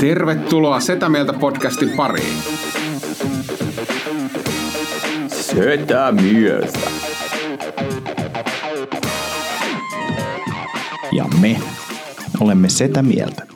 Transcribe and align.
Tervetuloa 0.00 0.80
Setä 0.80 1.08
Mieltä 1.08 1.32
podcastin 1.32 1.90
pariin. 1.96 2.42
Setä 5.28 6.12
mieltä. 6.12 6.90
Ja 11.12 11.24
me 11.40 11.60
olemme 12.40 12.68
Setä 12.68 13.02
mieltä. 13.02 13.46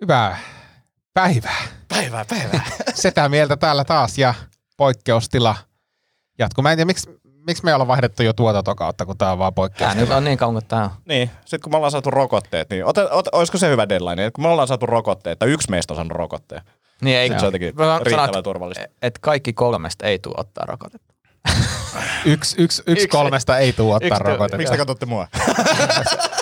Hyvää 0.00 0.38
päivää. 1.14 1.62
Päivää, 1.88 2.24
päivää. 2.24 2.64
Setä 2.94 3.28
mieltä 3.28 3.56
täällä 3.56 3.84
taas 3.84 4.18
ja 4.18 4.34
poikkeustila 4.76 5.56
jatkuu. 6.38 6.62
Mä 6.62 6.72
en 6.72 6.78
tiedä, 6.78 6.86
miksi, 6.86 7.20
miksi 7.46 7.64
me 7.64 7.74
ollaan 7.74 7.88
vaihdettu 7.88 8.22
jo 8.22 8.32
tuotantokautta, 8.32 9.06
kun 9.06 9.18
tää 9.18 9.32
on 9.32 9.38
vaan 9.38 9.54
poikkeus. 9.54 9.94
nyt 9.94 10.10
on 10.10 10.24
niin 10.24 10.38
kauan 10.38 10.54
kuin 10.54 10.66
tää 10.66 10.84
on. 10.84 10.90
niin, 11.08 11.30
sitten 11.40 11.60
kun 11.60 11.72
me 11.72 11.76
ollaan 11.76 11.90
saatu 11.90 12.10
rokotteet, 12.10 12.70
niin 12.70 12.84
ote, 12.84 13.02
ote, 13.10 13.30
olisiko 13.32 13.58
se 13.58 13.68
hyvä 13.70 13.88
deadline, 13.88 14.24
että 14.26 14.34
kun 14.36 14.44
me 14.44 14.48
ollaan 14.48 14.68
saatu 14.68 14.86
rokotteet, 14.86 15.38
tai 15.38 15.48
yksi 15.48 15.70
meistä 15.70 15.92
on 15.94 15.96
saanut 15.96 16.12
rokotteen, 16.12 16.62
Niin 17.02 17.16
ei, 17.18 17.28
se 17.28 17.34
on 17.34 17.44
jotenkin 17.44 17.66
riittävän 18.04 18.24
että- 18.28 18.42
turvallista. 18.42 18.84
että 19.02 19.18
kaikki 19.22 19.52
kolmesta 19.52 20.06
ei 20.06 20.18
tule 20.18 20.34
ottaa 20.38 20.64
rokotetta. 20.66 21.14
Yksi, 22.24 22.62
yksi, 22.62 22.82
yksi 22.86 23.08
kolmesta 23.08 23.58
ei 23.58 23.72
tule 23.72 23.94
ottaa 23.94 24.06
yksi- 24.08 24.22
rokotetta. 24.22 24.56
Miksi 24.56 24.72
te 24.72 24.76
katsotte 24.78 25.06
mua? 25.06 25.26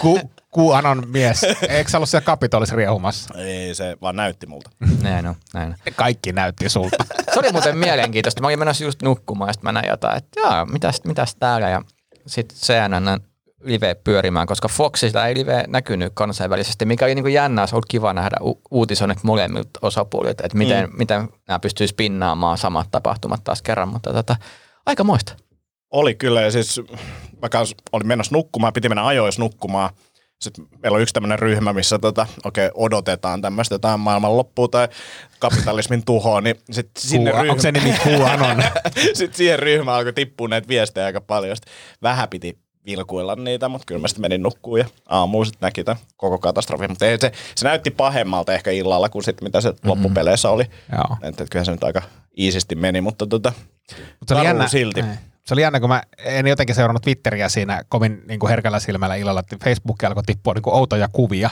Ku, 0.00 0.20
kuanon 0.50 1.02
mies. 1.08 1.42
Eikö 1.68 1.90
sä 1.90 1.98
ollut 1.98 2.08
siellä 2.08 2.24
kapitolissa 2.24 2.76
riehumassa? 2.76 3.34
Ei, 3.38 3.74
se 3.74 3.96
vaan 4.02 4.16
näytti 4.16 4.46
multa. 4.46 4.70
Näin 5.02 5.26
on, 5.26 5.34
näin 5.54 5.68
on. 5.68 5.92
Kaikki 5.96 6.32
näytti 6.32 6.68
sulta. 6.68 6.96
Se 7.32 7.38
oli 7.38 7.52
muuten 7.52 7.78
mielenkiintoista. 7.78 8.40
Mä 8.40 8.46
olin 8.46 8.58
menossa 8.58 8.84
just 8.84 9.02
nukkumaan 9.02 9.48
ja 9.48 9.52
sitten 9.52 9.68
mä 9.68 9.72
näin 9.72 9.88
jotain, 9.88 10.16
että 10.16 10.40
jaa, 10.40 10.66
mitäs, 10.66 11.00
mitäs 11.04 11.34
täällä. 11.34 11.68
Ja 11.68 11.82
sitten 12.26 12.58
CNN 12.58 13.20
live 13.60 13.94
pyörimään, 13.94 14.46
koska 14.46 14.68
Foxilla 14.68 15.26
ei 15.26 15.34
live 15.34 15.64
näkynyt 15.68 16.12
kansainvälisesti, 16.14 16.84
mikä 16.84 17.04
oli 17.04 17.14
niin 17.14 17.24
kuin 17.24 17.34
jännää. 17.34 17.66
Se 17.66 17.76
oli 17.76 17.82
kiva 17.88 18.12
nähdä 18.12 18.36
u- 18.42 18.60
uutisoinnit 18.70 19.22
molemmilta 19.22 19.80
osapuolilta, 19.82 20.44
että 20.44 20.58
miten, 20.58 20.90
mm. 20.90 20.98
miten 20.98 21.28
nämä 21.48 21.58
pystyisi 21.58 21.94
pinnaamaan 21.94 22.58
samat 22.58 22.90
tapahtumat 22.90 23.44
taas 23.44 23.62
kerran. 23.62 23.88
Mutta 23.88 24.12
tota, 24.12 24.36
aika 24.86 25.04
moista. 25.04 25.36
Oli 25.90 26.14
kyllä, 26.14 26.42
ja 26.42 26.50
siis 26.50 26.80
mä 27.42 27.48
kans 27.48 27.74
olin 27.92 28.06
menossa 28.06 28.34
nukkumaan, 28.34 28.72
piti 28.72 28.88
mennä 28.88 29.06
ajoissa 29.06 29.42
nukkumaan. 29.42 29.90
Sitten 30.40 30.66
meillä 30.82 30.96
on 30.96 31.02
yksi 31.02 31.14
tämmöinen 31.14 31.38
ryhmä, 31.38 31.72
missä 31.72 31.98
tota, 31.98 32.26
okay, 32.44 32.70
odotetaan 32.74 33.42
tämmöistä 33.42 33.74
jotain 33.74 34.00
maailman 34.00 34.36
loppua 34.36 34.68
tai 34.68 34.88
kapitalismin 35.38 36.04
tuhoa, 36.04 36.40
niin 36.40 36.56
sitten 36.70 37.02
sinne 37.02 37.30
Kuu, 37.30 37.40
onko 37.40 37.62
se 37.62 37.72
nimi 37.72 37.94
sitten 39.14 39.36
siihen 39.36 39.58
ryhmään 39.58 39.98
alkoi 39.98 40.12
tippua 40.12 40.48
näitä 40.48 40.68
viestejä 40.68 41.06
aika 41.06 41.20
paljon. 41.20 41.56
Sitten 41.56 41.74
vähän 42.02 42.28
piti 42.28 42.58
vilkuilla 42.86 43.36
niitä, 43.36 43.68
mutta 43.68 43.84
kyllä 43.86 44.00
mä 44.00 44.08
sitten 44.08 44.22
menin 44.22 44.42
nukkuun 44.42 44.78
ja 44.78 44.84
aamulla 45.06 45.44
sitten 45.44 45.66
näki 45.66 45.84
tämän 45.84 46.02
koko 46.16 46.38
katastrofin. 46.38 46.90
Mutta 46.90 47.04
se, 47.20 47.32
se 47.54 47.68
näytti 47.68 47.90
pahemmalta 47.90 48.54
ehkä 48.54 48.70
illalla 48.70 49.08
kuin 49.08 49.24
sit, 49.24 49.40
mitä 49.40 49.60
se 49.60 49.70
mm-hmm. 49.70 49.90
loppupeleissä 49.90 50.50
oli. 50.50 50.64
Joo. 50.92 51.16
Että 51.22 51.42
et 51.42 51.50
kyllä 51.50 51.64
se 51.64 51.72
nyt 51.72 51.84
aika 51.84 52.02
iisisti 52.38 52.74
meni, 52.74 53.00
mutta 53.00 53.26
tota, 53.26 53.52
Mutta 54.20 54.44
jännä, 54.44 54.68
silti. 54.68 55.00
Ei. 55.00 55.06
Se 55.46 55.54
oli 55.54 55.62
jännä, 55.62 55.80
kun 55.80 55.88
mä 55.88 56.02
en 56.18 56.46
jotenkin 56.46 56.74
seurannut 56.74 57.02
Twitteriä 57.02 57.48
siinä 57.48 57.82
kovin 57.88 58.22
niin 58.28 58.40
kuin 58.40 58.50
herkällä 58.50 58.80
silmällä 58.80 59.14
illalla, 59.14 59.40
että 59.40 59.56
Facebook 59.64 60.04
alkoi 60.04 60.22
tippua 60.22 60.54
niin 60.54 60.62
kuin 60.62 60.74
outoja 60.74 61.08
kuvia. 61.12 61.50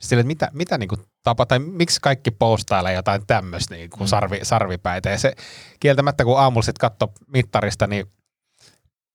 Sille, 0.00 0.20
että 0.20 0.26
mitä, 0.26 0.50
mitä 0.52 0.78
niin 0.78 0.88
kuin 0.88 1.00
tapa, 1.22 1.46
tai 1.46 1.58
miksi 1.58 2.00
kaikki 2.02 2.30
postailee 2.30 2.94
jotain 2.94 3.26
tämmöistä 3.26 3.74
niin 3.74 3.90
kuin 3.90 4.08
sarvi, 4.08 4.40
sarvipäitä. 4.42 5.10
Ja 5.10 5.18
se 5.18 5.32
kieltämättä, 5.80 6.24
kun 6.24 6.38
aamulla 6.38 6.62
sitten 6.62 6.80
katsoi 6.80 7.08
mittarista, 7.26 7.86
niin 7.86 8.06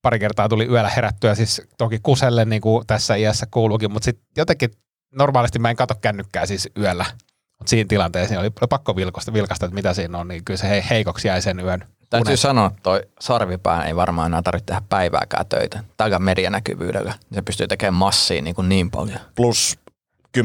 pari 0.01 0.19
kertaa 0.19 0.49
tuli 0.49 0.65
yöllä 0.65 0.89
herättyä, 0.89 1.35
siis 1.35 1.61
toki 1.77 1.99
kuselle 2.03 2.45
niin 2.45 2.61
kuin 2.61 2.87
tässä 2.87 3.15
iässä 3.15 3.45
kuuluukin, 3.51 3.91
mutta 3.91 4.05
sitten 4.05 4.25
jotenkin 4.37 4.71
normaalisti 5.15 5.59
mä 5.59 5.69
en 5.69 5.75
katso 5.75 5.95
kännykkää 5.95 6.45
siis 6.45 6.69
yöllä. 6.77 7.05
Mutta 7.59 7.69
siinä 7.69 7.87
tilanteessa 7.87 8.39
oli 8.39 8.49
pakko 8.69 8.95
vilkasta, 8.95 9.33
vilkasta, 9.33 9.65
että 9.65 9.75
mitä 9.75 9.93
siinä 9.93 10.17
on, 10.17 10.27
niin 10.27 10.45
kyllä 10.45 10.57
se 10.57 10.69
he, 10.69 10.85
heikoksi 10.89 11.27
jäi 11.27 11.41
sen 11.41 11.59
yön. 11.59 11.92
Täytyy 12.13 12.31
unet. 12.31 12.39
sanoa, 12.39 12.67
että 12.67 12.79
toi 12.83 13.01
sarvipää 13.19 13.85
ei 13.85 13.95
varmaan 13.95 14.25
enää 14.27 14.41
tarvitse 14.41 14.65
tehdä 14.65 14.81
päivääkään 14.89 15.45
töitä. 15.45 15.83
Tällä 15.97 16.19
medianäkyvyydellä. 16.19 17.13
Se 17.33 17.41
pystyy 17.41 17.67
tekemään 17.67 17.93
massiin 17.93 18.43
niin, 18.43 18.55
kuin 18.55 18.69
niin 18.69 18.91
paljon. 18.91 19.19
plus 19.35 19.79
10-20 20.37 20.41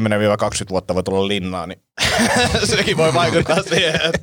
vuotta 0.69 0.95
voi 0.95 1.03
tulla 1.03 1.27
linnaa, 1.27 1.67
niin 1.67 1.81
sekin 2.75 2.97
voi 2.97 3.13
vaikuttaa 3.13 3.63
siihen, 3.63 3.99
että 4.03 4.19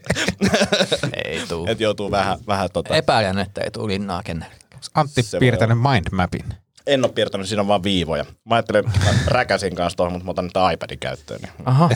Ei 1.25 1.43
tuu. 1.49 1.67
et 1.69 1.81
joutuu 1.81 2.11
vähän, 2.11 2.39
vähän 2.47 2.69
tota, 2.73 2.97
Epäilen, 2.97 3.39
että 3.39 3.61
ei 3.61 3.71
tule 3.71 3.93
linnaa 3.93 4.23
kenellekään. 4.23 4.81
Antti 4.95 5.23
Se 5.23 5.39
piirtänyt 5.39 5.79
mindmapin. 5.93 6.45
en 6.87 7.05
ole 7.05 7.13
piirtänyt, 7.13 7.47
siinä 7.49 7.61
on 7.63 7.69
vaan 7.69 7.83
viivoja. 7.83 8.25
Mä 8.45 8.55
ajattelin, 8.55 8.85
mä 8.85 9.11
räkäsin 9.27 9.75
kanssa 9.75 9.97
tuohon, 9.97 10.13
mutta 10.13 10.25
mä 10.25 10.31
otan 10.31 10.45
nyt 10.45 10.73
iPadin 10.73 10.99
käyttöön, 10.99 11.41
niin 11.41 11.53
Aha. 11.65 11.89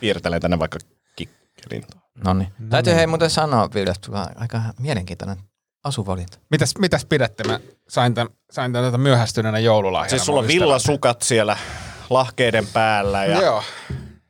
piirtelen 0.00 0.40
tänne 0.40 0.58
vaikka 0.58 0.78
kikkelintoa. 1.16 2.00
No 2.24 2.34
niin. 2.34 2.48
Täytyy 2.70 2.94
hei 2.94 3.06
muuten 3.06 3.30
sanoa, 3.30 3.68
Ville, 3.74 3.90
että 3.90 4.06
sulla 4.06 4.20
on 4.20 4.26
aika 4.36 4.60
mielenkiintoinen 4.78 5.36
asuvalinta. 5.84 6.38
Mitäs, 6.50 6.74
mitäs 6.78 7.04
pidätte? 7.04 7.44
Mä 7.44 7.60
sain 7.88 8.14
tämän, 8.14 8.32
sain 8.50 8.72
tämän 8.72 8.88
tätä 8.88 8.98
myöhästyneenä 8.98 9.58
joululahjana. 9.58 10.10
Siis 10.10 10.26
sulla 10.26 10.40
on 10.40 10.48
villasukat 10.48 11.22
siellä 11.22 11.56
lahkeiden 12.10 12.66
päällä 12.72 13.24
ja 13.24 13.40
Joo. 13.42 13.62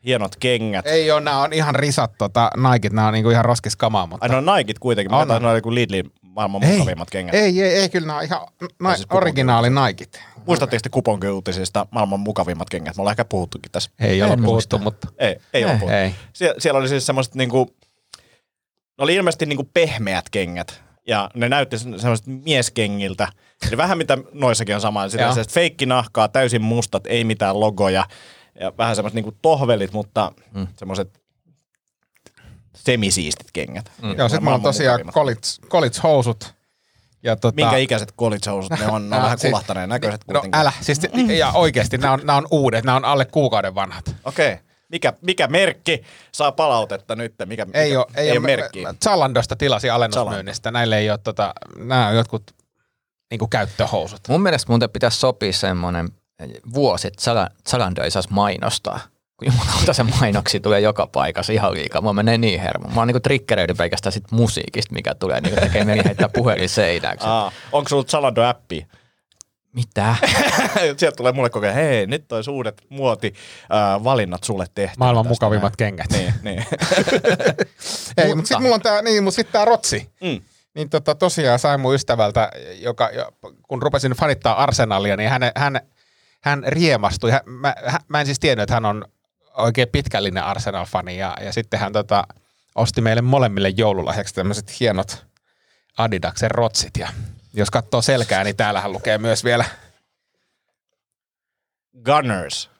hienot 0.04 0.36
kengät. 0.36 0.86
Ei 0.86 1.10
ole, 1.10 1.20
nämä 1.20 1.42
on 1.42 1.52
ihan 1.52 1.74
risat 1.74 2.12
tota, 2.18 2.50
Nikit, 2.72 2.92
nämä 2.92 3.06
on 3.08 3.12
niinku 3.14 3.30
ihan 3.30 3.44
roskis 3.44 3.76
kamaa, 3.76 4.06
mutta... 4.06 4.26
Ai 4.34 4.40
no 4.42 4.56
Nikit 4.56 4.78
kuitenkin, 4.78 5.10
mä 5.16 5.38
ne 5.40 5.48
oli 5.48 5.60
kuin 5.60 5.74
Lidlin 5.74 6.10
maailman 6.22 6.62
ei, 6.64 6.72
mukavimmat 6.78 7.10
kengät. 7.10 7.34
ei, 7.34 7.62
ei, 7.62 7.74
ei, 7.74 7.88
kyllä 7.88 8.06
nämä 8.06 8.18
on 8.18 8.24
ihan 8.24 8.40
na- 8.80 8.94
siis 8.94 9.06
originaali 9.10 9.68
Nikit. 9.70 10.20
Muistatteko 10.46 10.80
te 10.82 10.88
kuponkiuutisista 10.88 11.86
maailman 11.90 12.20
mukavimmat 12.20 12.70
kengät? 12.70 12.96
Me 12.96 13.00
ollaan 13.00 13.12
ehkä 13.12 13.24
puhuttukin 13.24 13.72
tässä. 13.72 13.90
Ei 13.98 14.22
ole 14.22 14.32
En 14.32 14.38
puhuttu, 14.42 14.52
muista. 14.52 14.78
mutta 14.78 15.08
Ei, 15.18 15.40
ei, 15.54 15.64
ole 15.64 15.72
Ei. 15.72 15.78
puhuttu. 15.78 15.96
ei. 15.96 16.14
Sie- 16.32 16.54
siellä 16.58 16.78
oli 16.78 16.88
siis 16.88 17.06
semmoiset 17.06 17.34
niinku, 17.34 17.74
oli 19.00 19.14
ilmeisesti 19.14 19.46
niinku 19.46 19.70
pehmeät 19.74 20.30
kengät. 20.30 20.82
Ja 21.06 21.30
ne 21.34 21.48
näytti 21.48 21.78
se- 21.78 21.98
semmoiset 21.98 22.26
mieskengiltä. 22.26 23.28
Eli 23.68 23.76
vähän 23.76 23.98
mitä 23.98 24.18
noissakin 24.32 24.74
on 24.74 24.80
sama. 24.80 25.08
Sitä 25.08 25.34
se 25.34 25.44
feikkinahkaa, 25.44 26.28
täysin 26.28 26.62
mustat, 26.62 27.06
ei 27.06 27.24
mitään 27.24 27.60
logoja. 27.60 28.04
Ja 28.60 28.72
vähän 28.78 28.96
semmoiset 28.96 29.14
niinku 29.14 29.34
tohvelit, 29.42 29.92
mutta 29.92 30.32
mm. 30.54 30.66
semmoiset 30.76 31.20
semisiistit 32.76 33.48
kengät. 33.52 33.92
Mm. 34.02 34.18
Joo, 34.18 34.28
sit 34.28 34.40
mulla 34.40 34.54
on 34.54 34.62
tosiaan 34.62 35.00
college, 35.12 35.40
college-housut. 35.68 36.54
Ja 37.22 37.36
tota, 37.36 37.54
Minkä 37.56 37.76
ikäiset 37.76 38.14
college-housut 38.18 38.78
ne 38.78 38.86
on? 38.86 39.10
Ne 39.10 39.16
on 39.16 39.22
vähän 39.22 39.38
siis- 39.38 39.50
kulahtaneen 39.50 39.88
näköiset 39.88 40.20
No 40.20 40.32
kuitenkin. 40.32 40.60
älä, 40.60 40.72
siis 40.80 41.00
ja 41.36 41.52
oikeesti, 41.52 41.98
nämä 41.98 42.12
on, 42.12 42.20
nämä 42.24 42.36
on 42.36 42.46
uudet, 42.50 42.84
nämä 42.84 42.96
on 42.96 43.04
alle 43.04 43.24
kuukauden 43.24 43.74
vanhat. 43.74 44.14
Okei. 44.24 44.52
Okay. 44.52 44.69
Mikä, 44.90 45.12
mikä 45.20 45.46
merkki 45.46 46.02
saa 46.32 46.52
palautetta 46.52 47.16
nyt? 47.16 47.34
Mikä, 47.46 47.64
mikä, 47.64 47.78
Ei 47.78 47.96
ole, 47.96 48.06
ei, 48.16 48.24
ei 48.24 48.30
ole 48.30 48.38
ole 48.38 48.46
merkkiä. 48.46 48.94
Zalandosta 49.04 49.56
tilasi 49.56 49.90
alennusmyynnistä. 49.90 50.70
Näille 50.70 50.98
ei 50.98 51.10
ole, 51.10 51.18
tota, 51.18 51.54
nämä 51.78 52.08
on 52.08 52.16
jotkut 52.16 52.42
niinku 53.30 53.46
käyttöhousut. 53.48 54.20
Mun 54.28 54.42
mielestä 54.42 54.72
muuten 54.72 54.90
pitäisi 54.90 55.18
sopia 55.18 55.52
semmoinen 55.52 56.08
vuosi, 56.74 57.06
että 57.08 57.22
Zala- 57.30 57.50
Zalando 57.70 58.02
ei 58.02 58.10
saisi 58.10 58.28
mainostaa. 58.32 59.00
Kun 59.36 59.46
jumalauta 59.52 59.92
se 59.92 60.02
mainoksi 60.02 60.60
tulee 60.60 60.80
joka 60.80 61.06
paikassa 61.06 61.52
ihan 61.52 61.72
liikaa. 61.74 62.02
Mä 62.02 62.12
menee 62.12 62.38
niin 62.38 62.60
hermo. 62.60 62.88
Mä 62.88 63.00
oon 63.00 63.06
niinku 63.08 63.20
triggeröidy 63.20 63.74
pelkästään 63.74 64.12
sit 64.12 64.24
musiikista, 64.30 64.94
mikä 64.94 65.14
tulee 65.14 65.40
niinku 65.40 65.60
tekee 65.60 65.84
mieli 65.84 66.04
heittää 66.04 66.28
puhelin 66.28 66.68
seinään. 66.68 67.16
kun 67.18 67.24
se- 67.26 67.30
Aa, 67.30 67.52
onko 67.72 67.88
sulla 67.88 68.04
Zalando-appi? 68.04 68.86
Mitä? 69.72 70.16
Sieltä 70.96 71.16
tulee 71.16 71.32
mulle 71.32 71.50
koko 71.50 71.66
ajan, 71.66 71.74
hei, 71.74 72.06
nyt 72.06 72.32
olisi 72.32 72.50
uudet 72.50 72.82
muoti 72.88 73.34
äh, 73.62 74.04
valinnat 74.04 74.44
sulle 74.44 74.66
tehty. 74.74 74.96
Maailman 74.98 75.24
tästä 75.24 75.34
mukavimmat 75.34 75.72
näin. 75.80 75.96
kengät. 75.96 76.10
Niin, 76.10 76.34
niin. 76.42 76.64
Ei, 78.16 78.34
mutta 78.34 78.48
sitten 78.48 78.62
mulla 78.62 78.74
on 78.74 78.82
tää, 78.82 79.02
niin, 79.02 79.24
mutta 79.24 79.36
sitten 79.36 79.52
tää 79.52 79.64
rotsi. 79.64 80.10
Mm. 80.20 80.40
Niin 80.74 80.90
tota, 80.90 81.14
tosiaan 81.14 81.58
sain 81.58 81.80
mun 81.80 81.94
ystävältä, 81.94 82.50
joka, 82.78 83.10
jo- 83.10 83.32
kun 83.68 83.82
rupesin 83.82 84.12
fanittaa 84.12 84.62
Arsenalia, 84.62 85.16
niin 85.16 85.30
hän, 85.30 85.42
hän, 85.56 85.80
hän 86.40 86.62
riemastui. 86.66 87.30
Hän, 87.30 87.40
mä, 87.44 87.74
hän, 87.86 88.00
mä 88.08 88.20
en 88.20 88.26
siis 88.26 88.40
tiennyt, 88.40 88.62
että 88.62 88.74
hän 88.74 88.84
on 88.84 89.04
oikein 89.56 89.88
pitkällinen 89.88 90.44
Arsenal-fani 90.44 91.18
ja, 91.18 91.36
ja 91.40 91.52
sitten 91.52 91.80
hän 91.80 91.92
tota, 91.92 92.24
osti 92.74 93.00
meille 93.00 93.22
molemmille 93.22 93.68
joululahjaksi 93.68 94.34
tämmöiset 94.34 94.80
hienot 94.80 95.26
Adidaksen 95.98 96.50
rotsit 96.50 96.96
ja 96.98 97.08
jos 97.52 97.70
katsoo 97.70 98.02
selkää, 98.02 98.44
niin 98.44 98.56
täällähän 98.56 98.92
lukee 98.92 99.18
myös 99.18 99.44
vielä 99.44 99.64
Gunners. 102.04 102.70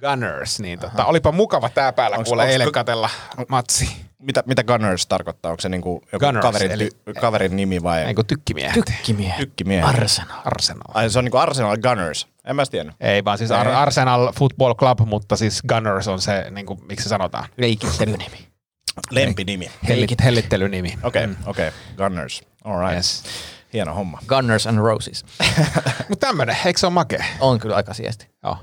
Gunners, 0.00 0.60
niin 0.60 0.78
tota, 0.78 1.04
olipa 1.04 1.32
mukava 1.32 1.68
tää 1.68 1.92
päällä 1.92 2.16
Onks- 2.16 2.24
kuule 2.24 2.42
onks- 2.42 2.50
eilen 2.52 2.72
katella 2.72 3.10
matsi. 3.48 3.96
Mitä, 4.18 4.42
mitä 4.46 4.64
Gunners 4.64 5.06
tarkoittaa? 5.06 5.50
Onko 5.50 5.60
se 5.60 5.68
niinku 5.68 6.02
joku 6.12 6.24
Gunners, 6.26 6.42
kaverin, 6.42 6.70
eli- 6.70 6.90
ty, 7.04 7.14
kaverin 7.20 7.56
nimi 7.56 7.82
vai 7.82 8.04
Niin 8.04 8.14
kuin 8.16 8.26
tykkimiehet. 8.26 8.84
Tykkimiehet. 8.84 9.38
tykkimiehet? 9.38 9.88
Arsenal. 9.88 10.40
Arsenal. 10.44 10.82
Ai 10.94 11.10
se 11.10 11.18
on 11.18 11.24
niinku 11.24 11.36
Arsenal 11.38 11.76
Gunners. 11.76 12.26
En 12.44 12.56
mä 12.56 12.62
tiennyt. 12.70 12.96
Ei 13.00 13.24
vaan 13.24 13.38
siis 13.38 13.50
Ar-. 13.50 13.68
Arsenal 13.68 14.32
Football 14.38 14.74
Club, 14.74 15.00
mutta 15.00 15.36
siis 15.36 15.62
Gunners 15.68 16.08
on 16.08 16.20
se, 16.20 16.46
niin 16.50 16.66
kuin, 16.66 16.80
miksi 16.88 17.02
se 17.02 17.08
sanotaan, 17.08 17.48
Leikittelynimi. 17.56 18.48
Lempinimi. 19.10 19.70
Hellit, 19.88 20.24
hellittelynimi. 20.24 20.98
Okei, 21.02 21.24
okay, 21.24 21.36
okei. 21.46 21.68
Okay. 21.68 21.80
Gunners. 21.96 22.42
All 22.64 22.80
right. 22.80 22.94
Yes. 22.96 23.22
Hieno 23.72 23.94
homma. 23.94 24.18
Gunners 24.28 24.66
and 24.66 24.78
Roses. 24.78 25.24
Mutta 26.08 26.26
tämmönen, 26.26 26.56
eikö 26.64 26.80
se 26.80 26.86
ole 26.86 26.92
makea? 26.94 27.24
On 27.40 27.58
kyllä 27.58 27.76
aika 27.76 27.94
siesti. 27.94 28.28
Joo. 28.44 28.56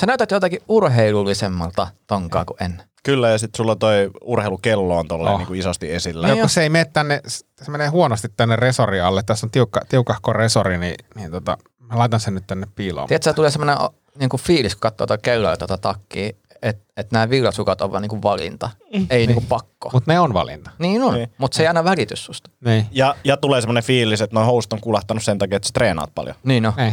Sä 0.00 0.06
näytät 0.06 0.30
jotakin 0.30 0.60
urheilullisemmalta 0.68 1.88
tonkaa 2.06 2.44
kuin 2.44 2.62
ennen. 2.62 2.86
Kyllä, 3.04 3.28
ja 3.28 3.38
sitten 3.38 3.56
sulla 3.56 3.76
toi 3.76 4.10
urheilukello 4.20 4.98
on 4.98 5.08
tolleen 5.08 5.34
Oh. 5.34 5.38
niinku 5.40 5.54
isosti 5.54 5.92
esillä. 5.92 6.28
No, 6.28 6.36
kun 6.36 6.48
se 6.48 6.62
ei 6.62 6.68
mene 6.68 6.84
tänne, 6.84 7.20
se 7.62 7.70
menee 7.70 7.88
huonosti 7.88 8.28
tänne 8.36 8.56
resori 8.56 9.00
alle. 9.00 9.22
Tässä 9.22 9.46
on 9.46 9.50
tiukka, 9.50 9.80
tiukahko 9.88 10.32
resori, 10.32 10.78
niin, 10.78 10.94
niin 11.14 11.30
tota, 11.30 11.56
mä 11.78 11.98
laitan 11.98 12.20
sen 12.20 12.34
nyt 12.34 12.46
tänne 12.46 12.66
piiloon. 12.74 13.08
Tiedätkö, 13.08 13.32
tulee 13.32 13.50
semmoinen 13.50 13.76
niinku 14.18 14.36
fiilis, 14.38 14.74
kun 14.74 14.80
katsoo 14.80 15.06
tuota 15.06 15.22
kelloa 15.22 15.50
ja 15.50 15.56
tuota 15.56 15.78
takkia, 15.78 16.30
että 16.62 16.84
et 16.96 17.12
nämä 17.12 17.30
villasukat 17.30 17.80
on 17.80 17.92
vaan 17.92 18.02
niinku 18.02 18.22
valinta, 18.22 18.70
ei 19.10 19.26
niinku 19.26 19.44
pakko. 19.48 19.90
Mutta 19.92 20.12
ne 20.12 20.20
on 20.20 20.34
valinta. 20.34 20.70
niin 20.78 21.02
on, 21.02 21.14
Niin. 21.14 21.32
mutta 21.38 21.56
se 21.56 21.62
ei 21.62 21.66
aina 21.66 21.84
välitys 21.84 22.24
susta. 22.24 22.50
Niin. 22.64 22.86
Ja, 22.90 23.14
ja 23.24 23.36
tulee 23.36 23.60
semmoinen 23.60 23.82
fiilis, 23.84 24.20
että 24.20 24.34
noin 24.34 24.46
housut 24.46 24.72
on 24.72 24.80
kulahtanut 24.80 25.22
sen 25.22 25.38
takia, 25.38 25.56
että 25.56 25.68
sä 25.68 25.72
treenaat 25.74 26.14
paljon. 26.14 26.34
Niin 26.44 26.66
on. 26.66 26.72
Ei. 26.80 26.92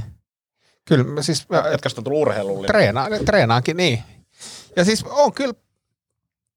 Kyllä, 0.86 1.04
mä 1.04 1.22
siis 1.22 1.48
Etkä 1.74 1.90
sitä 1.90 2.00
on 2.00 2.04
tullut 2.04 2.22
urheilullinen. 2.22 2.68
treenaan, 2.68 3.12
treenaankin 3.26 3.78
niin. 3.78 4.04
Ja 4.76 4.86
siis 4.86 5.04
on 5.04 5.34
kyllä 5.34 5.54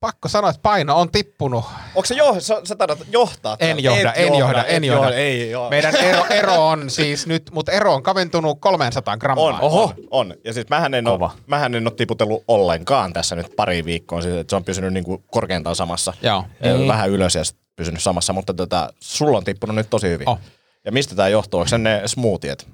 pakko 0.03 0.29
sanoa, 0.29 0.51
että 0.51 0.63
paino 0.63 1.01
on 1.01 1.11
tippunut. 1.11 1.65
Onko 1.95 2.07
se 2.07 2.15
jo, 2.15 2.41
sä, 2.41 2.61
sä 2.65 2.77
taidat 2.77 2.99
johtaa? 3.11 3.57
En 3.61 3.83
johda, 3.83 4.13
Et 4.13 4.27
en 4.27 4.35
johda, 4.35 4.65
en 4.65 4.85
et 4.85 4.89
johda. 4.89 5.11
Ei 5.15 5.51
joo. 5.51 5.71
Meidän 5.71 5.97
ero, 6.07 6.25
ero 6.31 6.67
on 6.69 6.91
siis 6.91 7.27
nyt, 7.27 7.51
mutta 7.53 7.73
ero 7.73 7.95
on 7.95 8.03
kaventunut 8.03 8.61
300 8.61 9.17
grammaa. 9.17 9.45
On, 9.45 9.61
on, 9.63 9.95
on. 10.11 10.35
Ja 10.45 10.53
siis 10.53 10.69
mähän 10.69 10.95
en, 10.95 11.05
Kova. 11.05 11.25
ole, 11.25 11.43
mähän 11.47 11.75
en 11.75 11.87
ole 11.87 11.95
tiputellut 11.97 12.45
ollenkaan 12.49 13.13
tässä 13.13 13.37
nyt 13.37 13.57
pari 13.57 13.85
viikkoa. 13.85 14.23
Siis, 14.23 14.35
että 14.35 14.51
se 14.51 14.57
on 14.57 14.65
pysynyt 14.65 14.93
niinku 14.93 15.25
korkeintaan 15.31 15.77
samassa. 15.77 16.13
Joo. 16.23 16.45
Ja 16.61 16.75
Niin. 16.75 16.89
Vähän 16.89 17.11
ylös 17.11 17.35
ja 17.35 17.43
pysynyt 17.77 18.03
samassa, 18.03 18.33
mutta 18.33 18.55
tota, 18.55 18.93
sulla 19.01 19.39
on 19.39 19.45
tippunut 19.45 19.77
nyt 19.77 19.91
tosi 19.91 20.09
hyvin. 20.09 20.29
Oh. 20.29 20.39
Ja 20.85 20.93
mistä 20.93 21.15
tämä 21.15 21.29
johtuu? 21.29 21.61
Onko 21.61 21.69
se 21.69 21.79
ne 21.79 22.03
smoothiet? 22.07 22.69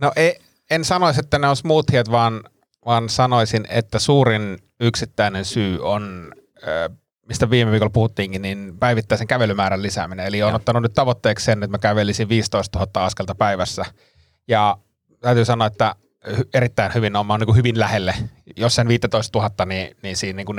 No 0.00 0.12
ei, 0.16 0.38
en 0.70 0.84
sanoisi, 0.84 1.20
että 1.20 1.38
ne 1.38 1.48
on 1.48 1.56
smoothiet, 1.56 2.10
vaan, 2.10 2.44
vaan 2.86 3.08
sanoisin, 3.08 3.66
että 3.68 3.98
suurin 3.98 4.58
yksittäinen 4.80 5.44
syy 5.44 5.78
on, 5.82 6.32
mistä 7.28 7.50
viime 7.50 7.70
viikolla 7.70 7.90
puhuttiinkin, 7.90 8.42
niin 8.42 8.78
päivittäisen 8.78 9.26
kävelymäärän 9.26 9.82
lisääminen. 9.82 10.26
Eli 10.26 10.42
olen 10.42 10.54
ottanut 10.54 10.82
nyt 10.82 10.94
tavoitteeksi 10.94 11.44
sen, 11.44 11.62
että 11.62 11.74
mä 11.74 11.78
kävelisin 11.78 12.28
15 12.28 12.78
000 12.78 13.06
askelta 13.06 13.34
päivässä. 13.34 13.84
Ja 14.48 14.76
täytyy 15.20 15.44
sanoa, 15.44 15.66
että 15.66 15.94
erittäin 16.54 16.94
hyvin 16.94 17.16
on, 17.16 17.26
mä 17.26 17.32
oon 17.32 17.40
niin 17.40 17.56
hyvin 17.56 17.78
lähelle. 17.78 18.14
Jos 18.56 18.74
sen 18.74 18.88
15 18.88 19.38
000, 19.38 19.64
niin, 19.64 19.96
niin 20.02 20.16
siinä 20.16 20.36
niin 20.36 20.46
4-15 20.46 20.52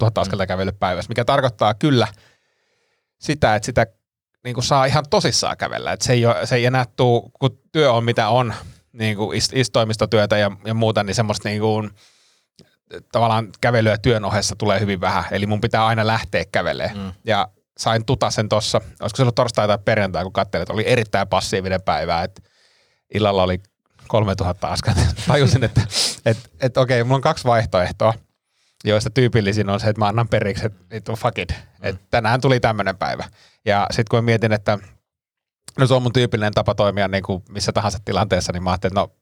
000 0.00 0.22
askelta 0.22 0.46
kävely 0.46 0.72
päivässä, 0.72 1.08
mikä 1.08 1.24
tarkoittaa 1.24 1.74
kyllä 1.74 2.08
sitä, 3.18 3.54
että 3.54 3.66
sitä 3.66 3.86
niin 4.44 4.54
kuin 4.54 4.64
saa 4.64 4.84
ihan 4.84 5.04
tosissaan 5.10 5.56
kävellä. 5.56 5.92
Et 5.92 6.00
se, 6.00 6.12
ei 6.12 6.26
ole, 6.26 6.46
se 6.46 6.56
ei 6.56 6.66
enää 6.66 6.84
tuu, 6.96 7.30
kun 7.40 7.58
työ 7.72 7.92
on 7.92 8.04
mitä 8.04 8.28
on, 8.28 8.54
niin 8.92 9.16
kuin 9.16 9.36
ist, 9.36 9.52
istoimistotyötä 9.52 10.38
ja, 10.38 10.50
ja 10.64 10.74
muuta, 10.74 11.02
niin 11.02 11.14
semmoista 11.14 11.48
niin 11.48 11.60
kuin, 11.60 11.90
tavallaan 13.12 13.48
kävelyä 13.60 13.98
työn 13.98 14.24
ohessa 14.24 14.56
tulee 14.56 14.80
hyvin 14.80 15.00
vähän. 15.00 15.24
Eli 15.30 15.46
mun 15.46 15.60
pitää 15.60 15.86
aina 15.86 16.06
lähteä 16.06 16.44
kävelemään. 16.52 16.98
Mm. 16.98 17.12
Ja 17.24 17.48
sain 17.78 18.04
tuta 18.04 18.30
sen 18.30 18.48
tossa, 18.48 18.80
olisiko 19.00 19.16
se 19.16 19.22
ollut 19.22 19.34
torstai 19.34 19.66
tai 19.66 19.78
perjantai, 19.84 20.22
kun 20.22 20.32
katselin, 20.32 20.62
että 20.62 20.72
oli 20.72 20.84
erittäin 20.86 21.28
passiivinen 21.28 21.82
päivä, 21.82 22.22
että 22.22 22.42
illalla 23.14 23.42
oli 23.42 23.60
3000 24.08 24.68
askelta. 24.68 25.00
Tajusin, 25.28 25.64
että 25.64 25.80
et, 26.26 26.38
et, 26.60 26.76
okei, 26.76 27.04
mulla 27.04 27.16
on 27.16 27.22
kaksi 27.22 27.44
vaihtoehtoa, 27.44 28.14
joista 28.84 29.10
tyypillisin 29.10 29.70
on 29.70 29.80
se, 29.80 29.88
että 29.88 30.00
mä 30.00 30.08
annan 30.08 30.28
periksi, 30.28 30.66
että 30.66 30.96
it, 30.96 31.04
fuck 31.18 31.38
it. 31.38 31.54
Et 31.82 31.96
tänään 32.10 32.40
tuli 32.40 32.60
tämmöinen 32.60 32.96
päivä. 32.96 33.24
Ja 33.64 33.86
sitten 33.90 34.10
kun 34.10 34.24
mietin, 34.24 34.52
että 34.52 34.78
no 35.78 35.86
se 35.86 35.94
on 35.94 36.02
mun 36.02 36.12
tyypillinen 36.12 36.52
tapa 36.52 36.74
toimia 36.74 37.08
niin 37.08 37.22
kuin 37.22 37.42
missä 37.48 37.72
tahansa 37.72 37.98
tilanteessa, 38.04 38.52
niin 38.52 38.62
mä 38.62 38.70
ajattelin, 38.70 38.92
että 38.92 39.00
no, 39.00 39.12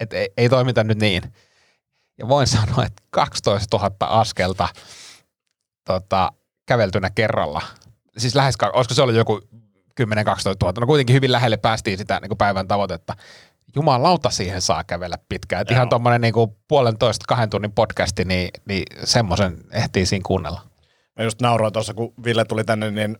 et 0.00 0.12
ei, 0.12 0.32
ei 0.36 0.48
toimita 0.48 0.84
nyt 0.84 0.98
niin. 0.98 1.22
Ja 2.20 2.28
voin 2.28 2.46
sanoa, 2.56 2.84
että 2.86 3.02
12 3.10 3.76
000 3.76 3.94
askelta 4.00 4.68
tota, 5.86 6.32
käveltynä 6.66 7.10
kerralla. 7.10 7.62
Siis 8.18 8.34
lähes, 8.34 8.54
olisiko 8.72 8.94
se 8.94 9.02
ollut 9.02 9.16
joku 9.16 9.40
10-12 10.00 10.04
000, 10.62 10.72
no 10.80 10.86
kuitenkin 10.86 11.16
hyvin 11.16 11.32
lähelle 11.32 11.56
päästiin 11.56 11.98
sitä 11.98 12.18
niin 12.20 12.28
kuin 12.28 12.38
päivän 12.38 12.68
tavoitetta. 12.68 13.16
Jumalauta 13.76 14.30
siihen 14.30 14.62
saa 14.62 14.84
kävellä 14.84 15.16
pitkään. 15.28 15.66
Ihan 15.70 15.88
tuommoinen 15.88 16.20
niin 16.20 16.34
puolentoista 16.68 17.24
kahden 17.28 17.50
tunnin 17.50 17.72
podcasti, 17.72 18.24
niin, 18.24 18.50
niin 18.68 18.82
semmoisen 19.04 19.58
ehtii 19.72 20.06
siinä 20.06 20.22
kuunnella. 20.26 20.60
Mä 21.18 21.24
just 21.24 21.40
nauroin 21.40 21.72
tuossa, 21.72 21.94
kun 21.94 22.14
Ville 22.24 22.44
tuli 22.44 22.64
tänne, 22.64 22.90
niin 22.90 23.18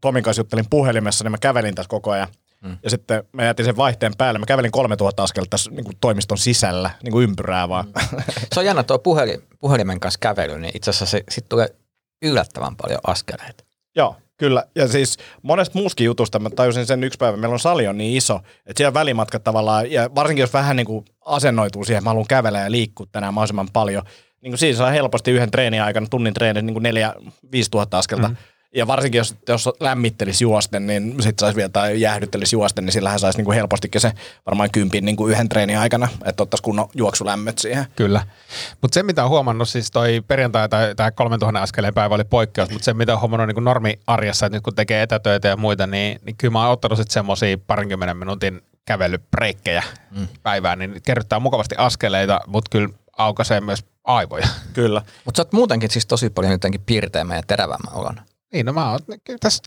Tomin 0.00 0.22
kanssa 0.22 0.40
juttelin 0.40 0.70
puhelimessa, 0.70 1.24
niin 1.24 1.30
mä 1.30 1.38
kävelin 1.38 1.74
tässä 1.74 1.88
koko 1.88 2.10
ajan. 2.10 2.28
Mm. 2.64 2.78
Ja 2.82 2.90
sitten 2.90 3.24
mä 3.32 3.44
jätin 3.44 3.64
sen 3.64 3.76
vaihteen 3.76 4.12
päälle. 4.18 4.38
Mä 4.38 4.46
kävelin 4.46 4.70
3000 4.70 5.22
askelta 5.22 5.50
tässä 5.50 5.70
niin 5.70 5.84
kuin 5.84 5.96
toimiston 6.00 6.38
sisällä, 6.38 6.90
niin 7.02 7.12
kuin 7.12 7.24
ympyrää 7.24 7.68
vaan. 7.68 7.86
Mm. 7.86 8.22
Se 8.52 8.60
on 8.60 8.66
jännä 8.66 8.82
tuo 8.82 8.98
puhelin, 8.98 9.42
puhelimen 9.58 10.00
kanssa 10.00 10.18
kävely, 10.20 10.58
niin 10.58 10.76
itse 10.76 10.90
asiassa 10.90 11.06
se, 11.06 11.24
sit 11.30 11.48
tulee 11.48 11.68
yllättävän 12.22 12.76
paljon 12.76 13.00
askeleita. 13.06 13.64
Joo, 13.96 14.16
kyllä. 14.36 14.64
Ja 14.74 14.88
siis 14.88 15.18
monesta 15.42 15.78
muuskin 15.78 16.04
jutusta 16.04 16.38
mä 16.38 16.50
tajusin 16.50 16.86
sen 16.86 17.04
yksi 17.04 17.18
päivä. 17.18 17.36
Meillä 17.36 17.52
on 17.52 17.60
sali 17.60 17.88
on 17.88 17.98
niin 17.98 18.16
iso, 18.16 18.40
että 18.66 18.78
siellä 18.78 18.94
välimatkat 18.94 19.44
tavallaan, 19.44 19.92
ja 19.92 20.10
varsinkin 20.14 20.42
jos 20.42 20.52
vähän 20.52 20.76
niin 20.76 20.86
kuin 20.86 21.04
asennoituu 21.24 21.84
siihen, 21.84 21.98
että 21.98 22.04
mä 22.04 22.10
haluan 22.10 22.26
kävellä 22.26 22.58
ja 22.58 22.70
liikkua 22.70 23.06
tänään 23.12 23.34
mahdollisimman 23.34 23.68
paljon, 23.72 24.02
niin 24.40 24.50
kuin 24.50 24.58
siinä 24.58 24.78
saa 24.78 24.90
helposti 24.90 25.30
yhden 25.30 25.50
treenin 25.50 25.82
aikana, 25.82 26.06
tunnin 26.10 26.34
treenin, 26.34 26.66
niin 26.66 26.74
kuin 26.74 26.82
neljä, 26.82 27.14
viisi 27.52 27.70
tuhatta 27.70 27.98
askelta. 27.98 28.28
Mm. 28.28 28.36
Ja 28.76 28.86
varsinkin 28.86 29.18
jos, 29.18 29.34
jos 29.48 29.68
lämmittelisi 29.80 30.44
juosten, 30.44 30.86
niin 30.86 31.14
sitten 31.22 31.40
saisi 31.40 31.56
vielä, 31.56 31.68
tai 31.68 32.00
jäähdyttelisi 32.00 32.56
juosten, 32.56 32.84
niin 32.84 32.92
sillähän 32.92 33.20
saisi 33.20 33.38
niin 33.38 33.44
kuin 33.44 33.54
helpostikin 33.54 34.00
se 34.00 34.12
varmaan 34.46 34.70
kympin 34.70 35.04
niin 35.04 35.16
kuin 35.16 35.32
yhden 35.32 35.48
treenin 35.48 35.78
aikana, 35.78 36.08
että 36.24 36.42
ottaisi 36.42 36.62
kunnon 36.62 36.88
juoksulämmöt 36.94 37.58
siihen. 37.58 37.86
Kyllä. 37.96 38.26
Mutta 38.82 38.94
se, 38.94 39.02
mitä 39.02 39.24
on 39.24 39.30
huomannut, 39.30 39.68
siis 39.68 39.90
toi 39.90 40.22
perjantai 40.28 40.68
tai 40.68 40.94
tämä 40.94 41.10
3000 41.10 41.62
askeleen 41.62 41.94
päivä 41.94 42.14
oli 42.14 42.24
poikkeus, 42.24 42.70
mutta 42.70 42.84
se, 42.84 42.94
mitä 42.94 43.14
on 43.14 43.20
huomannut 43.20 43.46
niin 43.46 43.64
normi-arjessa, 43.64 44.46
että 44.46 44.56
nyt 44.56 44.64
kun 44.64 44.74
tekee 44.74 45.02
etätöitä 45.02 45.48
ja 45.48 45.56
muita, 45.56 45.86
niin, 45.86 46.20
niin 46.24 46.36
kyllä 46.36 46.52
mä 46.52 46.62
oon 46.62 46.72
ottanut 46.72 46.98
sitten 46.98 47.14
semmoisia 47.14 47.58
parinkymmenen 47.66 48.16
minuutin 48.16 48.60
kävelybreikkejä 48.84 49.82
mm. 50.10 50.28
päivään, 50.42 50.78
niin 50.78 51.02
kerryttää 51.06 51.40
mukavasti 51.40 51.74
askeleita, 51.78 52.40
mutta 52.46 52.68
kyllä 52.70 52.88
aukaisee 53.18 53.60
myös 53.60 53.84
aivoja. 54.04 54.48
Kyllä. 54.72 55.02
Mutta 55.24 55.36
sä 55.36 55.42
oot 55.42 55.52
muutenkin 55.52 55.90
siis 55.90 56.06
tosi 56.06 56.30
paljon 56.30 56.52
jotenkin 56.52 56.80
piirteemmän 56.86 57.36
ja 57.36 57.42
terävämmän 57.46 57.94
olon. 57.94 58.20
Niin, 58.56 58.66
no 58.66 58.72
mä 58.72 58.90
oon, 58.90 59.00
tässä, 59.40 59.62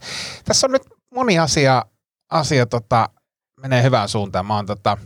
tässä 0.45 0.67
on 0.67 0.71
nyt 0.71 0.81
moni 1.15 1.39
asia, 1.39 1.85
asia 2.29 2.65
tota, 2.65 3.09
menee 3.61 3.83
hyvään 3.83 4.09
suuntaan. 4.09 4.45
Mä 4.45 4.55
oon 4.55 4.65
tota, 4.65 4.97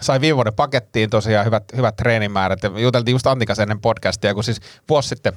sain 0.00 0.20
viime 0.20 0.36
vuoden 0.36 0.54
pakettiin 0.54 1.10
tosiaan 1.10 1.46
hyvät, 1.46 1.64
hyvät 1.76 1.96
treenimäärät. 1.96 2.62
Ja 2.62 2.70
juteltiin 2.78 3.12
just 3.14 3.26
Antin 3.26 3.46
kanssa 3.46 3.62
ennen 3.62 3.80
podcastia, 3.80 4.34
kun 4.34 4.44
siis 4.44 4.60
vuosi 4.88 5.08
sitten 5.08 5.32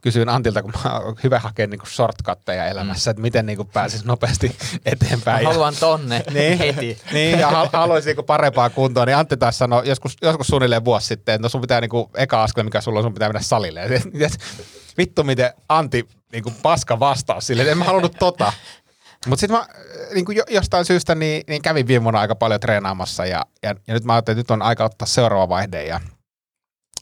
kysyin 0.00 0.28
Antilta, 0.28 0.62
kun 0.62 0.72
mä 0.84 0.98
oon 0.98 1.16
hyvä 1.24 1.38
hakea 1.38 1.66
niin 1.66 1.80
shortcutteja 1.86 2.66
elämässä, 2.66 3.10
mm. 3.10 3.12
että 3.12 3.22
miten 3.22 3.46
niin 3.46 3.66
pääsisi 3.72 4.06
nopeasti 4.06 4.56
eteenpäin. 4.84 5.46
Mä 5.46 5.52
haluan 5.52 5.74
tonne 5.80 6.24
niin, 6.34 6.58
heti. 6.58 6.98
niin, 7.12 7.38
ja 7.38 7.50
hal- 7.50 7.68
haluaisin 7.72 8.08
niinku 8.08 8.22
parempaa 8.22 8.70
kuntoa, 8.70 9.06
niin 9.06 9.16
Antti 9.16 9.36
taas 9.36 9.58
sanoi 9.58 9.88
joskus, 9.88 10.16
joskus 10.22 10.46
suunnilleen 10.46 10.84
vuosi 10.84 11.06
sitten, 11.06 11.34
että 11.34 11.44
no 11.44 11.48
sun 11.48 11.60
pitää 11.60 11.80
niinku, 11.80 12.10
eka 12.14 12.42
askel, 12.42 12.64
mikä 12.64 12.80
sulla 12.80 12.98
on, 12.98 13.04
sun 13.04 13.14
pitää 13.14 13.28
mennä 13.28 13.42
salille. 13.42 13.80
Ja, 14.14 14.28
vittu 14.98 15.24
miten 15.24 15.52
Antti 15.68 16.08
niinku 16.34 16.52
paska 16.62 17.00
vastaus 17.00 17.46
sille, 17.46 17.70
en 17.70 17.78
mä 17.78 17.84
halunnut 17.84 18.16
tota. 18.18 18.52
Mutta 19.26 19.40
sitten 19.40 19.58
mä 19.58 19.66
niinku 20.14 20.32
jo, 20.32 20.44
jostain 20.50 20.84
syystä 20.84 21.14
niin, 21.14 21.44
niin 21.48 21.62
kävin 21.62 21.86
viime 21.86 22.02
vuonna 22.02 22.20
aika 22.20 22.34
paljon 22.34 22.60
treenaamassa 22.60 23.26
ja, 23.26 23.46
ja, 23.62 23.74
ja 23.86 23.94
nyt 23.94 24.04
mä 24.04 24.12
ajattelin, 24.12 24.40
että 24.40 24.54
nyt 24.54 24.60
on 24.60 24.66
aika 24.66 24.84
ottaa 24.84 25.06
seuraava 25.06 25.48
vaihde 25.48 25.84
ja 25.84 26.00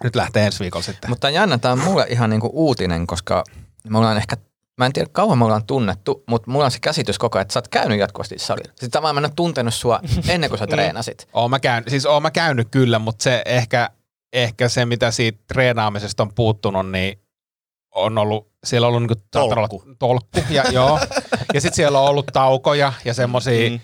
nyt 0.05 0.17
lähtee 0.17 0.47
ensi 0.47 0.61
viikolla 0.61 0.85
sitten. 0.85 1.11
Mutta 1.11 1.31
jännä, 1.31 1.59
tämä 1.59 1.73
on 1.73 1.79
mulle 1.79 2.07
ihan 2.09 2.31
niinku 2.31 2.51
uutinen, 2.53 3.07
koska 3.07 3.45
me 3.89 3.99
ollaan 3.99 4.17
ehkä, 4.17 4.37
mä 4.79 4.87
en 4.87 4.93
tiedä 4.93 5.11
kauan 5.13 5.39
me 5.39 5.45
ollaan 5.45 5.67
tunnettu, 5.67 6.25
mutta 6.27 6.51
mulla 6.51 6.65
on 6.65 6.71
se 6.71 6.79
käsitys 6.81 7.19
koko 7.19 7.39
ajan, 7.39 7.43
että 7.43 7.53
sä 7.53 7.59
oot 7.59 7.69
käynyt 7.69 7.99
jatkuvasti 7.99 8.39
salilla. 8.39 8.71
Sitten 8.71 8.91
tavallaan 8.91 9.15
mä 9.15 9.21
en 9.21 9.25
ole 9.25 9.33
tuntenut 9.37 9.75
sua 9.75 10.01
ennen 10.29 10.51
kuin 10.51 10.59
sä 10.59 10.67
treenasit. 10.77 11.29
Oon 11.33 11.51
mä 11.51 11.61
käynyt, 11.61 11.89
siis 11.89 12.07
oon 12.07 12.23
mä 12.23 12.31
käynyt 12.31 12.69
kyllä, 12.71 12.99
mutta 12.99 13.23
se 13.23 13.43
ehkä, 13.47 13.91
ehkä 14.33 14.69
se, 14.69 14.87
mitä 14.87 15.11
siitä 15.11 15.39
treenaamisesta 15.49 16.23
on 16.23 16.35
puuttunut, 16.35 16.91
niin 16.91 17.23
on 17.95 18.19
ollut, 18.19 18.52
siellä 18.65 18.87
on 18.87 18.95
ollut 18.95 19.03
niinku, 19.03 19.25
saattanut 19.35 19.71
Tolkku. 19.71 19.95
tolkku 19.99 20.41
ja, 20.51 20.65
joo. 20.71 21.01
ja 21.55 21.61
sitten 21.61 21.77
siellä 21.77 22.01
on 22.01 22.09
ollut 22.11 22.27
taukoja 22.33 22.93
ja 23.05 23.15
semmosia, 23.15 23.71
mm. 23.71 23.81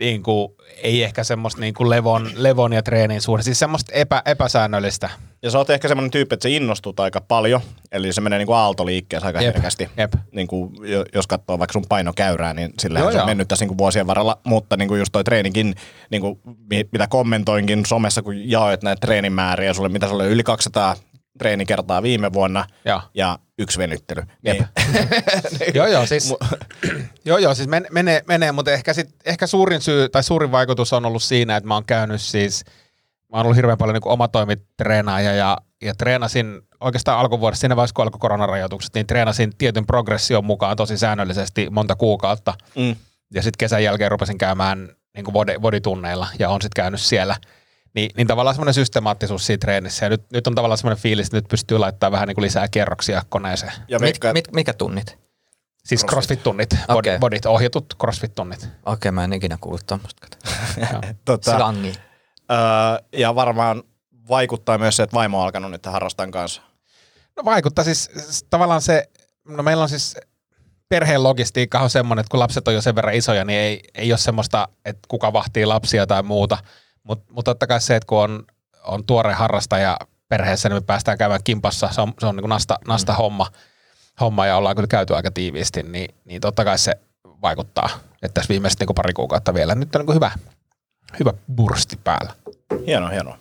niin 0.00 0.22
kuin, 0.22 0.52
ei 0.82 1.02
ehkä 1.02 1.24
semmoista 1.24 1.60
niin 1.60 1.74
kuin 1.74 1.90
levon, 1.90 2.30
levon 2.34 2.72
ja 2.72 2.82
treenin 2.82 3.20
suhde, 3.20 3.42
siis 3.42 3.58
semmoista 3.58 3.92
epä, 3.94 4.22
epäsäännöllistä. 4.26 5.10
Ja 5.42 5.50
sä 5.50 5.58
oot 5.58 5.70
ehkä 5.70 5.88
semmoinen 5.88 6.10
tyyppi, 6.10 6.34
että 6.34 6.42
se 6.42 6.50
innostut 6.50 7.00
aika 7.00 7.20
paljon, 7.20 7.60
eli 7.92 8.12
se 8.12 8.20
menee 8.20 8.38
niin 8.38 8.46
kuin 8.46 8.56
aaltoliikkeessä 8.56 9.26
aika 9.26 9.42
Jep, 9.42 9.54
herkästi. 9.54 9.88
jep. 9.96 10.12
Niin 10.32 10.46
kuin, 10.46 10.70
jos 11.14 11.26
katsoo 11.26 11.58
vaikka 11.58 11.72
sun 11.72 11.84
painokäyrää, 11.88 12.54
niin 12.54 12.72
Joo, 12.98 13.12
se 13.12 13.20
on 13.20 13.26
mennyt 13.26 13.48
tässä 13.48 13.62
niin 13.62 13.68
kuin 13.68 13.78
vuosien 13.78 14.06
varrella, 14.06 14.38
mutta 14.44 14.76
niin 14.76 14.88
kuin 14.88 14.98
just 14.98 15.12
toi 15.12 15.24
treeninkin, 15.24 15.74
niin 16.10 16.20
kuin, 16.22 16.40
mi- 16.70 16.88
mitä 16.92 17.06
kommentoinkin 17.06 17.86
somessa, 17.86 18.22
kun 18.22 18.50
jaoit 18.50 18.82
näitä 18.82 19.00
treenimääriä, 19.00 19.74
sulle, 19.74 19.88
mitä 19.88 20.08
sulle 20.08 20.26
yli 20.28 20.42
200 20.42 20.96
treenikertaa 21.38 22.02
viime 22.02 22.32
vuonna 22.32 22.64
Joo. 22.84 23.02
ja 23.14 23.38
yksi 23.58 23.78
venyttely. 23.78 24.22
Jep. 24.44 24.56
Niin, 24.56 25.74
joo, 25.74 25.86
joo, 25.86 26.06
siis, 26.06 26.34
joo, 27.24 27.38
joo, 27.38 27.54
siis 27.54 27.68
men, 27.68 27.86
menee, 27.90 28.22
menee, 28.26 28.52
mutta 28.52 28.70
ehkä, 28.70 28.94
sit, 28.94 29.08
ehkä 29.24 29.46
suurin 29.46 29.80
syy 29.80 30.08
tai 30.08 30.22
suurin 30.22 30.52
vaikutus 30.52 30.92
on 30.92 31.06
ollut 31.06 31.22
siinä, 31.22 31.56
että 31.56 31.68
mä 31.68 31.74
oon 31.74 31.84
käynyt 31.84 32.20
siis, 32.20 32.64
mä 33.32 33.36
oon 33.36 33.46
ollut 33.46 33.56
hirveän 33.56 33.78
paljon 33.78 33.94
niin 33.94 34.12
omatoimitreenaaja 34.12 35.32
ja, 35.32 35.58
ja 35.82 35.94
treenasin 35.94 36.60
oikeastaan 36.80 37.18
alkuvuodesta, 37.18 37.60
siinä 37.60 37.76
vaiheessa 37.76 37.94
kun 37.94 38.02
alkoi 38.02 38.18
koronarajoitukset, 38.18 38.94
niin 38.94 39.06
treenasin 39.06 39.52
tietyn 39.58 39.86
progression 39.86 40.44
mukaan 40.44 40.76
tosi 40.76 40.98
säännöllisesti 40.98 41.70
monta 41.70 41.96
kuukautta. 41.96 42.54
Mm. 42.76 42.96
Ja 43.34 43.42
sitten 43.42 43.58
kesän 43.58 43.84
jälkeen 43.84 44.10
rupesin 44.10 44.38
käymään 44.38 44.88
niin 45.16 45.24
kuin 45.24 45.32
body, 45.32 45.58
bodytunneilla 45.60 46.28
ja 46.38 46.48
on 46.50 46.62
sitten 46.62 46.82
käynyt 46.82 47.00
siellä. 47.00 47.36
Niin, 47.94 48.10
niin 48.16 48.26
tavallaan 48.26 48.54
semmoinen 48.54 48.74
systemaattisuus 48.74 49.46
siinä 49.46 49.58
treenissä. 49.58 50.06
Ja 50.06 50.10
nyt, 50.10 50.22
nyt 50.32 50.46
on 50.46 50.54
tavallaan 50.54 50.78
semmoinen 50.78 51.02
fiilis, 51.02 51.26
että 51.26 51.36
nyt 51.36 51.48
pystyy 51.48 51.78
laittamaan 51.78 52.12
vähän 52.12 52.28
niin 52.28 52.34
kuin 52.34 52.42
lisää 52.42 52.68
kerroksia 52.68 53.22
koneeseen. 53.28 53.72
Ja 53.88 53.98
Mit, 53.98 54.02
veikkaan, 54.02 54.32
mit, 54.32 54.52
mikä 54.52 54.72
tunnit? 54.72 55.18
Siis 55.84 56.04
crossfit-tunnit, 56.04 56.76
okay. 56.88 57.18
bodit, 57.18 57.46
ohjatut 57.46 57.94
crossfit-tunnit. 58.02 58.68
Okei, 58.86 59.10
mä 59.10 59.24
en 59.24 59.32
ikinä 59.32 59.58
kuullut 59.60 59.86
tuommoista. 59.86 60.26
tota, 61.24 61.56
Slangi. 61.56 61.92
öö, 62.50 62.58
ja 63.12 63.34
varmaan 63.34 63.82
vaikuttaa 64.28 64.78
myös 64.78 64.96
se, 64.96 65.02
että 65.02 65.14
vaimo 65.14 65.38
on 65.38 65.44
alkanut 65.44 65.70
nyt 65.70 65.86
harrastaa 65.86 66.26
kanssa. 66.26 66.62
No 67.36 67.44
vaikuttaa 67.44 67.84
siis 67.84 68.10
tavallaan 68.50 68.82
se, 68.82 69.08
no 69.48 69.62
meillä 69.62 69.82
on 69.82 69.88
siis 69.88 70.16
perheen 70.88 71.22
logistiikka 71.22 71.80
on 71.80 71.90
semmoinen, 71.90 72.20
että 72.20 72.30
kun 72.30 72.40
lapset 72.40 72.68
on 72.68 72.74
jo 72.74 72.80
sen 72.80 72.94
verran 72.94 73.14
isoja, 73.14 73.44
niin 73.44 73.60
ei, 73.60 73.80
ei 73.94 74.12
ole 74.12 74.18
semmoista, 74.18 74.68
että 74.84 75.08
kuka 75.08 75.32
vahtii 75.32 75.66
lapsia 75.66 76.06
tai 76.06 76.22
muuta. 76.22 76.58
Mutta 77.08 77.32
mut 77.32 77.44
totta 77.44 77.66
kai 77.66 77.80
se, 77.80 77.96
että 77.96 78.06
kun 78.06 78.18
on, 78.18 78.44
on 78.84 79.04
tuore 79.04 79.32
harrastaja 79.32 79.96
perheessä, 80.28 80.68
niin 80.68 80.76
me 80.76 80.80
päästään 80.80 81.18
käymään 81.18 81.44
kimpassa, 81.44 81.88
se 81.92 82.00
on, 82.00 82.12
se 82.20 82.26
on 82.26 82.36
niin 82.36 82.42
kuin 82.42 82.50
nasta, 82.50 82.78
nasta 82.86 83.14
homma, 83.14 83.46
homma 84.20 84.46
ja 84.46 84.56
ollaan 84.56 84.76
kyllä 84.76 84.86
käyty 84.86 85.14
aika 85.14 85.30
tiiviisti, 85.30 85.82
niin, 85.82 86.14
niin 86.24 86.40
totta 86.40 86.64
kai 86.64 86.78
se 86.78 86.94
vaikuttaa. 87.42 87.90
Että 88.22 88.34
tässä 88.34 88.48
viimeiset 88.48 88.80
niin 88.80 88.94
pari 88.94 89.12
kuukautta 89.12 89.54
vielä. 89.54 89.74
Nyt 89.74 89.94
on 89.94 89.98
niin 89.98 90.06
kuin 90.06 90.14
hyvä, 90.14 90.30
hyvä 91.18 91.32
bursti 91.56 91.98
päällä. 92.04 92.32
Hieno, 92.86 93.08
hieno. 93.08 93.36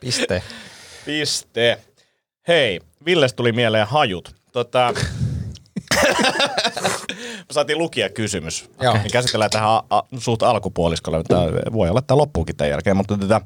Piste. 0.00 0.42
Piste. 1.04 1.80
Hei, 2.48 2.80
Villes 3.04 3.34
tuli 3.34 3.52
mieleen 3.52 3.86
hajut. 3.86 4.34
Tota, 4.52 4.94
me 7.38 7.52
saatiin 7.52 7.78
lukia 7.78 8.08
kysymys. 8.08 8.70
Joo. 8.80 8.94
Niin 8.94 9.10
käsitellään 9.12 9.50
tähän 9.50 9.68
a- 9.70 9.84
a- 9.90 10.02
suht 10.18 10.42
alkupuoliskolle. 10.42 11.22
Tää 11.22 11.72
voi 11.72 11.88
olla, 11.88 11.98
että 11.98 12.16
loppuukin 12.16 12.56
tämän 12.56 12.70
jälkeen, 12.70 12.96
mutta 12.96 13.18
tätä 13.18 13.40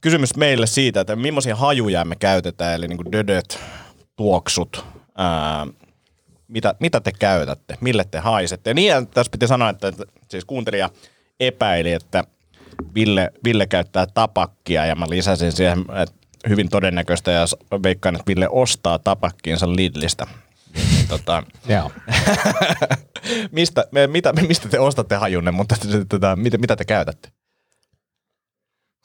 kysymys 0.00 0.36
meille 0.36 0.66
siitä, 0.66 1.00
että 1.00 1.16
millaisia 1.16 1.56
hajuja 1.56 2.04
me 2.04 2.16
käytetään, 2.16 2.74
eli 2.74 2.88
niin 2.88 3.12
dödöt, 3.12 3.58
tuoksut, 4.16 4.84
ää, 5.16 5.66
mitä, 6.48 6.74
mitä 6.80 7.00
te 7.00 7.12
käytätte, 7.18 7.78
mille 7.80 8.04
te 8.04 8.18
haisette. 8.18 8.70
Ja 8.70 8.74
niin 8.74 9.06
tässä 9.06 9.30
piti 9.30 9.46
sanoa, 9.46 9.68
että, 9.68 9.88
että 9.88 10.04
siis 10.28 10.44
kuuntelija 10.44 10.90
epäili, 11.40 11.92
että 11.92 12.24
Ville, 12.94 13.30
Ville 13.44 13.66
käyttää 13.66 14.06
tapakkia 14.06 14.86
ja 14.86 14.94
mä 14.94 15.06
lisäsin 15.08 15.52
siihen, 15.52 15.78
että 16.02 16.14
hyvin 16.48 16.68
todennäköistä 16.68 17.30
ja 17.30 17.44
veikkaan, 17.82 18.14
että 18.14 18.26
Ville 18.26 18.48
ostaa 18.48 18.98
tapakkiinsa 18.98 19.76
Lidlistä. 19.76 20.26
Niin, 20.74 21.08
tota, 21.08 21.42
Joo. 21.68 21.90
mistä, 23.52 23.84
me, 23.92 24.06
mitä, 24.06 24.32
mistä 24.32 24.68
te 24.68 24.80
ostatte 24.80 25.14
hajunne, 25.16 25.50
mutta 25.50 25.74
t- 25.74 25.80
t- 25.80 26.08
tota, 26.08 26.36
mitä, 26.36 26.58
mitä 26.58 26.76
te 26.76 26.84
käytätte? 26.84 27.28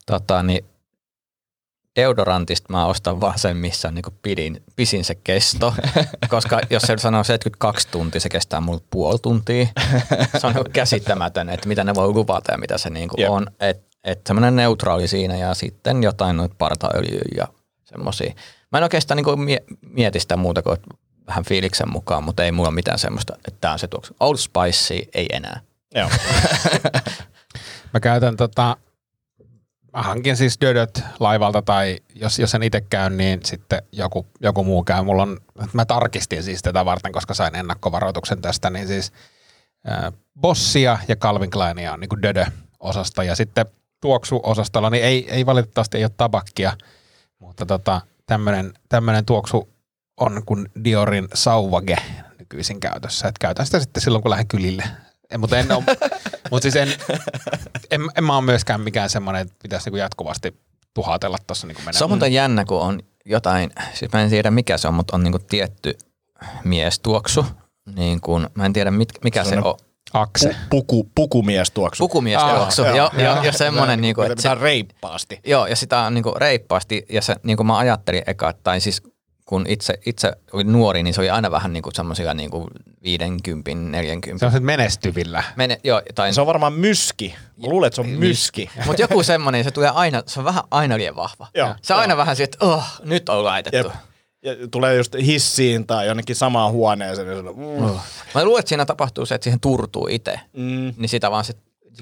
Tota, 0.05 0.43
niin 0.43 0.65
deodorantista 1.95 2.73
mä 2.73 2.85
ostan 2.85 3.21
vaan 3.21 3.39
sen, 3.39 3.57
missä 3.57 3.87
on 3.87 3.95
niinku 3.95 4.11
pidin, 4.21 4.63
pisin 4.75 5.03
se 5.05 5.15
kesto, 5.15 5.73
koska 6.29 6.61
jos 6.69 6.83
se 6.83 6.97
sanoo 6.97 7.23
72 7.23 7.87
tuntia, 7.87 8.21
se 8.21 8.29
kestää 8.29 8.61
mulle 8.61 8.81
puoli 8.89 9.19
tuntia. 9.19 9.67
Se 10.37 10.47
on 10.47 10.53
niinku 10.53 10.69
käsittämätön, 10.73 11.49
että 11.49 11.67
mitä 11.67 11.83
ne 11.83 11.95
voi 11.95 12.07
luvata 12.07 12.51
ja 12.51 12.57
mitä 12.57 12.77
se 12.77 12.89
niinku 12.89 13.15
Jep. 13.21 13.29
on. 13.29 13.47
Että 13.59 13.85
et 14.03 14.27
semmoinen 14.27 14.55
neutraali 14.55 15.07
siinä 15.07 15.35
ja 15.37 15.53
sitten 15.53 16.03
jotain 16.03 16.37
noita 16.37 16.55
partaöljyä 16.57 17.21
ja 17.37 17.47
semmosia. 17.83 18.33
Mä 18.71 18.77
en 18.77 18.83
oikeastaan 18.83 19.15
niinku 19.15 19.35
mie- 19.37 19.63
mieti 19.81 20.19
sitä 20.19 20.37
muuta 20.37 20.61
kuin 20.61 20.77
vähän 21.27 21.45
fiiliksen 21.45 21.91
mukaan, 21.91 22.23
mutta 22.23 22.43
ei 22.43 22.51
mulla 22.51 22.71
mitään 22.71 22.99
semmoista, 22.99 23.33
että 23.35 23.57
tää 23.61 23.71
on 23.71 23.79
se 23.79 23.87
tuoksu. 23.87 24.15
Old 24.19 24.37
Spice 24.37 25.09
ei 25.13 25.27
enää. 25.33 25.59
Joo. 25.95 26.09
Mä 27.93 27.99
käytän 27.99 28.37
tota, 28.37 28.77
mä 29.93 30.01
hankin 30.03 30.37
siis 30.37 30.57
dödöt 30.61 31.03
laivalta 31.19 31.61
tai 31.61 31.99
jos, 32.15 32.39
jos 32.39 32.55
en 32.55 32.63
itse 32.63 32.81
käy, 32.81 33.09
niin 33.09 33.39
sitten 33.43 33.81
joku, 33.91 34.27
joku 34.39 34.63
muu 34.63 34.83
käy. 34.83 35.03
Mulla 35.03 35.23
on, 35.23 35.37
mä 35.73 35.85
tarkistin 35.85 36.43
siis 36.43 36.61
tätä 36.61 36.85
varten, 36.85 37.11
koska 37.11 37.33
sain 37.33 37.55
ennakkovaroituksen 37.55 38.41
tästä, 38.41 38.69
niin 38.69 38.87
siis 38.87 39.11
äh, 39.89 40.13
Bossia 40.41 40.99
ja 41.07 41.15
Calvin 41.15 41.51
Kleinia 41.51 41.93
on 41.93 41.99
niin 41.99 42.21
dödö-osasta 42.21 43.23
ja 43.23 43.35
sitten 43.35 43.65
tuoksu-osastolla, 44.01 44.89
niin 44.89 45.03
ei, 45.03 45.31
ei 45.31 45.45
valitettavasti 45.45 45.97
ei 45.97 46.03
ole 46.03 46.11
tabakkia, 46.17 46.77
mutta 47.39 47.65
tota, 47.65 48.01
tämmönen, 48.25 48.73
tämmönen 48.89 49.25
tuoksu 49.25 49.74
on 50.17 50.41
kuin 50.45 50.69
Diorin 50.83 51.27
Sauvage 51.33 51.95
nykyisin 52.39 52.79
käytössä. 52.79 53.27
Et 53.27 53.37
käytän 53.39 53.65
sitä 53.65 53.79
sitten 53.79 54.03
silloin, 54.03 54.21
kun 54.21 54.29
lähden 54.31 54.47
kylille. 54.47 54.83
En, 55.31 55.39
mutta 55.39 55.57
en, 55.57 55.67
mutta 56.51 56.61
siis 56.61 56.75
en, 56.75 56.89
en, 57.91 58.01
en 58.17 58.23
mä 58.23 58.35
ole 58.35 58.45
myöskään 58.45 58.81
mikään 58.81 59.09
semmoinen, 59.09 59.41
että 59.41 59.55
pitäisi 59.63 59.85
niinku 59.85 59.97
jatkuvasti 59.97 60.59
tuhatella 60.93 61.37
tuossa 61.47 61.67
niin 61.67 61.77
Se 61.91 62.03
on 62.03 62.09
muuten 62.09 62.33
jännä, 62.33 62.65
kun 62.65 62.81
on 62.81 62.99
jotain, 63.25 63.71
siis 63.93 64.11
mä 64.13 64.21
en 64.21 64.29
tiedä 64.29 64.51
mikä 64.51 64.77
se 64.77 64.87
on, 64.87 64.93
mutta 64.93 65.15
on 65.15 65.23
niinku 65.23 65.39
tietty 65.39 65.97
miestuoksu. 66.63 67.45
Niin 67.95 68.21
kun, 68.21 68.49
mä 68.55 68.65
en 68.65 68.73
tiedä 68.73 68.91
mit, 68.91 69.09
mikä 69.23 69.43
se, 69.43 69.49
Se 69.49 69.59
on. 69.59 69.75
Akse. 70.13 70.55
Puku, 70.69 71.11
pukumies 71.15 71.71
tuoksu. 71.71 72.03
Pukumiestuoksu. 72.03 72.81
Aa, 72.81 72.87
Joo, 72.87 72.97
joo, 72.97 73.09
joo, 73.17 73.35
joo. 73.35 73.43
ja 73.43 73.51
semmoinen, 73.51 74.01
niinku, 74.01 74.21
että 74.21 74.41
se, 74.41 74.49
Pitää 74.49 74.63
reippaasti. 74.63 75.39
joo, 75.45 75.67
ja 75.67 75.75
sitä 75.75 75.99
on 75.99 76.13
niinku 76.13 76.33
reippaasti, 76.37 77.05
ja 77.09 77.21
se, 77.21 77.35
niinku 77.43 77.63
mä 77.63 77.77
ajattelin 77.77 78.23
eka, 78.27 78.53
tai 78.53 78.79
siis 78.79 79.01
kun 79.45 79.65
itse, 79.67 79.99
itse 80.05 80.33
olin 80.53 80.71
nuori, 80.71 81.03
niin 81.03 81.13
se 81.13 81.21
oli 81.21 81.29
aina 81.29 81.51
vähän 81.51 81.73
niinku 81.73 81.89
semmoisilla 81.93 82.33
niinku 82.33 82.67
50, 83.03 83.71
40. 83.75 84.39
Se 84.39 84.45
on 84.45 84.51
sitten 84.51 84.65
menestyvillä. 84.65 85.43
Mene, 85.55 85.79
joo, 85.83 86.01
tai 86.15 86.33
Se 86.33 86.41
on 86.41 86.47
varmaan 86.47 86.73
myski. 86.73 87.35
Mä 87.57 87.67
luulen, 87.67 87.87
että 87.87 87.95
se 87.95 88.01
on 88.01 88.09
myski. 88.09 88.69
Mutta 88.85 89.01
joku 89.01 89.23
semmoinen, 89.23 89.63
se 89.63 89.71
tulee 89.71 89.89
aina, 89.89 90.23
se 90.25 90.39
on 90.39 90.45
vähän 90.45 90.63
aina 90.71 90.97
liian 90.97 91.15
vahva. 91.15 91.47
Joo. 91.53 91.75
se 91.81 91.93
on 91.93 91.99
aina 91.99 92.17
vähän 92.17 92.35
siitä, 92.35 92.55
että 92.55 92.65
oh, 92.65 92.85
nyt 93.03 93.29
on 93.29 93.43
laitettu. 93.43 93.77
Jep. 93.77 93.91
Ja 94.43 94.67
tulee 94.71 94.95
just 94.95 95.15
hissiin 95.25 95.87
tai 95.87 96.07
jonnekin 96.07 96.35
samaan 96.35 96.71
huoneeseen. 96.71 97.27
Niin 97.27 97.45
mm. 97.45 97.99
Mä 98.35 98.43
luulen, 98.43 98.59
että 98.59 98.69
siinä 98.69 98.85
tapahtuu 98.85 99.25
se, 99.25 99.35
että 99.35 99.43
siihen 99.43 99.59
turtuu 99.59 100.07
itse. 100.11 100.39
Mm. 100.53 100.93
Niin 100.97 101.09
sitä 101.09 101.31
vaan 101.31 101.45
sit 101.45 101.57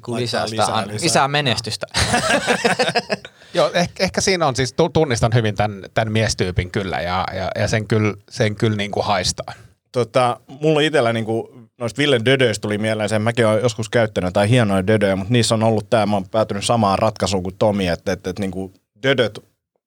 Laittaa 0.08 0.22
lisää, 0.22 0.48
sitä, 0.48 0.62
lisää, 0.62 0.76
lisää, 0.76 0.94
lisää. 0.94 1.06
lisää 1.06 1.28
menestystä. 1.28 1.88
Joo, 3.54 3.72
ehkä, 3.74 4.04
ehkä 4.04 4.22
siinä 4.22 4.48
on 4.48 4.56
siis, 4.56 4.74
tu- 4.74 4.90
tunnistan 4.90 5.32
hyvin 5.34 5.56
tämän, 5.56 5.84
tämän 5.94 6.12
miestyypin 6.12 6.72
kyllä 6.72 7.02
ja, 7.02 7.26
ja, 7.34 7.50
ja 7.60 7.68
sen 7.68 7.88
kyllä, 7.88 8.14
sen 8.30 8.56
kyllä 8.56 8.78
niin 8.78 8.92
kuin 8.92 9.06
haistaa. 9.06 9.54
Tota, 9.92 10.40
mulla 10.48 10.80
itsellä 10.80 11.14
niinku, 11.14 11.56
noista 11.80 11.98
Villen 11.98 12.26
dödöistä 12.26 12.62
tuli 12.62 12.78
mieleen 12.78 13.10
se, 13.10 13.20
mäkin 13.20 13.48
olen 13.48 13.62
joskus 13.62 13.90
käyttänyt 13.90 14.34
tai 14.34 14.50
hienoja 14.50 14.88
dödöjä, 14.88 15.16
mutta 15.16 15.34
niissä 15.34 15.56
on 15.56 15.64
ollut 15.64 15.90
tämä, 15.90 16.06
mä 16.06 16.16
oon 16.16 16.30
päätynyt 16.30 16.66
samaan 16.66 17.00
ratkaisuun 17.00 17.44
kuin 17.44 17.56
Tomi, 17.60 17.88
että, 17.88 18.12
että, 18.12 18.30
että 18.30 18.42
niinku 18.42 18.74
dödöt 19.04 19.40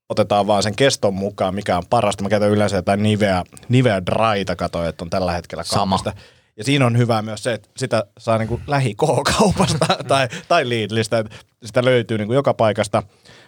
otetaan 0.09 0.47
vaan 0.47 0.63
sen 0.63 0.77
keston 0.77 1.15
mukaan, 1.15 1.55
mikä 1.55 1.77
on 1.77 1.83
parasta. 1.91 2.23
Mä 2.23 2.29
käytän 2.29 2.51
yleensä 2.51 2.77
jotain 2.77 3.03
Nivea, 3.03 3.45
Nivea 3.69 4.07
Dryta, 4.07 4.57
katoin, 4.57 4.89
että 4.89 5.05
on 5.05 5.11
tällä 5.11 5.33
hetkellä 5.33 5.65
Sama. 5.65 5.99
Ja 6.57 6.65
siinä 6.65 6.87
on 6.87 6.99
hyvä 6.99 7.23
myös 7.23 7.43
se, 7.43 7.53
että 7.53 7.69
sitä 7.77 8.05
saa 8.19 8.39
niinku 8.39 8.61
lähi 8.67 8.95
K-kaupasta 8.95 9.87
tai, 10.09 10.29
tai 10.49 10.69
Lidlistä, 10.69 11.19
että 11.19 11.37
sitä 11.65 11.85
löytyy 11.85 12.19
niinku 12.19 12.33
joka 12.33 12.55
paikasta. 12.55 13.03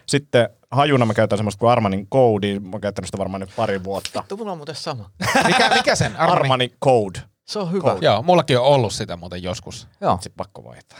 Sitten 0.07 0.49
hajuna 0.71 1.07
mä 1.07 1.15
käytän 1.15 1.39
semmoista 1.39 1.61
kuin 1.61 1.71
Armanin 1.71 2.07
Code, 2.07 2.61
mä 2.61 2.69
oon 2.73 2.81
käyttänyt 2.81 3.07
sitä 3.07 3.19
varmaan 3.19 3.41
nyt 3.41 3.51
pari 3.57 3.85
vuotta. 3.85 4.25
Tuo 4.29 4.39
mulla 4.39 4.53
on 4.53 4.59
muuten 4.59 4.75
sama. 4.75 5.11
Mikä, 5.47 5.71
mikä 5.75 5.95
sen? 5.95 6.17
Armani? 6.17 6.41
Armani 6.41 6.73
Code. 6.85 7.21
Se 7.49 7.59
on 7.59 7.73
hyvä. 7.73 7.97
Joo, 8.01 8.23
mullakin 8.23 8.59
on 8.59 8.65
ollut 8.65 8.93
sitä 8.93 9.17
muuten 9.17 9.43
joskus. 9.43 9.87
Joo. 10.01 10.19
Se 10.21 10.31
pakko 10.37 10.65
vaihtaa. 10.65 10.99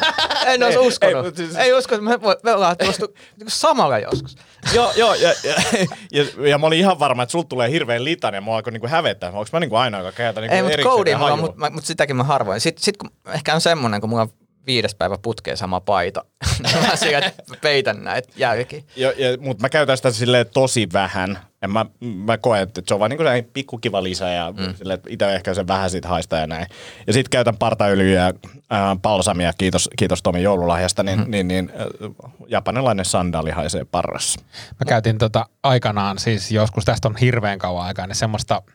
en 0.46 0.62
olisi 0.62 0.78
uskonut. 0.78 1.14
ei, 1.14 1.18
Ei, 1.18 1.22
mut 1.24 1.36
siis- 1.36 1.56
ei 1.56 1.72
uskonut, 1.72 2.04
me, 2.04 2.22
voi- 2.22 2.36
me 2.42 2.52
ollaan 2.52 2.76
tuostu 2.76 3.06
niin 3.40 3.50
samalla 3.50 3.98
joskus. 3.98 4.36
joo, 4.74 4.92
joo, 4.96 5.14
ja, 5.14 5.34
ja, 5.44 5.54
ja, 6.12 6.24
ja, 6.48 6.58
mä 6.58 6.66
olin 6.66 6.78
ihan 6.78 6.98
varma, 6.98 7.22
että 7.22 7.30
sulta 7.30 7.48
tulee 7.48 7.70
hirveän 7.70 8.04
litan 8.04 8.34
ja 8.34 8.40
mua 8.40 8.56
alkoi 8.56 8.72
niinku 8.72 8.86
hävettää. 8.88 9.28
Onko 9.28 9.46
mä 9.52 9.60
niinku 9.60 9.76
ainoa, 9.76 10.00
joka 10.00 10.12
käytän 10.12 10.42
niinku 10.42 10.54
Ei, 10.56 10.62
mutta 10.62 10.72
erikseen 10.72 10.92
koodi 10.96 11.10
ja 11.10 11.18
mulla, 11.18 11.36
mutta 11.36 11.70
mut 11.70 11.84
sitäkin 11.84 12.16
mä 12.16 12.24
harvoin. 12.24 12.60
Sitten 12.60 12.84
sit, 12.84 12.96
kun 12.96 13.10
ehkä 13.34 13.54
on 13.54 13.60
semmoinen, 13.60 14.00
kun 14.00 14.10
mulla 14.10 14.22
on 14.22 14.30
viides 14.66 14.94
päivä 14.94 15.18
putkeen 15.18 15.56
sama 15.56 15.80
paita, 15.80 16.24
mä 16.88 16.96
sieltä 16.96 17.32
peitän 17.60 18.04
näitä 18.04 18.28
ja, 18.36 18.50
mutta 19.40 19.62
mä 19.62 19.68
käytän 19.68 19.96
sitä 19.96 20.10
silleen 20.10 20.46
tosi 20.54 20.88
vähän. 20.92 21.38
Ja 21.62 21.68
mä, 21.68 21.86
mä 22.00 22.38
koen, 22.38 22.62
että 22.62 22.82
se 22.86 22.94
on 22.94 23.00
vaan 23.00 23.10
niin 23.10 23.50
pikku 23.52 23.78
kiva 23.78 24.02
lisä 24.02 24.28
ja 24.28 24.52
mm. 24.56 24.90
että 24.92 25.10
itse 25.10 25.34
ehkä 25.34 25.54
sen 25.54 25.68
vähän 25.68 25.90
siitä 25.90 26.08
haista 26.08 26.36
ja 26.36 26.46
näin. 26.46 26.66
Ja 27.06 27.12
sitten 27.12 27.30
käytän 27.30 27.56
partaöljyä 27.56 28.22
ja 28.22 28.32
ää, 28.70 28.96
balsamia, 29.02 29.52
kiitos, 29.58 29.90
kiitos 29.98 30.22
Tomi 30.22 30.42
joululahjasta, 30.42 31.02
niin, 31.02 31.20
mm. 31.20 31.30
niin, 31.30 31.48
niin 31.48 31.72
äh, 31.74 32.10
japanilainen 32.48 33.04
sandaali 33.04 33.50
haisee 33.50 33.84
parrassa. 33.84 34.40
Mä 34.70 34.84
käytin 34.88 35.18
tota 35.18 35.46
aikanaan, 35.62 36.18
siis 36.18 36.52
joskus 36.52 36.84
tästä 36.84 37.08
on 37.08 37.16
hirveän 37.16 37.58
kauan 37.58 37.86
aikaa, 37.86 38.06
niin 38.06 38.16
semmoista, 38.16 38.62
äh, 38.68 38.74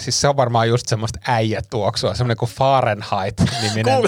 siis 0.00 0.20
se 0.20 0.28
on 0.28 0.36
varmaan 0.36 0.68
just 0.68 0.88
semmoista 0.88 1.18
äijätuoksua, 1.28 2.14
semmoinen 2.14 2.36
kuin 2.36 2.50
Fahrenheit-niminen. 2.50 4.02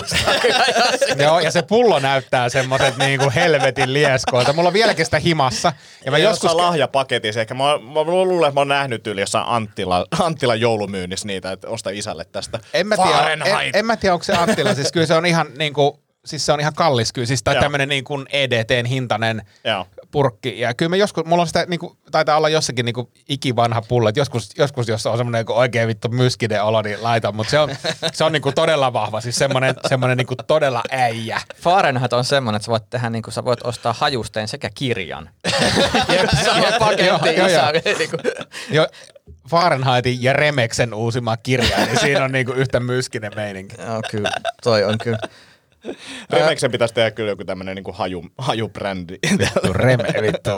Joo, 1.25 1.41
ja 1.41 1.51
se 1.51 1.63
pullo 1.63 1.99
näyttää 1.99 2.49
semmoiset 2.49 2.97
niinku 2.97 3.33
helvetin 3.35 3.93
lieskoilta. 3.93 4.53
Mulla 4.53 4.69
on 4.69 4.73
vieläkin 4.73 5.05
sitä 5.05 5.19
himassa. 5.19 5.73
Ja 6.05 6.11
mä 6.11 6.19
Ja 6.19 6.25
joskus... 6.25 6.55
lahjapaketissa 6.55 7.41
ehkä. 7.41 7.55
Mä, 7.55 7.65
mä 7.65 8.03
luulen, 8.03 8.49
että 8.49 8.55
mä 8.55 8.61
oon 8.61 8.69
nähnyt 8.69 9.07
yli 9.07 9.21
jossain 9.21 9.49
Anttila, 9.49 10.07
Anttila 10.21 10.55
joulumyynnissä 10.55 11.27
niitä, 11.27 11.53
että 11.53 11.69
osta 11.69 11.91
isälle 11.91 12.25
tästä. 12.33 12.61
En 12.75 12.87
mä, 12.87 12.97
tiedä, 12.97 13.33
en, 13.33 13.43
en 13.75 13.87
mä 13.87 13.97
tiedä, 13.97 14.13
onko 14.13 14.25
se 14.25 14.33
Attila, 14.37 14.75
siis 14.75 14.93
kyllä 14.93 15.07
se 15.07 15.15
on 15.15 15.27
ihan 15.27 15.47
niinku, 15.59 16.01
siis 16.27 16.47
se 16.47 16.53
on 16.53 16.61
ihan 16.61 16.75
kallis 16.75 17.13
kyllä, 17.13 17.27
siis 17.27 17.43
tai 17.43 17.55
Joo. 17.55 17.63
tämmönen 17.63 17.89
niin 17.89 18.05
kuin 18.05 18.27
EDTn 18.33 18.87
hintainen 18.87 19.43
Joo. 19.65 19.87
Purkki. 20.11 20.61
Ja 20.61 20.75
kyllä 20.75 20.91
me 20.91 20.97
joskus, 20.97 21.25
mulla 21.25 21.41
on 21.43 21.47
sitä, 21.47 21.67
niinku, 21.69 21.97
taitaa 22.11 22.37
olla 22.37 22.49
jossakin 22.49 22.85
niinku 22.85 23.11
ikivanha 23.29 23.83
pullo, 23.83 24.09
että 24.09 24.21
joskus, 24.21 24.51
joskus 24.59 24.89
jos 24.89 25.07
on 25.07 25.17
semmoinen 25.17 25.39
niinku 25.39 25.53
oikein 25.53 25.89
vittu 25.89 26.09
myskinen 26.09 26.65
olo, 26.65 26.83
niin 26.83 27.03
laitan, 27.03 27.37
mutta 27.37 27.51
se 27.51 27.59
on, 27.59 27.77
se 28.13 28.25
on 28.25 28.33
niinku 28.33 28.53
todella 28.53 28.93
vahva, 28.93 29.21
siis 29.21 29.37
semmoinen, 29.37 29.75
semmoinen 29.89 30.19
niinku 30.19 30.35
todella 30.47 30.83
äijä. 30.91 31.41
Fahrenheit 31.57 32.13
on 32.13 32.25
semmoinen, 32.25 32.57
että 32.57 32.67
sä 32.67 32.71
voit 32.71 32.91
tehdä, 32.91 33.11
niin 33.11 33.23
kuin, 33.23 33.35
sä 33.35 33.45
voit 33.45 33.63
ostaa 33.65 33.95
hajustein 33.99 34.49
sekä 34.49 34.71
kirjan. 34.75 35.31
Sama 36.45 36.69
Joo, 36.69 36.79
paketti 36.79 37.07
joo, 37.07 37.19
joo. 37.37 37.47
isälle. 37.47 37.83
Niin 37.99 38.11
kuin. 38.11 38.21
Jo, 38.71 38.87
Fahrenheitin 39.51 40.23
ja 40.23 40.33
Remeksen 40.33 40.95
uusimaa 40.95 41.37
kirjaa, 41.37 41.87
niin 41.87 42.01
siinä 42.01 42.25
on 42.25 42.33
niinku 42.33 42.53
yhtä 42.53 42.81
myskinen 42.81 43.33
meininki. 43.37 43.77
Joo, 43.87 44.03
kyllä. 44.11 44.31
Toi 44.63 44.85
on 44.85 44.99
kyllä. 44.99 45.19
Remeksen 46.31 46.71
pitäisi 46.71 46.95
tehdä 46.95 47.11
kyllä 47.11 47.31
joku 47.31 47.45
tämmönen 47.45 47.75
niinku 47.75 47.93
haju, 47.93 48.25
hajubrändi. 48.39 49.19
Vittu, 49.39 49.73
Reme, 49.73 50.15
vittu. 50.23 50.51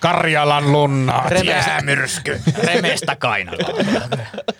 Karjalan 0.00 0.72
lunna, 0.72 1.24
Remes- 1.28 1.44
jäämyrsky. 1.46 2.40
Remestä 2.58 3.16
kainalaa. 3.16 4.08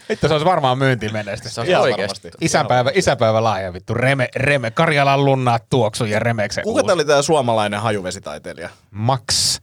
Vittu, 0.08 0.28
se 0.28 0.34
olisi 0.34 0.46
varmaan 0.46 0.78
myyntimenestys. 0.78 1.54
Se 1.54 1.62
Ihan 1.62 1.82
oikeasti. 1.82 2.30
Isäpäivä, 2.40 2.90
isäpäivä 2.94 3.44
lahja, 3.44 3.72
vittu. 3.72 3.94
Reme, 3.94 4.28
reme, 4.36 4.70
Karjalan 4.70 5.24
lunnaat 5.24 5.64
tuoksu 5.70 6.04
ja 6.04 6.18
Remeksen 6.18 6.64
Kuka 6.64 6.82
tää 6.82 6.94
oli 6.94 7.04
tää 7.04 7.22
suomalainen 7.22 7.80
hajuvesitaiteilija? 7.80 8.68
Max. 8.90 9.58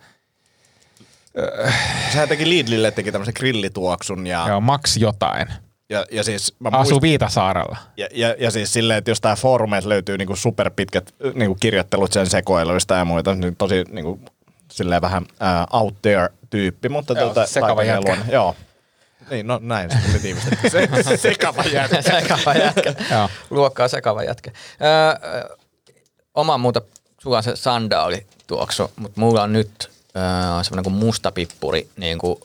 Sehän 2.12 2.30
teki 2.30 2.50
Lidlille 2.50 2.92
teki 2.92 3.12
tämmöisen 3.12 3.34
grillituoksun 3.38 4.28
ja, 4.28 4.46
Joo, 4.48 4.62
Max 4.62 4.98
jotain. 4.98 5.48
Ja, 5.90 6.06
ja 6.12 6.24
siis 6.24 6.56
mä 6.60 6.70
Asuu 6.70 6.80
muistan, 6.80 7.02
Viitasaarella. 7.02 7.78
ja, 7.98 8.08
ja, 8.12 8.36
ja, 8.40 8.52
siis 8.52 8.74
silleen, 8.74 8.98
että 8.98 9.12
jos 9.12 9.22
tää 9.22 9.36
foorumeet 9.36 9.86
löytyy 9.86 10.18
niinku 10.18 10.36
superpitkät 10.36 11.14
niinku 11.34 11.56
kirjoittelut 11.60 12.14
sen 12.14 12.28
sekoiluista 12.28 12.96
ja 12.96 13.06
muita, 13.06 13.36
niin 13.36 13.56
tosi 13.56 13.84
niinku, 13.90 14.20
silleen 14.72 15.02
vähän 15.02 15.24
uh, 15.24 15.82
out 15.82 16.02
there 16.02 16.30
tyyppi, 16.50 16.90
mutta 16.90 17.14
Joo, 17.14 17.24
tuota, 17.26 17.46
sekava 17.46 17.84
jätkä. 17.84 18.18
Joo. 18.32 18.56
Niin, 19.30 19.48
no 19.48 19.60
näin 19.64 19.92
se 19.92 19.98
tuli 20.08 20.20
tiivistetty. 20.20 20.70
Se, 20.70 20.90
se, 21.04 21.18
sekava 21.18 21.64
jätkä. 21.64 22.02
sekava 22.22 22.54
jätkä. 22.54 22.94
Luokkaa 23.50 23.88
sekava 23.88 24.24
jätkä. 24.24 24.52
Öö, 24.82 25.30
ö, 25.40 25.58
oma 26.34 26.58
muuta, 26.58 26.82
sulla 27.20 27.38
on 27.38 27.44
se 27.44 27.56
sandaali 27.56 28.26
tuoksu, 28.48 28.92
mutta 28.96 29.20
mulla 29.22 29.44
on 29.44 29.54
nyt 29.54 29.92
öö, 30.16 30.64
semmoinen 30.64 30.84
kuin 30.84 30.96
musta 31.06 31.32
pippuri, 31.32 31.90
niin 31.98 32.18
kuin, 32.18 32.40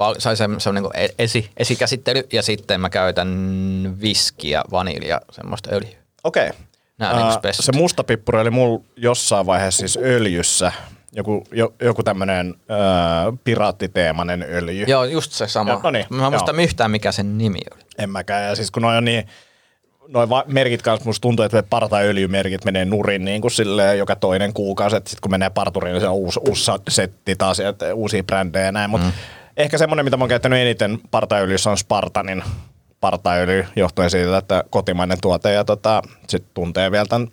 val- 0.00 0.14
sai 0.18 0.36
semmoinen 0.36 0.82
kuin 0.82 0.96
e- 0.96 1.14
esi, 1.18 1.50
esikäsittely 1.56 2.22
ja 2.32 2.42
sitten 2.42 2.80
mä 2.80 2.90
käytän 2.90 3.96
viskiä, 4.00 4.62
vanilja, 4.70 5.20
semmoista 5.32 5.70
öljyä. 5.72 5.98
Okei. 6.24 6.50
Niinku 6.98 7.16
Ää, 7.16 7.32
spessut. 7.32 7.64
se 7.64 7.72
musta 7.72 8.04
pippuri 8.04 8.40
oli 8.40 8.50
mulla 8.50 8.84
jossain 8.96 9.46
vaiheessa 9.46 9.78
siis 9.78 9.98
öljyssä. 10.02 10.72
Joku, 11.12 11.44
jo, 11.52 11.74
joku 11.82 12.02
tämmönen 12.02 12.54
äh, 12.70 13.38
piraattiteemainen 13.44 14.46
öljy. 14.50 14.84
Joo, 14.88 15.04
just 15.04 15.32
se 15.32 15.48
sama. 15.48 15.70
Joo, 15.70 15.80
no 15.82 15.90
niin, 15.90 16.06
mä 16.10 16.26
en 16.26 16.32
muista 16.32 16.50
joo. 16.52 16.62
yhtään, 16.62 16.90
mikä 16.90 17.12
sen 17.12 17.38
nimi 17.38 17.58
oli. 17.74 17.82
En 17.98 18.10
mäkään. 18.10 18.44
Ja 18.48 18.56
siis 18.56 18.70
kun 18.70 18.84
on 18.84 19.04
niin, 19.04 19.26
noi 20.08 20.28
va- 20.28 20.44
merkit 20.46 20.82
kanssa 20.82 21.04
musta 21.06 21.22
tuntuu, 21.22 21.44
että 21.44 21.62
partaöljymerkit 21.62 22.64
menee 22.64 22.84
nurin 22.84 23.24
niin 23.24 23.40
kuin 23.40 23.50
silleen 23.50 23.98
joka 23.98 24.16
toinen 24.16 24.52
kuukausi. 24.52 24.96
Että 24.96 25.10
sit 25.10 25.20
kun 25.20 25.30
menee 25.30 25.50
parturiin, 25.50 25.92
niin 25.92 26.00
se 26.00 26.08
on 26.08 26.14
uusi, 26.14 26.40
uusi 26.48 26.70
setti 26.88 27.36
taas 27.36 27.58
ja 27.58 27.94
uusia 27.94 28.24
brändejä 28.24 28.64
ja 28.64 28.72
näin. 28.72 28.90
Mutta 28.90 29.06
mm. 29.06 29.12
Ehkä 29.62 29.78
semmoinen, 29.78 30.04
mitä 30.04 30.16
mä 30.16 30.22
oon 30.22 30.28
käyttänyt 30.28 30.58
eniten 30.58 30.98
partaöljyssä 31.10 31.70
on 31.70 31.78
Spartanin 31.78 32.42
partaöljy, 33.00 33.66
johtuen 33.76 34.10
siitä, 34.10 34.38
että 34.38 34.64
kotimainen 34.70 35.18
tuote 35.20 35.52
ja 35.52 35.64
tota, 35.64 36.02
sit 36.28 36.44
tuntee 36.54 36.90
vielä 36.90 37.06
tämän 37.06 37.28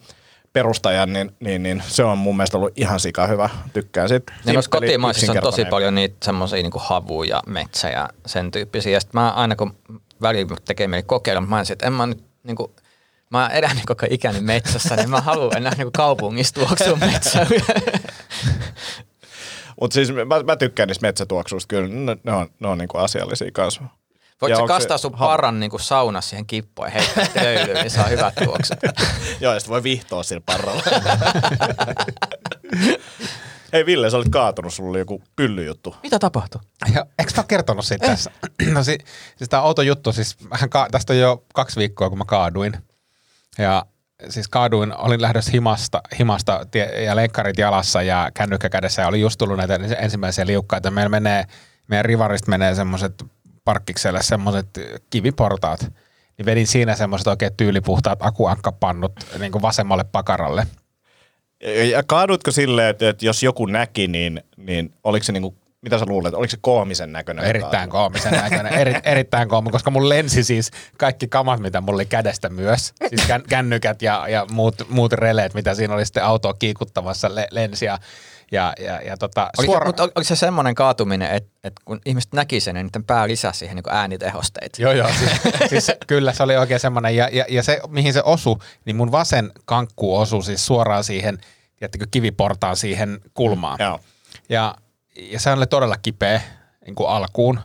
perustajan, 0.53 1.13
niin, 1.13 1.31
niin, 1.39 1.63
niin, 1.63 1.83
se 1.87 2.03
on 2.03 2.17
mun 2.17 2.37
mielestä 2.37 2.57
ollut 2.57 2.73
ihan 2.75 2.99
sika 2.99 3.27
hyvä. 3.27 3.49
Tykkään 3.73 4.09
noissa 4.09 4.33
Simppeli, 4.43 4.63
kotimaisissa 4.69 5.31
on 5.31 5.39
tosi 5.41 5.65
paljon 5.65 5.95
niitä 5.95 6.15
semmoisia 6.23 6.61
niin 6.61 6.71
havuja, 6.75 7.41
metsä 7.47 7.89
ja 7.89 8.09
sen 8.25 8.51
tyyppisiä. 8.51 8.91
Ja 8.91 8.99
sit 8.99 9.13
mä 9.13 9.31
aina 9.31 9.55
kun 9.55 9.75
välillä 10.21 10.55
tekee 10.65 10.87
mieli 10.87 11.03
kokeilla, 11.03 11.41
mä 11.41 11.57
olisin, 11.57 11.73
että 11.73 11.87
en 11.87 11.93
mä 11.93 12.05
nyt 12.05 12.23
niin 12.43 12.55
kuin, 12.55 12.71
mä 13.29 13.47
elänyt 13.47 13.83
koko 13.85 14.05
ikäni 14.09 14.41
metsässä, 14.41 14.95
niin 14.95 15.09
mä 15.09 15.21
haluan 15.21 15.57
enää 15.57 15.75
niin 15.77 15.91
kaupungissa 15.91 16.53
tuoksua 16.53 16.95
metsää. 16.95 17.47
Mutta 19.81 19.93
siis 19.93 20.11
mä, 20.13 20.25
mä 20.45 20.55
tykkään 20.55 20.87
niistä 20.87 21.07
metsätuoksuista, 21.07 21.67
kyllä 21.67 21.87
ne, 21.87 22.17
ne 22.23 22.31
on, 22.33 22.49
ne 22.59 22.67
on 22.67 22.77
niinku 22.77 22.97
asiallisia 22.97 23.51
kanssa. 23.53 23.81
Voitko 24.41 24.59
Ja 24.59 24.67
sä 24.67 24.67
kastaa 24.67 24.97
sun 24.97 25.15
havu? 25.15 25.29
parran 25.29 25.59
niin 25.59 25.71
saunassa 25.79 26.29
siihen 26.29 26.45
kippoon 26.47 26.87
ja 26.87 26.91
heittää 26.91 27.43
löylyyn, 27.43 27.77
niin 27.77 27.91
saa 27.91 28.07
hyvät 28.07 28.35
tuokset. 28.43 28.79
Joo, 29.41 29.53
ja 29.53 29.59
sitten 29.59 29.71
voi 29.73 29.83
vihtoa 29.83 30.23
sillä 30.23 30.41
parralla. 30.45 30.83
Hei 33.73 33.85
Ville, 33.85 34.09
sä 34.09 34.17
olit 34.17 34.29
kaatunut, 34.29 34.73
sulla 34.73 34.89
oli 34.89 34.99
joku 34.99 35.23
pyllyjuttu. 35.35 35.95
Mitä 36.03 36.19
tapahtui? 36.19 36.61
Ja, 36.93 37.05
eikö 37.19 37.31
mä 37.35 37.39
oon 37.41 37.47
kertonut 37.47 37.85
siitä 37.85 38.07
tässä? 38.07 38.31
No 38.73 38.83
si, 38.83 38.97
siis 39.37 39.49
tää 39.49 39.61
outo 39.61 39.81
juttu, 39.81 40.11
siis 40.11 40.37
ka- 40.69 40.87
tästä 40.91 41.13
on 41.13 41.19
jo 41.19 41.43
kaksi 41.53 41.79
viikkoa, 41.79 42.09
kun 42.09 42.17
mä 42.17 42.25
kaaduin. 42.25 42.77
Ja 43.57 43.85
siis 44.29 44.47
kaaduin, 44.47 44.97
olin 44.97 45.21
lähdössä 45.21 45.51
himasta, 45.51 46.01
himasta 46.19 46.65
tie, 46.71 47.03
ja 47.03 47.15
lenkkarit 47.15 47.57
jalassa 47.57 48.01
ja 48.01 48.31
kännykkä 48.33 48.69
kädessä 48.69 49.01
ja 49.01 49.07
oli 49.07 49.21
just 49.21 49.37
tullut 49.37 49.57
näitä 49.57 49.79
ensimmäisiä 49.99 50.45
liukkaita. 50.45 50.91
Meillä 50.91 51.09
menee, 51.09 51.45
meidän 51.87 52.05
rivarista 52.05 52.49
menee 52.49 52.75
semmoiset 52.75 53.23
parkkikselle 53.65 54.23
semmoiset 54.23 54.67
kiviportaat. 55.09 55.79
Niin 56.37 56.45
vedin 56.45 56.67
siinä 56.67 56.95
semmoiset 56.95 57.27
oikein 57.27 57.55
tyylipuhtaat 57.57 58.19
akuankkapannut 58.21 59.13
niin 59.39 59.51
kuin 59.51 59.61
vasemmalle 59.61 60.03
pakaralle. 60.03 60.67
Ja, 61.63 61.85
ja 61.85 62.03
kaadutko 62.03 62.51
silleen, 62.51 62.89
että, 62.89 63.09
että 63.09 63.25
jos 63.25 63.43
joku 63.43 63.65
näki, 63.65 64.07
niin, 64.07 64.43
niin 64.57 64.93
oliko 65.03 65.23
se 65.23 65.31
niinku, 65.31 65.55
mitä 65.81 65.99
sä 65.99 66.05
luulet, 66.07 66.33
oliko 66.33 66.51
se 66.51 66.57
koomisen 66.61 67.11
näköinen? 67.11 67.45
Erittäin 67.45 67.89
koomisen 67.89 68.31
näköinen, 68.31 68.73
eri, 68.73 68.95
erittäin 69.03 69.49
koomi, 69.49 69.69
koska 69.69 69.91
mun 69.91 70.09
lensi 70.09 70.43
siis 70.43 70.71
kaikki 70.97 71.27
kamat, 71.27 71.59
mitä 71.59 71.81
mulla 71.81 71.95
oli 71.95 72.05
kädestä 72.05 72.49
myös. 72.49 72.93
Siis 73.09 73.27
kän, 73.27 73.43
kännykät 73.49 74.01
ja, 74.01 74.27
ja 74.27 74.45
muut, 74.51 74.75
muut 74.89 75.13
releet, 75.13 75.53
mitä 75.53 75.75
siinä 75.75 75.93
oli 75.93 76.05
sitten 76.05 76.23
autoa 76.23 76.53
kiikuttamassa 76.53 77.35
le, 77.35 77.47
lensi 77.51 77.85
ja, 77.85 77.99
ja, 78.51 78.73
ja, 78.79 79.01
ja 79.01 79.17
tota, 79.17 79.49
Oli, 79.57 79.65
suora... 79.65 79.85
Mutta 79.85 80.03
oliko 80.03 80.23
se 80.23 80.35
semmoinen 80.35 80.75
kaatuminen, 80.75 81.31
että, 81.31 81.49
että 81.63 81.81
kun 81.85 82.01
ihmiset 82.05 82.33
näki 82.33 82.59
sen, 82.59 82.75
niin 82.75 82.85
niiden 82.85 83.03
pää 83.03 83.27
lisäsi 83.27 83.59
siihen 83.59 83.75
niin 83.75 83.95
äänitehosteita? 83.95 84.81
Joo, 84.81 84.91
joo. 84.91 85.09
Siis, 85.19 85.31
siis 85.69 85.91
kyllä 86.07 86.33
se 86.33 86.43
oli 86.43 86.57
oikein 86.57 86.79
semmoinen. 86.79 87.15
Ja, 87.15 87.29
ja, 87.31 87.45
ja 87.49 87.63
se, 87.63 87.79
mihin 87.87 88.13
se 88.13 88.21
osui, 88.25 88.57
niin 88.85 88.95
mun 88.95 89.11
vasen 89.11 89.51
kankku 89.65 90.17
osui 90.17 90.43
siis 90.43 90.65
suoraan 90.65 91.03
siihen, 91.03 91.37
tiedättekö, 91.75 92.05
kiviportaan 92.11 92.77
siihen 92.77 93.19
kulmaan. 93.33 93.77
Joo. 93.81 93.99
Ja, 94.49 94.75
ja 95.17 95.39
se 95.39 95.51
oli 95.51 95.67
todella 95.67 95.97
kipeä 96.01 96.41
niin 96.85 96.95
kuin 96.95 97.09
alkuun. 97.09 97.59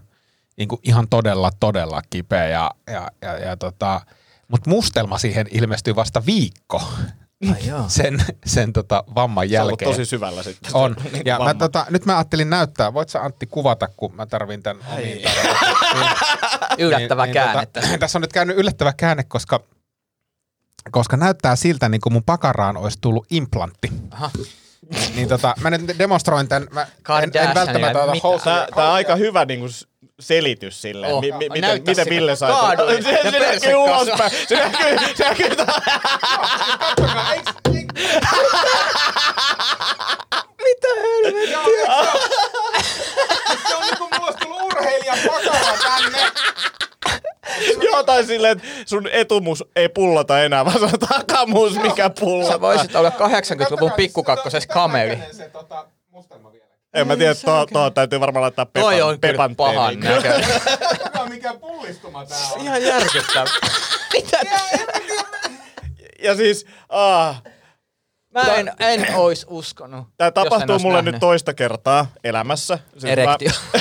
Niin 0.56 0.68
kuin 0.68 0.80
ihan 0.82 1.08
todella, 1.08 1.50
todella 1.60 2.02
kipeä. 2.10 2.48
Ja, 2.48 2.70
ja, 2.86 3.08
ja, 3.22 3.38
ja 3.38 3.56
tota, 3.56 4.00
mutta 4.48 4.70
mustelma 4.70 5.18
siihen 5.18 5.46
ilmestyi 5.50 5.96
vasta 5.96 6.26
viikko 6.26 6.82
Ai 7.50 7.60
sen, 7.88 8.24
sen 8.46 8.72
tota 8.72 9.04
vamman 9.14 9.48
Se 9.48 9.54
jälkeen. 9.54 9.90
tosi 9.90 10.04
syvällä 10.04 10.42
sitten. 10.42 10.70
On. 10.74 10.96
Niin 11.12 11.22
Ja 11.26 11.38
mä, 11.38 11.54
tota, 11.54 11.86
nyt 11.90 12.06
mä 12.06 12.16
ajattelin 12.16 12.50
näyttää. 12.50 12.94
Voit 12.94 13.08
sä 13.08 13.22
Antti 13.22 13.46
kuvata, 13.46 13.88
kun 13.96 14.14
mä 14.14 14.26
tarvin 14.26 14.62
tämän 14.62 14.82
omiin 14.92 15.22
tarvitsen. 15.22 16.78
Yllättävä 16.86 17.26
niin, 17.26 17.34
käänne. 17.34 17.66
Tota, 17.66 17.98
tässä 17.98 18.18
on 18.18 18.22
nyt 18.22 18.32
käynyt 18.32 18.56
yllättävä 18.56 18.92
käänne, 18.92 19.24
koska 19.24 19.60
koska 20.90 21.16
näyttää 21.16 21.56
siltä, 21.56 21.88
niin 21.88 22.00
kuin 22.00 22.12
mun 22.12 22.24
pakaraan 22.24 22.76
olisi 22.76 22.98
tullut 23.00 23.26
implantti. 23.30 23.92
Aha. 24.10 24.30
Niin 25.14 25.28
tota, 25.28 25.54
mä 25.60 25.70
nyt 25.70 25.98
demonstroin 25.98 26.48
tämän. 26.48 26.68
Mä 26.72 26.86
en, 27.22 27.30
en 27.48 27.54
välttämättä 27.54 28.02
ota 28.02 28.12
mitä? 28.12 28.28
housuja. 28.28 28.54
Tää, 28.56 28.66
tää 28.74 28.86
on 28.88 28.94
aika 28.94 29.16
hyvä 29.16 29.44
niinku 29.44 29.68
s- 29.68 29.86
selitys 30.20 30.82
silleen, 30.82 31.12
Oh. 31.12 31.20
mi, 31.20 31.32
mi, 31.32 31.38
miten, 31.38 31.60
Näytä 31.60 31.90
miten 31.90 32.04
se, 32.04 32.10
Ville 32.10 32.36
sai. 32.36 32.50
kaaduin 32.52 33.02
se, 33.02 33.12
ja 33.24 33.30
se 33.30 33.38
näkyy 33.38 33.74
ulospäin. 33.74 34.30
Se 34.48 34.56
näkyy, 34.56 34.98
se 35.16 35.24
näkyy. 35.24 35.48
Mitä 40.72 40.88
helvettiä? 41.02 41.58
Se 43.68 43.74
on 43.76 43.82
niin 43.82 43.98
kuin 43.98 44.10
mulla 44.14 44.26
olisi 44.26 44.38
tullut 44.38 44.62
urheilijan 44.62 45.18
pakara 45.26 45.76
tänne. 45.82 46.18
Joo, 47.82 48.02
tai 48.02 48.24
silleen, 48.24 48.52
että 48.58 48.68
sun 48.86 49.08
etumus 49.12 49.64
ei 49.76 49.88
pullota 49.88 50.42
enää, 50.42 50.64
vaan 50.64 50.78
se 50.78 50.84
on 50.84 50.90
takamus, 51.08 51.74
mikä 51.74 52.02
Sä 52.02 52.10
pullottaa. 52.20 52.60
voisit 52.60 52.94
olla 52.96 53.08
80-luvun 53.10 53.92
pikkukakkosessa 53.92 54.68
kameli. 54.68 55.18
Se, 55.32 55.48
tota, 55.48 55.86
mustelma 56.10 56.52
vielä. 56.52 56.66
En 56.94 57.06
mä 57.06 57.16
tiedä, 57.16 57.34
tuo, 57.34 57.66
tuo 57.72 57.90
täytyy 57.90 58.20
varmaan 58.20 58.42
laittaa 58.42 58.66
pepan, 58.66 58.82
Toi 58.82 59.02
on 59.02 59.20
kyllä 59.20 59.32
pepan 59.32 59.56
pahan 59.56 60.00
näköinen. 60.00 60.50
Mikä 61.28 61.54
pullistuma 61.54 62.26
tää 62.26 62.38
on. 62.54 62.60
Ihan 62.60 62.82
järkyttävä. 62.82 63.50
Mitä? 64.12 64.40
Ja 66.22 66.36
siis, 66.36 66.66
ah, 66.88 67.42
Mä 68.34 68.40
en, 68.40 68.72
en 68.78 69.06
ois 69.14 69.46
uskonut. 69.48 70.06
Tämä 70.16 70.30
tapahtuu 70.30 70.78
mulle 70.78 70.96
nähnyt. 70.96 71.12
nyt 71.14 71.20
toista 71.20 71.54
kertaa 71.54 72.06
elämässä. 72.24 72.78
Siis 72.92 73.04
Erektio. 73.04 73.50
Mä, 73.72 73.80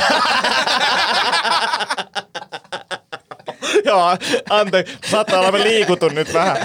joo, 3.92 4.18
anteeksi. 4.50 4.98
Saattaa 5.12 5.40
olla, 5.40 5.52
mä 5.52 5.60
liikutun 5.60 6.16
nyt 6.16 6.34
vähän. 6.34 6.58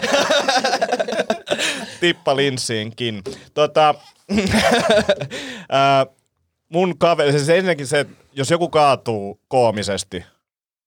Tippa 2.01 2.37
linssiinkin. 2.37 3.22
Tota, 3.55 3.94
mun 6.72 6.99
kaveri, 6.99 7.33
siis 7.33 7.49
ensinnäkin 7.49 7.87
se, 7.87 8.01
että 8.01 8.25
jos 8.33 8.51
joku 8.51 8.68
kaatuu 8.68 9.40
koomisesti 9.49 10.25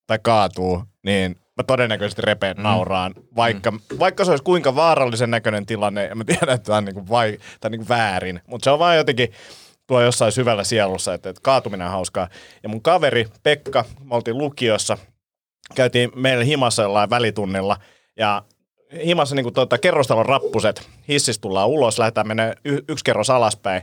tai 0.07 0.19
kaatuu, 0.21 0.83
niin 1.03 1.39
mä 1.59 1.63
todennäköisesti 1.63 2.21
repeen 2.21 2.57
mm. 2.57 2.63
nauraan, 2.63 3.13
vaikka, 3.35 3.71
mm. 3.71 3.79
vaikka 3.99 4.25
se 4.25 4.31
olisi 4.31 4.43
kuinka 4.43 4.75
vaarallisen 4.75 5.31
näköinen 5.31 5.65
tilanne, 5.65 6.05
ja 6.05 6.15
mä 6.15 6.23
tiedän, 6.23 6.49
että 6.49 6.65
tämä 6.65 6.77
on, 6.77 6.85
niinku 6.85 7.09
vai, 7.09 7.37
tää 7.37 7.67
on 7.67 7.71
niinku 7.71 7.89
väärin, 7.89 8.41
mutta 8.47 8.63
se 8.63 8.71
on 8.71 8.79
vaan 8.79 8.97
jotenkin 8.97 9.31
tuo 9.87 10.01
jossain 10.01 10.31
syvällä 10.31 10.63
sielussa, 10.63 11.13
että, 11.13 11.29
että 11.29 11.41
kaatuminen 11.43 11.87
on 11.87 11.93
hauskaa. 11.93 12.29
Ja 12.63 12.69
mun 12.69 12.81
kaveri 12.81 13.25
Pekka, 13.43 13.85
me 14.03 14.15
oltiin 14.15 14.37
lukiossa, 14.37 14.97
käytiin 15.75 16.11
meillä 16.15 16.43
himassa 16.43 16.83
jollain 16.83 17.09
välitunnilla, 17.09 17.77
ja 18.17 18.43
himassa 19.05 19.35
niin 19.35 19.53
tuota, 19.53 19.77
kerrostalon 19.77 20.25
rappuset, 20.25 20.89
hissistä 21.07 21.41
tullaan 21.41 21.69
ulos, 21.69 21.99
lähdetään 21.99 22.27
mennä 22.27 22.53
y- 22.65 22.83
yksi 22.87 23.05
kerros 23.05 23.29
alaspäin, 23.29 23.81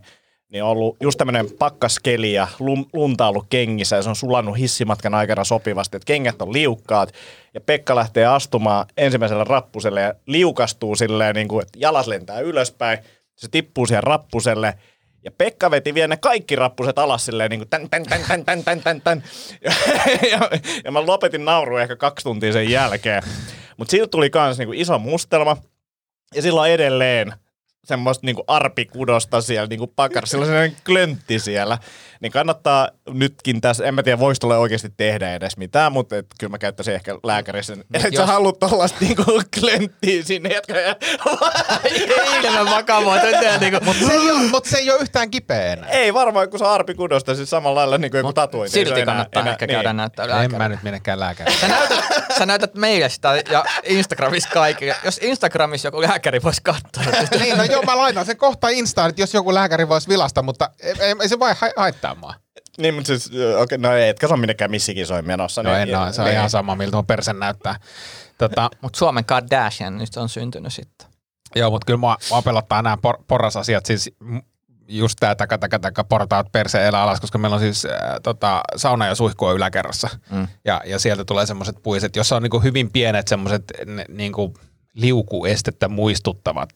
niin 0.52 0.64
on 0.64 0.70
ollut 0.70 0.96
just 1.00 1.18
tämmöinen 1.18 1.50
pakkaskeli 1.58 2.32
ja 2.32 2.48
lunta 2.92 3.28
ollut 3.28 3.46
kengissä 3.50 3.96
ja 3.96 4.02
se 4.02 4.08
on 4.08 4.16
sulannut 4.16 4.58
hissimatkan 4.58 5.14
aikana 5.14 5.44
sopivasti, 5.44 5.96
että 5.96 6.06
kengät 6.06 6.42
on 6.42 6.52
liukkaat 6.52 7.12
ja 7.54 7.60
Pekka 7.60 7.96
lähtee 7.96 8.26
astumaan 8.26 8.86
ensimmäiselle 8.96 9.44
rappuselle 9.44 10.00
ja 10.00 10.14
liukastuu 10.26 10.96
silleen 10.96 11.34
niin 11.34 11.48
kuin, 11.48 11.62
että 11.62 11.78
jalat 11.78 12.06
lentää 12.06 12.40
ylöspäin, 12.40 12.98
se 13.36 13.48
tippuu 13.50 13.86
siihen 13.86 14.02
rappuselle 14.02 14.74
ja 15.24 15.30
Pekka 15.38 15.70
veti 15.70 15.94
vielä 15.94 16.08
ne 16.08 16.16
kaikki 16.16 16.56
rappuset 16.56 16.98
alas 16.98 17.24
silleen 17.24 17.50
niin 17.50 17.60
kuin 17.60 17.68
tän, 17.68 17.90
tän, 17.90 18.04
tän, 18.04 18.20
tän, 18.28 18.44
tän, 18.44 18.64
tän, 18.64 18.80
tän, 18.80 19.00
tän. 19.00 19.24
Ja, 19.64 19.72
ja, 20.32 20.40
ja 20.84 20.92
mä 20.92 21.06
lopetin 21.06 21.44
naurua 21.44 21.82
ehkä 21.82 21.96
kaksi 21.96 22.24
tuntia 22.24 22.52
sen 22.52 22.70
jälkeen. 22.70 23.22
Mutta 23.76 23.90
siitä 23.90 24.06
tuli 24.06 24.30
kans 24.30 24.58
niin 24.58 24.68
kuin 24.68 24.78
iso 24.78 24.98
mustelma. 24.98 25.56
Ja 26.34 26.42
silloin 26.42 26.72
edelleen 26.72 27.32
semmoista 27.86 28.26
niinku 28.26 28.44
arpikudosta 28.46 29.40
siellä 29.40 29.66
niinku 29.66 29.86
pakar, 29.86 30.26
sillä 30.26 30.42
on 30.42 30.46
sellainen 30.46 30.76
klöntti 30.86 31.38
siellä. 31.38 31.78
Niin 32.20 32.32
kannattaa 32.32 32.88
nytkin 33.10 33.60
tässä, 33.60 33.84
en 33.84 33.94
mä 33.94 34.02
tiedä 34.02 34.18
voisi 34.18 34.40
tulla 34.40 34.58
oikeasti 34.58 34.92
tehdä 34.96 35.34
edes 35.34 35.56
mitään, 35.56 35.92
mutta 35.92 36.16
et, 36.16 36.26
kyllä 36.40 36.50
mä 36.50 36.58
käyttäisin 36.58 36.94
ehkä 36.94 37.18
lääkärissä. 37.24 37.76
Et 37.94 38.02
jos... 38.04 38.14
sä 38.16 38.26
haluat 38.26 38.58
tollaista 38.58 38.98
niinku 39.00 39.24
klönttiä 39.60 40.22
sinne, 40.22 40.54
jotka 40.54 40.74
Ilman 42.42 42.70
vakavaa. 42.70 43.16
Niinku, 43.60 43.78
Mutta 43.84 44.06
se, 44.06 44.12
ei 44.12 44.30
ole, 44.30 44.42
mut 44.42 44.64
se 44.64 44.78
ei 44.78 44.90
ole 44.90 45.00
yhtään 45.00 45.30
kipeä 45.30 45.72
enää. 45.72 45.88
Ei 45.90 46.14
varmaan, 46.14 46.50
kun 46.50 46.58
se 46.58 46.64
arpikudosta, 46.64 47.34
siis 47.34 47.50
samalla 47.50 47.80
lailla 47.80 47.98
niin 47.98 48.10
kuin 48.10 48.18
joku 48.18 48.32
tatuointi. 48.32 48.72
Silti 48.72 48.90
enää- 49.00 49.04
kannattaa 49.04 49.40
enää- 49.40 49.52
ehkä 49.52 49.66
niin. 49.66 49.74
käydä 49.76 49.92
näyttää 49.92 50.24
En 50.24 50.30
lääkäriin. 50.30 50.58
mä 50.58 50.68
nyt 50.68 50.82
menekään 50.82 51.20
lääkäriin. 51.20 51.58
Sä 51.60 51.68
näytät, 51.68 52.04
sä 52.38 52.46
näytät 52.46 52.74
meille 52.74 53.08
sitä 53.08 53.42
ja 53.50 53.64
Instagramissa 53.84 54.48
kaikille. 54.52 54.96
Jos 55.04 55.18
Instagramissa 55.22 55.88
joku 55.88 56.02
lääkäri 56.02 56.42
voisi 56.42 56.60
katsoa. 56.62 57.02
niin, 57.40 57.56
no 57.58 57.64
joo, 57.76 57.94
mä 57.94 57.96
laitan 58.02 58.26
sen 58.26 58.36
kohta 58.36 58.68
Instaan, 58.68 59.08
että 59.08 59.22
jos 59.22 59.34
joku 59.34 59.54
lääkäri 59.54 59.88
voisi 59.88 60.08
vilasta, 60.08 60.42
mutta 60.42 60.70
ei, 60.80 60.94
ei, 61.22 61.28
se 61.28 61.38
vai 61.38 61.54
ha- 61.60 61.72
haittaa 61.76 62.14
mua. 62.14 62.34
Niin, 62.78 62.94
mutta 62.94 63.06
siis, 63.06 63.26
okei, 63.26 63.54
okay, 63.62 63.78
no 63.78 63.92
ei, 63.92 64.08
etkä 64.08 64.28
sä 64.28 64.34
ole 64.34 64.40
minnekään 64.40 64.70
missikisoin 64.70 65.26
menossa. 65.26 65.62
No 65.62 65.70
niin, 65.70 65.82
en 65.82 65.98
ole, 65.98 66.12
se 66.12 66.22
on 66.22 66.26
niin. 66.26 66.36
ihan 66.36 66.50
sama, 66.50 66.74
miltä 66.74 66.96
mun 66.96 67.06
perse 67.06 67.32
näyttää. 67.32 67.76
Tota, 68.38 68.70
Mutta 68.82 68.98
Suomen 68.98 69.24
Kardashian 69.24 69.98
nyt 69.98 70.16
on 70.16 70.28
syntynyt 70.28 70.72
sitten. 70.72 71.08
joo, 71.56 71.70
mutta 71.70 71.86
kyllä 71.86 71.98
mua, 71.98 72.16
mua 72.30 72.42
pelottaa 72.42 72.82
nämä 72.82 72.96
por, 72.96 73.18
porrasasiat, 73.28 73.86
siis 73.86 74.10
just 74.88 75.16
tää 75.20 75.34
taka, 75.34 75.58
taka, 75.58 75.78
taka, 75.78 76.04
portaat 76.04 76.52
perse 76.52 76.86
elä 76.86 77.02
alas, 77.02 77.20
koska 77.20 77.38
meillä 77.38 77.54
on 77.54 77.60
siis 77.60 77.84
äh, 77.84 77.92
tota, 78.22 78.60
sauna 78.76 79.06
ja 79.06 79.14
suihku 79.14 79.44
on 79.44 79.56
yläkerrassa. 79.56 80.08
Mm. 80.30 80.48
Ja, 80.64 80.82
ja 80.86 80.98
sieltä 80.98 81.24
tulee 81.24 81.46
semmoiset 81.46 81.76
puiset, 81.82 82.16
jossa 82.16 82.36
on 82.36 82.42
niinku 82.42 82.60
hyvin 82.60 82.92
pienet 82.92 83.28
semmoiset 83.28 83.64
niinku 84.08 84.54
liukuestettä 84.94 85.88
muistuttavat 85.88 86.68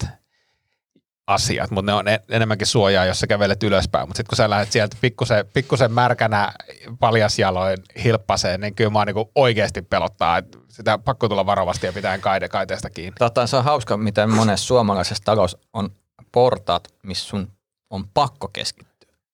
asiat, 1.30 1.70
mutta 1.70 1.92
ne 1.92 1.94
on 1.94 2.08
en- 2.08 2.20
enemmänkin 2.28 2.66
suojaa, 2.66 3.04
jos 3.04 3.20
sä 3.20 3.26
kävelet 3.26 3.62
ylöspäin. 3.62 4.08
Mutta 4.08 4.16
sitten 4.16 4.28
kun 4.30 4.36
sä 4.36 4.50
lähdet 4.50 4.72
sieltä 4.72 4.96
pikkusen, 5.00 5.44
pikkusen 5.52 5.92
märkänä 5.92 6.52
paljasjaloin 7.00 7.78
hilppaseen, 8.04 8.60
niin 8.60 8.74
kyllä 8.74 8.90
mua 8.90 9.04
niinku 9.04 9.30
oikeasti 9.34 9.82
pelottaa. 9.82 10.38
Et 10.38 10.58
sitä 10.68 10.98
pakko 10.98 11.28
tulla 11.28 11.46
varovasti 11.46 11.86
ja 11.86 11.92
pitää 11.92 12.18
kaide, 12.18 12.48
kaiteesta 12.48 12.90
kiinni. 12.90 13.12
Tota, 13.18 13.46
se 13.46 13.56
on 13.56 13.64
hauska, 13.64 13.96
miten 13.96 14.30
monessa 14.30 14.66
suomalaisessa 14.66 15.24
talossa 15.24 15.58
on 15.72 15.90
portaat, 16.32 16.88
missä 17.02 17.28
sun 17.28 17.52
on 17.90 18.08
pakko 18.14 18.48
keskittyä. 18.48 18.89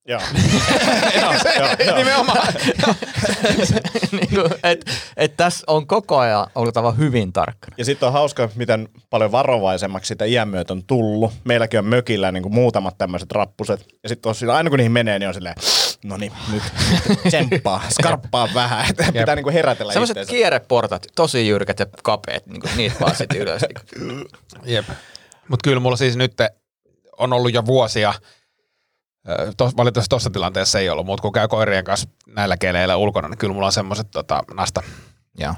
Joo. 0.09 0.21
joo, 1.21 1.33
joo, 1.59 1.69
joo. 1.87 1.97
Nimenomaan. 1.97 2.55
niin 4.13 4.31
et, 4.63 4.85
et 5.17 5.37
tässä 5.37 5.65
on 5.67 5.87
koko 5.87 6.19
ajan 6.19 6.47
oltava 6.55 6.93
hyvin 6.93 7.33
tarkkana. 7.33 7.75
Ja 7.79 7.85
sitten 7.85 8.07
on 8.07 8.13
hauska, 8.13 8.49
miten 8.55 8.89
paljon 9.11 9.33
varovaisemmaksi 9.33 10.09
sitä 10.09 10.25
iän 10.25 10.49
myötä 10.49 10.73
on 10.73 10.83
tullut. 10.87 11.33
Meilläkin 11.45 11.79
on 11.79 11.85
mökillä 11.87 12.33
niin 12.33 12.43
kuin 12.43 12.55
muutamat 12.55 12.99
tämmöiset 12.99 13.33
rappuset. 13.33 13.87
Ja 14.03 14.09
sitten 14.09 14.51
aina 14.53 14.71
kun 14.71 14.77
niihin 14.77 14.93
menee, 14.93 15.19
niin 15.19 15.29
on 15.29 15.35
silleen, 15.35 15.55
no 16.05 16.17
niin, 16.17 16.33
nyt, 16.53 16.63
tsemppaa, 17.29 17.83
skarppaa 18.01 18.49
vähän. 18.55 18.87
Että 18.91 19.13
pitää 19.13 19.35
niin 19.35 19.45
kuin 19.45 19.55
herätellä 19.55 19.93
Sellaiset 19.93 20.17
itseensä. 20.17 20.31
kierreportat, 20.31 21.07
tosi 21.15 21.49
jyrkät 21.49 21.79
ja 21.79 21.87
kapeat, 22.03 22.47
niin 22.47 22.63
niitä 22.77 22.97
vaan 23.01 23.17
sitten 23.17 23.39
ylös. 23.41 23.63
Jep. 24.65 24.89
Mutta 25.49 25.65
kyllä 25.65 25.81
mulla 25.81 25.97
siis 25.97 26.17
nyt 26.17 26.33
on 27.19 27.33
ollut 27.33 27.55
jo 27.55 27.67
vuosia, 27.67 28.15
tos, 29.57 29.77
valitettavasti 29.77 30.09
tuossa 30.09 30.31
tilanteessa 30.31 30.79
ei 30.79 30.91
ollut, 30.91 31.07
mutta 31.07 31.23
kun 31.23 31.33
käy 31.33 31.49
koirien 31.49 31.85
kanssa 31.85 32.09
näillä 32.27 32.57
keleillä 32.57 32.97
ulkona, 32.97 33.29
niin 33.29 33.39
kyllä 33.39 33.55
mulla 33.55 33.67
on 33.67 33.73
semmoiset 33.73 34.11
tota, 34.11 34.43
nasta, 34.55 34.83
Joo. 35.39 35.55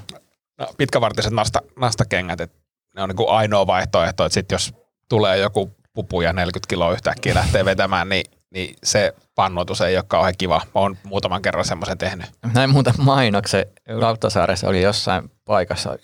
no, 0.57 0.67
pitkävartiset 0.77 1.33
nasta, 1.33 1.61
nastakengät, 1.75 2.41
että 2.41 2.57
ne 2.95 3.03
on 3.03 3.09
niinku 3.09 3.29
ainoa 3.29 3.67
vaihtoehto, 3.67 4.25
että 4.25 4.33
sit 4.33 4.51
jos 4.51 4.73
tulee 5.09 5.37
joku 5.37 5.71
pupu 5.93 6.21
ja 6.21 6.33
40 6.33 6.69
kiloa 6.69 6.93
yhtäkkiä 6.93 7.33
lähtee 7.33 7.65
vetämään, 7.65 8.09
niin, 8.09 8.31
niin 8.53 8.75
se 8.83 9.13
pannoitus 9.35 9.81
ei 9.81 9.97
ole 9.97 10.05
kauhean 10.07 10.33
kiva. 10.37 10.61
Mä 10.75 10.81
oon 10.81 10.97
muutaman 11.03 11.41
kerran 11.41 11.65
semmoisen 11.65 11.97
tehnyt. 11.97 12.25
Näin 12.53 12.69
muuten 12.69 12.93
mainoksen. 12.97 13.65
Rautasaaressa 13.99 14.67
oli 14.67 14.81
jossain 14.81 15.31
paikassa, 15.45 15.97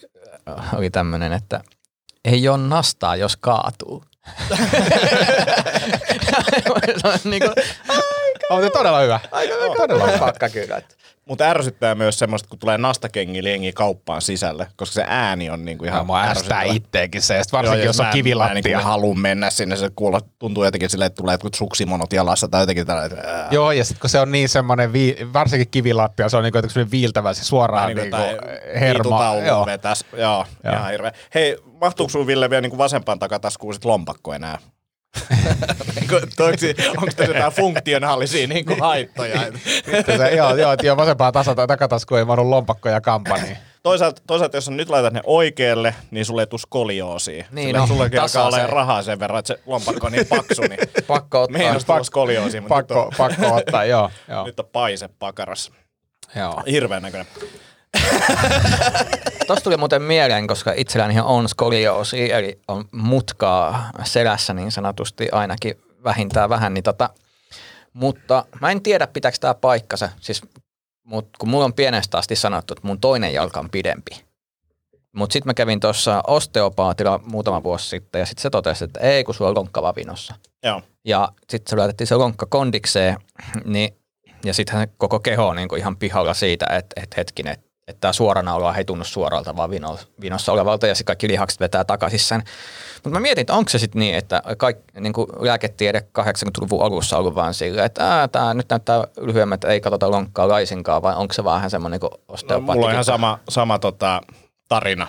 oli 0.73 0.89
tämmöinen, 0.89 1.33
että 1.33 1.61
ei 2.25 2.47
ole 2.47 2.57
nastaa, 2.57 3.15
jos 3.15 3.37
kaatuu. 3.37 4.03
se 7.01 7.07
on 7.07 7.19
niinku, 7.23 7.47
On 8.49 8.63
se 8.63 8.69
todella 8.69 8.99
hyvä. 8.99 9.19
todella 9.77 10.07
pakka 10.19 10.49
kyllä. 10.49 10.77
että- 10.77 10.95
Mutta 11.29 11.43
ärsyttää 11.43 11.95
myös 11.95 12.19
semmoista, 12.19 12.49
kun 12.49 12.59
tulee 12.59 12.77
nastakengillä 12.77 13.49
jengi 13.49 13.73
kauppaan 13.73 14.21
sisälle, 14.21 14.67
koska 14.75 14.93
se 14.93 15.03
ääni 15.07 15.49
on 15.49 15.65
niinku 15.65 15.85
ihan 15.85 15.97
Ja 15.99 16.03
mua 16.03 16.21
ärsyttää 16.23 16.63
itteekin 16.63 17.21
se, 17.21 17.35
ja 17.35 17.43
sit 17.43 17.51
Joo, 17.53 17.57
varsinkin 17.57 17.79
ja 17.79 17.85
jos 17.85 17.99
on 17.99 18.03
mä 18.05 18.09
en- 18.09 18.13
Mä 18.13 18.17
en 18.17 18.23
kivilattia. 18.23 18.77
niin 18.77 18.85
halua 18.85 19.15
mennä 19.15 19.49
sinne, 19.49 19.75
se 19.75 19.89
kuulo, 19.95 20.21
tuntuu 20.39 20.63
jotenkin 20.63 20.89
silleen, 20.89 21.07
että 21.07 21.17
tulee 21.21 21.33
jotkut 21.33 21.53
suksimonot 21.53 22.13
jalassa 22.13 22.47
tai 22.47 22.61
jotenkin 22.61 22.85
tällainen. 22.87 23.17
että, 23.19 23.31
ää. 23.31 23.47
Joo, 23.51 23.71
ja 23.71 23.85
sitten 23.85 24.01
kun 24.01 24.09
se 24.09 24.19
on 24.19 24.31
niin 24.31 24.49
semmoinen, 24.49 24.93
vii, 24.93 25.17
varsinkin 25.33 25.67
kivilattia, 25.71 26.29
se 26.29 26.37
on 26.37 26.43
niinku 26.43 26.57
jotenkin 26.57 26.91
viiltävä, 26.91 27.33
se 27.33 27.43
suoraan 27.45 27.87
Niin 27.87 27.97
niinku, 27.97 28.17
hermo. 28.79 29.19
Joo. 29.45 29.65
Vetäs. 29.65 30.05
Joo, 30.17 30.45
Joo. 30.63 30.73
ihan 30.73 30.91
hirveä. 30.91 31.11
Hei, 31.35 31.57
mahtuuko 31.81 32.09
sun 32.09 32.27
Ville 32.27 32.49
vielä 32.49 32.61
niin 32.61 32.77
vasempaan 32.77 33.19
takataskuun 33.19 33.73
sit 33.73 33.85
lompakko 33.85 34.33
enää? 34.33 34.57
Onko 36.97 37.05
tässä 37.15 37.23
jotain 37.33 37.53
funktionaalisia 37.61 38.47
niin 38.47 38.65
haittoja? 38.79 39.41
Sitten 39.95 40.17
se, 40.17 40.29
joo, 40.35 40.55
joo, 40.55 40.71
että 40.71 40.85
joo, 40.85 40.97
vasempaa 40.97 41.31
tasa 41.31 41.55
tai 41.55 41.67
takatasku 41.67 42.15
ei 42.15 42.25
mahdu 42.25 42.49
lompakko 42.49 42.89
ja 42.89 43.01
kampa, 43.01 43.37
niin 43.37 43.57
toisaalta, 43.83 44.21
toisaalta, 44.27 44.57
jos 44.57 44.69
nyt 44.69 44.89
laitat 44.89 45.13
ne 45.13 45.21
oikealle, 45.25 45.95
niin 46.11 46.25
sulle 46.25 46.41
ei 46.41 46.47
tule 46.47 46.59
skolioosia. 46.59 47.45
Niin, 47.51 47.67
Sille 47.67 47.79
no, 47.79 47.87
sullekin 47.87 48.21
alkaa 48.21 48.47
olemaan 48.47 48.69
rahaa 48.69 49.01
sen 49.03 49.19
verran, 49.19 49.39
että 49.39 49.53
se 49.53 49.59
lompakko 49.65 50.05
on 50.05 50.11
niin 50.11 50.27
paksu, 50.27 50.61
niin 50.61 50.79
Pakko 51.07 51.41
ottaa. 51.41 51.57
meinas 51.57 51.85
tulla 51.85 52.03
skolioosia, 52.03 52.61
mutta 52.61 52.77
nyt 52.77 52.87
Pakko, 52.87 53.01
on, 53.01 53.11
pakko 53.17 53.55
ottaa, 53.55 53.85
joo. 53.85 54.11
joo, 54.29 54.45
nyt 54.45 54.59
on 54.59 54.65
paise 54.73 55.09
pakarassa. 55.19 55.71
joo. 56.35 56.63
Hirveän 56.71 57.01
näköinen. 57.01 57.27
Tuosta 59.47 59.63
tuli 59.63 59.77
muuten 59.77 60.01
mieleen, 60.01 60.47
koska 60.47 60.73
itselläni 60.75 61.19
on 61.19 61.49
skolioosi, 61.49 62.31
eli 62.31 62.59
on 62.67 62.85
mutkaa 62.91 63.89
selässä 64.03 64.53
niin 64.53 64.71
sanotusti 64.71 65.29
ainakin 65.31 65.81
vähintään 66.03 66.49
vähän. 66.49 66.73
Niin 66.73 66.83
tota, 66.83 67.09
mutta 67.93 68.45
mä 68.61 68.71
en 68.71 68.81
tiedä, 68.81 69.07
pitääkö 69.07 69.37
tämä 69.41 69.53
paikkansa. 69.53 70.09
Siis, 70.19 70.41
mut, 71.03 71.29
kun 71.39 71.49
mulla 71.49 71.65
on 71.65 71.73
pienestä 71.73 72.17
asti 72.17 72.35
sanottu, 72.35 72.73
että 72.73 72.87
mun 72.87 72.99
toinen 72.99 73.33
jalka 73.33 73.59
on 73.59 73.69
pidempi. 73.69 74.25
Mutta 75.15 75.33
sitten 75.33 75.49
mä 75.49 75.53
kävin 75.53 75.79
tuossa 75.79 76.23
osteopaatilla 76.27 77.19
muutama 77.25 77.63
vuosi 77.63 77.89
sitten 77.89 78.19
ja 78.19 78.25
sitten 78.25 78.41
se 78.41 78.49
totesi, 78.49 78.83
että 78.83 78.99
ei 78.99 79.23
kun 79.23 79.35
sulla 79.35 79.49
on 79.49 79.57
lonkka 79.57 79.81
vavinossa. 79.81 80.35
Joo. 80.63 80.81
Ja 81.05 81.29
sitten 81.49 81.69
se 81.69 81.75
laitettiin 81.75 82.07
se 82.07 82.15
lonkka 82.15 82.45
kondikseen, 82.45 83.17
niin, 83.65 83.97
ja 84.45 84.53
sitten 84.53 84.87
koko 84.97 85.19
keho 85.19 85.47
on 85.47 85.55
niinku 85.55 85.75
ihan 85.75 85.97
pihalla 85.97 86.33
siitä, 86.33 86.65
että 86.65 87.01
et 87.03 87.17
hetkinen, 87.17 87.57
että 87.87 87.97
et 87.97 87.99
tämä 87.99 88.13
suoranaula 88.13 88.75
ei 88.75 88.85
tunnu 88.85 89.03
suoralta, 89.03 89.55
vaan 89.55 89.69
vino, 89.69 89.99
vinossa 90.21 90.51
olevalta, 90.51 90.87
ja 90.87 90.95
sitten 90.95 91.05
kaikki 91.05 91.27
lihakset 91.27 91.59
vetää 91.59 91.83
takaisin 91.83 92.19
sen. 92.19 92.43
Mutta 92.95 93.09
mä 93.09 93.19
mietin, 93.19 93.41
että 93.41 93.53
onko 93.53 93.69
se 93.69 93.79
sitten 93.79 93.99
niin, 93.99 94.15
että 94.15 94.41
kaikki, 94.57 94.83
niinku 94.99 95.27
lääketiede 95.39 96.03
80-luvun 96.19 96.83
alussa 96.83 97.17
ollut 97.17 97.35
vaan 97.35 97.53
silleen, 97.53 97.85
että 97.85 98.29
tämä 98.31 98.53
nyt 98.53 98.69
näyttää 98.69 99.07
lyhyemmät, 99.17 99.63
ei 99.63 99.81
katsota 99.81 100.11
lonkkaa 100.11 100.47
laisinkaan, 100.47 101.01
vai 101.01 101.15
onko 101.15 101.33
se 101.33 101.41
ihan 101.41 101.69
semmoinen 101.69 101.99
niin 102.01 102.11
No, 102.11 102.19
osteopaatti? 102.27 102.73
mulla 102.73 102.85
on 102.85 102.91
ihan 102.91 103.05
sama, 103.05 103.39
sama 103.49 103.79
tota, 103.79 104.21
tarina. 104.69 105.07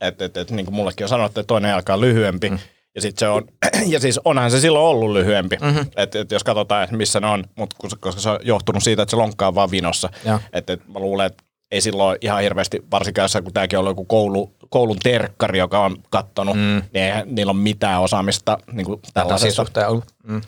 Että 0.00 0.24
et, 0.24 0.36
et, 0.36 0.50
niin 0.50 0.66
kuin 0.66 0.74
mullekin 0.74 1.04
on 1.04 1.08
sanottu, 1.08 1.40
että 1.40 1.48
toinen 1.48 1.70
jalka 1.70 1.94
on 1.94 2.00
lyhyempi. 2.00 2.50
Mm. 2.50 2.58
Ja, 2.94 3.00
sit 3.00 3.18
se 3.18 3.28
on, 3.28 3.44
ja 3.86 4.00
siis 4.00 4.20
onhan 4.24 4.50
se 4.50 4.60
silloin 4.60 4.84
ollut 4.84 5.12
lyhyempi, 5.12 5.56
mm-hmm. 5.60 5.86
että 5.96 6.20
et 6.20 6.30
jos 6.30 6.44
katsotaan, 6.44 6.88
missä 6.90 7.20
ne 7.20 7.26
on, 7.26 7.44
mutta 7.56 7.76
koska 7.78 8.20
se 8.20 8.30
on 8.30 8.38
johtunut 8.42 8.82
siitä, 8.82 9.02
että 9.02 9.10
se 9.10 9.16
lonkka 9.16 9.48
on 9.48 9.54
vaan 9.54 9.70
vinossa. 9.70 10.08
Että 10.52 10.72
et 10.72 10.88
mä 10.88 10.98
luulen, 10.98 11.26
että 11.26 11.44
ei 11.70 11.80
silloin 11.80 12.18
ihan 12.20 12.42
hirveästi, 12.42 12.82
varsinkaan 12.90 13.24
jossain, 13.24 13.44
kun 13.44 13.52
tämäkin 13.52 13.78
on 13.78 13.80
ollut 13.80 13.90
joku 13.90 14.04
koulu, 14.04 14.54
koulun 14.68 14.98
terkkari, 15.02 15.58
joka 15.58 15.84
on 15.84 15.96
kattonut, 16.10 16.56
mm. 16.56 16.62
niin 16.62 17.04
eihän 17.04 17.34
niillä 17.34 17.50
ole 17.50 17.60
mitään 17.60 18.00
osaamista 18.00 18.58
niin 18.72 18.86
kuin 18.86 19.00
Tällaisessa 19.14 19.64
tällaisesta. 19.64 19.88
ollut. 19.88 20.04
Mm. 20.24 20.40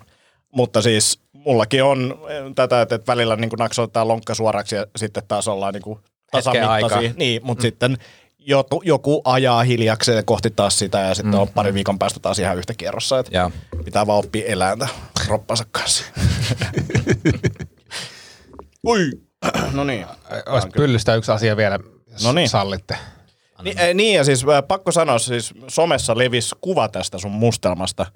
Mutta 0.51 0.83
siis 0.83 1.21
mullakin 1.33 1.85
on 1.85 2.19
eh, 2.29 2.43
tätä, 2.55 2.83
että 2.83 3.01
välillä 3.07 3.37
niin 3.37 3.51
naksoitetaan 3.59 4.09
lonkka 4.09 4.35
suoraksi 4.35 4.77
ja 4.77 4.87
sitten 4.97 5.23
taas 5.29 5.49
ollaan 5.49 5.75
niin 5.75 5.99
tasamittaisia. 6.31 6.71
aikaa. 6.71 7.01
Niin, 7.17 7.41
mutta 7.45 7.63
mm. 7.63 7.67
sitten 7.67 7.99
joku, 8.39 8.83
joku 8.85 9.23
ajaa 9.25 9.63
hiljakseen 9.63 10.25
kohti 10.25 10.51
taas 10.51 10.79
sitä 10.79 10.99
ja 10.99 11.15
sitten 11.15 11.35
mm. 11.35 11.41
on 11.41 11.49
pari 11.49 11.75
viikon 11.75 11.99
päästä 11.99 12.21
taas 12.21 12.39
ihan 12.39 12.59
yhtä 12.59 12.75
kierrossa. 12.75 13.19
Että 13.19 13.39
Joo. 13.39 13.51
pitää 13.85 14.07
vaan 14.07 14.19
oppia 14.19 14.47
elääntä 14.47 14.89
roppansa 15.29 15.65
kanssa. 15.73 16.05
Ui! 18.87 19.30
No 19.73 19.85
niin. 19.85 20.07
Olisi 20.47 20.69
pyllystä 20.69 21.15
yksi 21.15 21.33
asia 21.33 21.57
vielä, 21.57 21.79
jos 22.13 22.25
No 22.25 22.33
niin. 22.33 22.49
sallitte. 22.49 22.97
Ni, 23.63 23.75
eh, 23.79 23.95
niin 23.95 24.17
ja 24.17 24.25
siis 24.25 24.43
äh, 24.49 24.63
pakko 24.69 24.93
sanoa, 24.93 25.19
siis 25.19 25.55
somessa 25.69 26.19
levisi 26.19 26.55
kuva 26.61 26.89
tästä 26.89 27.19
sun 27.19 27.31
mustelmasta. 27.31 28.07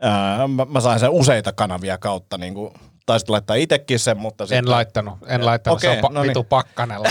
Ää, 0.00 0.48
mä, 0.48 0.64
mä 0.64 0.80
sain 0.80 1.00
sen 1.00 1.10
useita 1.10 1.52
kanavia 1.52 1.98
kautta, 1.98 2.38
niin 2.38 2.54
kuin, 2.54 2.74
taisit 3.06 3.28
laittaa 3.28 3.56
itsekin 3.56 3.98
sen, 3.98 4.16
mutta 4.18 4.44
En 4.44 4.48
sitten- 4.48 4.70
laittanut, 4.70 5.18
en 5.26 5.46
laittanut, 5.46 5.78
Okei, 5.78 5.90
se 5.94 5.98
on 6.02 6.10
pa- 6.10 6.14
no 6.14 6.22
niin. 6.22 6.28
vitu 6.28 6.44
koska 6.44 7.04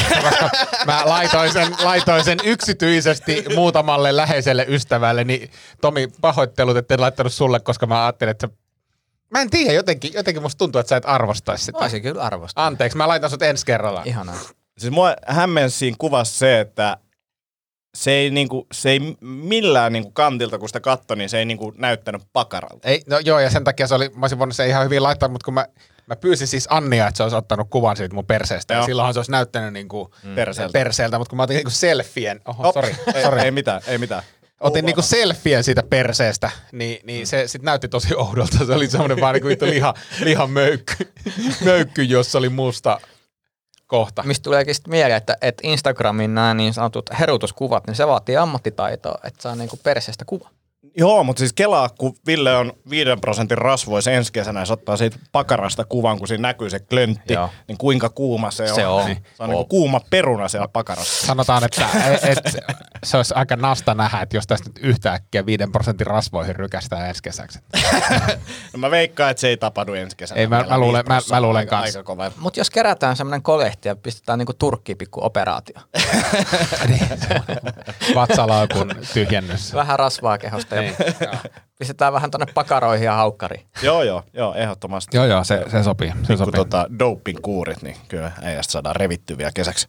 mä 0.86 1.02
laitoin 1.06 1.54
sen, 1.54 1.68
laitoin 1.84 2.24
sen 2.24 2.38
yksityisesti 2.44 3.46
muutamalle 3.56 4.16
läheiselle 4.16 4.66
ystävälle, 4.70 5.24
niin 5.24 5.52
Tomi 5.82 6.08
pahoittelut, 6.22 6.78
että 6.78 6.94
en 6.94 7.02
laittanut 7.02 7.34
sulle, 7.34 7.60
koska 7.60 7.86
mä 7.86 8.04
ajattelin, 8.06 8.32
että 8.32 8.48
sä- 8.48 8.54
mä 9.34 9.42
en 9.42 9.50
tiedä, 9.50 9.74
jotenkin, 9.74 10.14
jotenkin 10.14 10.42
musta 10.44 10.58
tuntuu, 10.58 10.80
että 10.80 10.90
sä 10.90 10.96
et 10.98 11.04
arvostaisi 11.06 11.66
sitä. 11.66 11.80
Voisin 11.80 12.02
kyllä 12.02 12.22
arvostaa. 12.22 12.66
Anteeksi, 12.66 12.98
mä 12.98 13.08
laitan 13.08 13.30
sut 13.30 13.42
ensi 13.42 13.66
kerralla. 13.66 14.02
Ihanaa. 14.06 14.36
Siis 14.78 14.94
mua 14.94 15.14
hämmensi 15.28 15.78
siinä 15.78 15.96
kuvassa 16.00 16.38
se, 16.40 16.60
että 16.60 16.98
se 17.98 18.12
ei, 18.12 18.30
niinku, 18.30 18.68
se 18.74 18.90
ei 18.90 19.00
millään 19.22 19.94
niinku 19.94 20.12
kantilta, 20.12 20.60
kun 20.60 20.70
sitä 20.70 20.80
katsoi, 20.80 21.18
niin 21.18 21.30
se 21.30 21.38
ei 21.40 21.46
niinku 21.46 21.74
näyttänyt 21.78 22.22
pakaralta. 22.34 22.90
Ei, 22.90 23.02
no 23.10 23.20
joo, 23.20 23.40
ja 23.40 23.50
sen 23.50 23.64
takia 23.64 23.88
se 23.88 23.96
oli, 23.96 24.10
mä 24.10 24.24
olisin 24.24 24.40
voinut 24.40 24.56
se 24.56 24.68
ihan 24.68 24.86
hyvin 24.86 25.04
laittaa, 25.04 25.30
mutta 25.30 25.46
kun 25.46 25.54
mä, 25.54 25.66
mä 26.08 26.16
pyysin 26.16 26.48
siis 26.48 26.68
Annia, 26.70 27.08
että 27.08 27.18
se 27.18 27.24
olisi 27.24 27.36
ottanut 27.36 27.68
kuvan 27.70 27.98
siitä 27.98 28.16
mun 28.16 28.26
perseestä, 28.26 28.74
ja 28.74 28.78
Joo. 28.78 28.86
silloinhan 28.86 29.14
se 29.14 29.20
olisi 29.20 29.32
näyttänyt 29.32 29.74
niinku 29.74 30.14
Perseeltä. 30.36 30.74
perseeltä, 30.74 31.18
mutta 31.18 31.30
kun 31.30 31.38
mä 31.38 31.44
otin 31.44 31.56
niinku 31.56 31.70
selfien, 31.70 32.42
oho, 32.46 32.64
Hop, 32.64 32.74
sorry, 32.74 32.96
ei, 33.16 33.24
sorry. 33.24 33.40
ei 33.40 33.52
mitään, 33.52 33.82
ei 33.88 33.98
mitään. 33.98 34.24
Otin 34.64 34.86
niinku 34.86 35.02
selfien 35.02 35.64
siitä 35.64 35.84
perseestä, 35.84 36.52
niin, 36.72 37.00
niin 37.04 37.28
se 37.28 37.48
sit 37.48 37.62
näytti 37.62 37.88
tosi 37.88 38.16
oudolta. 38.16 38.66
Se 38.66 38.74
oli 38.74 38.88
semmoinen 38.90 39.22
vaan 39.22 39.34
niinku 39.34 39.48
vittu 39.48 39.66
liha, 39.66 39.94
lihan 40.20 40.50
möykky, 40.50 41.12
möykky, 41.64 42.04
jossa 42.04 42.38
oli 42.38 42.50
musta 42.50 43.00
kohta. 43.88 44.24
Mistä 44.24 44.44
tuleekin 44.44 44.76
sitten 44.76 44.92
mieleen, 44.92 45.18
että, 45.18 45.38
että 45.42 45.68
Instagramin 45.68 46.36
nämä 46.36 46.54
niin 46.54 46.74
sanotut 46.74 47.10
herutuskuvat, 47.20 47.88
niin 47.88 47.96
se 47.96 48.08
vaatii 48.08 48.38
ammattitaitoa, 48.38 49.18
että 49.24 49.42
saa 49.42 49.56
niinku 49.56 49.80
perseestä 49.84 50.26
kuva. 50.26 50.50
Joo, 50.98 51.24
mutta 51.24 51.40
siis 51.40 51.54
kelaa, 51.54 51.90
kun 51.90 52.16
Ville 52.28 52.56
on 52.56 52.74
5 52.90 53.10
prosentin 53.22 53.58
rasvoissa 53.58 54.12
ensi 54.12 54.34
kesänä 54.34 54.60
ja 54.60 54.66
se 54.66 54.74
ottaa 54.74 54.98
siitä 54.98 55.18
pakarasta 55.32 55.86
kuvan, 55.86 56.18
kun 56.18 56.28
siinä 56.28 56.42
näkyy 56.42 56.70
se 56.70 56.80
klöntti, 56.80 57.34
Joo. 57.34 57.50
niin 57.68 57.78
kuinka 57.78 58.10
kuuma 58.10 58.52
se, 58.52 58.68
Se 58.68 58.88
on. 58.88 59.02
on. 59.02 59.06
Niin, 59.06 59.18
se 59.38 59.44
on 59.44 59.50
niin 59.50 59.58
kuin 59.58 59.70
kuuma 59.70 60.02
peruna 60.10 60.48
siellä 60.48 60.68
pakarassa. 60.68 61.28
Sanotaan, 61.28 61.64
että 61.64 61.88
et, 62.30 62.58
se 63.04 63.18
olisi 63.18 63.34
aika 63.38 63.56
nasta 63.56 63.94
nähdä, 63.94 64.22
että 64.22 64.38
jos 64.38 64.48
tästä 64.48 64.70
nyt 64.70 64.80
yhtäkkiä 64.82 65.46
5 65.46 65.64
prosentin 65.72 66.08
rasvoihin 66.08 66.56
rykästään 66.56 67.10
ensi 67.10 67.24
kesäksi. 67.24 67.60
No 68.74 68.80
mä 68.80 68.92
veikkaan, 68.92 69.32
että 69.32 69.42
se 69.42 69.48
ei 69.48 69.58
tapahdu 69.58 69.94
ensi 69.94 70.18
kesänä. 70.18 70.42
Ei, 70.42 70.48
mä- 70.48 70.66
mä 70.70 70.78
luulen- 70.78 71.06
mä- 71.08 71.20
mä 71.32 71.42
luulen 71.42 71.60
aika, 71.60 71.70
kans. 71.70 71.86
Aika 71.96 72.04
kova. 72.04 72.32
Mutta 72.38 72.60
jos 72.60 72.70
kerätään 72.70 73.16
semmoinen 73.16 73.42
kolehti 73.42 73.88
ja 73.88 73.96
pistetään 73.96 74.40
niinku 74.40 74.54
Turkkiin 74.54 74.98
pikku 74.98 75.24
operaatio. 75.26 75.76
Vatsalaukun 78.16 78.92
tyhjennys. 79.14 79.74
Vähän 79.74 80.00
rasvaa 80.00 80.38
kehosta 80.38 80.76
Niin, 80.76 80.96
pistetään 81.80 82.14
vähän 82.14 82.32
tonne 82.32 82.46
pakaroihin 82.54 83.06
ja 83.06 83.14
haukkariin. 83.14 83.66
Joo, 83.82 84.04
joo, 84.04 84.24
joo, 84.34 84.54
ehdottomasti. 84.56 85.18
Joo, 85.18 85.26
joo, 85.26 85.44
se, 85.44 85.64
se 85.72 85.84
sopii. 85.84 86.14
Se 86.24 86.38
sopii. 86.38 86.52
tota, 86.54 86.88
doping 87.00 87.40
kuurit, 87.42 87.82
niin 87.82 87.96
kyllä 88.08 88.32
äijästä 88.42 88.72
saadaan 88.72 88.96
revittyä 88.96 89.38
vielä 89.38 89.52
kesäksi. 89.56 89.88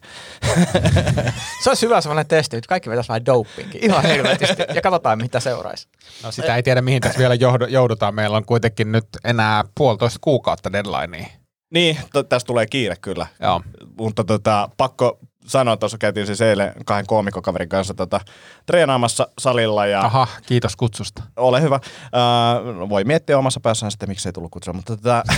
Se 1.63 1.69
olisi 1.69 1.85
hyvä 1.85 2.01
semmoinen 2.01 2.27
testi, 2.27 2.57
että 2.57 2.67
kaikki 2.67 2.89
vetäisi 2.89 3.04
vähän 3.09 3.25
dopingin. 3.25 3.83
Ihan 3.85 4.03
helvetisti. 4.13 4.63
Ja 4.75 4.81
katsotaan, 4.81 5.17
mitä 5.17 5.39
seuraisi. 5.39 5.87
No 6.23 6.31
sitä 6.31 6.55
ei 6.55 6.63
tiedä, 6.63 6.81
mihin 6.81 7.01
tässä 7.01 7.19
vielä 7.19 7.35
joudu- 7.35 7.67
joudutaan. 7.69 8.15
Meillä 8.15 8.37
on 8.37 8.45
kuitenkin 8.45 8.91
nyt 8.91 9.07
enää 9.23 9.63
puolitoista 9.77 10.19
kuukautta 10.21 10.73
deadlinea. 10.73 11.25
Niin, 11.73 11.95
t- 11.95 12.29
tästä 12.29 12.47
tulee 12.47 12.65
kiire 12.65 12.95
kyllä. 13.01 13.27
Joo. 13.41 13.61
Mutta 13.97 14.23
tota, 14.23 14.69
pakko 14.77 15.19
sanoa, 15.47 15.77
tuossa 15.77 15.97
käytiin 15.97 16.25
siis 16.25 16.41
eilen 16.41 16.73
kahden 16.85 17.07
koomikokaverin 17.07 17.69
kanssa 17.69 17.93
tota, 17.93 18.19
treenaamassa 18.65 19.27
salilla 19.39 19.85
ja 19.85 20.01
Aha, 20.01 20.27
kiitos 20.45 20.75
kutsusta. 20.75 21.23
ole 21.35 21.61
hyvä. 21.61 21.75
Uh, 21.75 22.89
voi 22.89 23.03
miettiä 23.03 23.37
omassa 23.37 23.59
päässään 23.59 23.91
sitten, 23.91 24.09
miksi 24.09 24.29
ei 24.29 24.33
tullut 24.33 24.51
kutsua, 24.51 24.73
mutta 24.73 24.97
tota, 24.97 25.23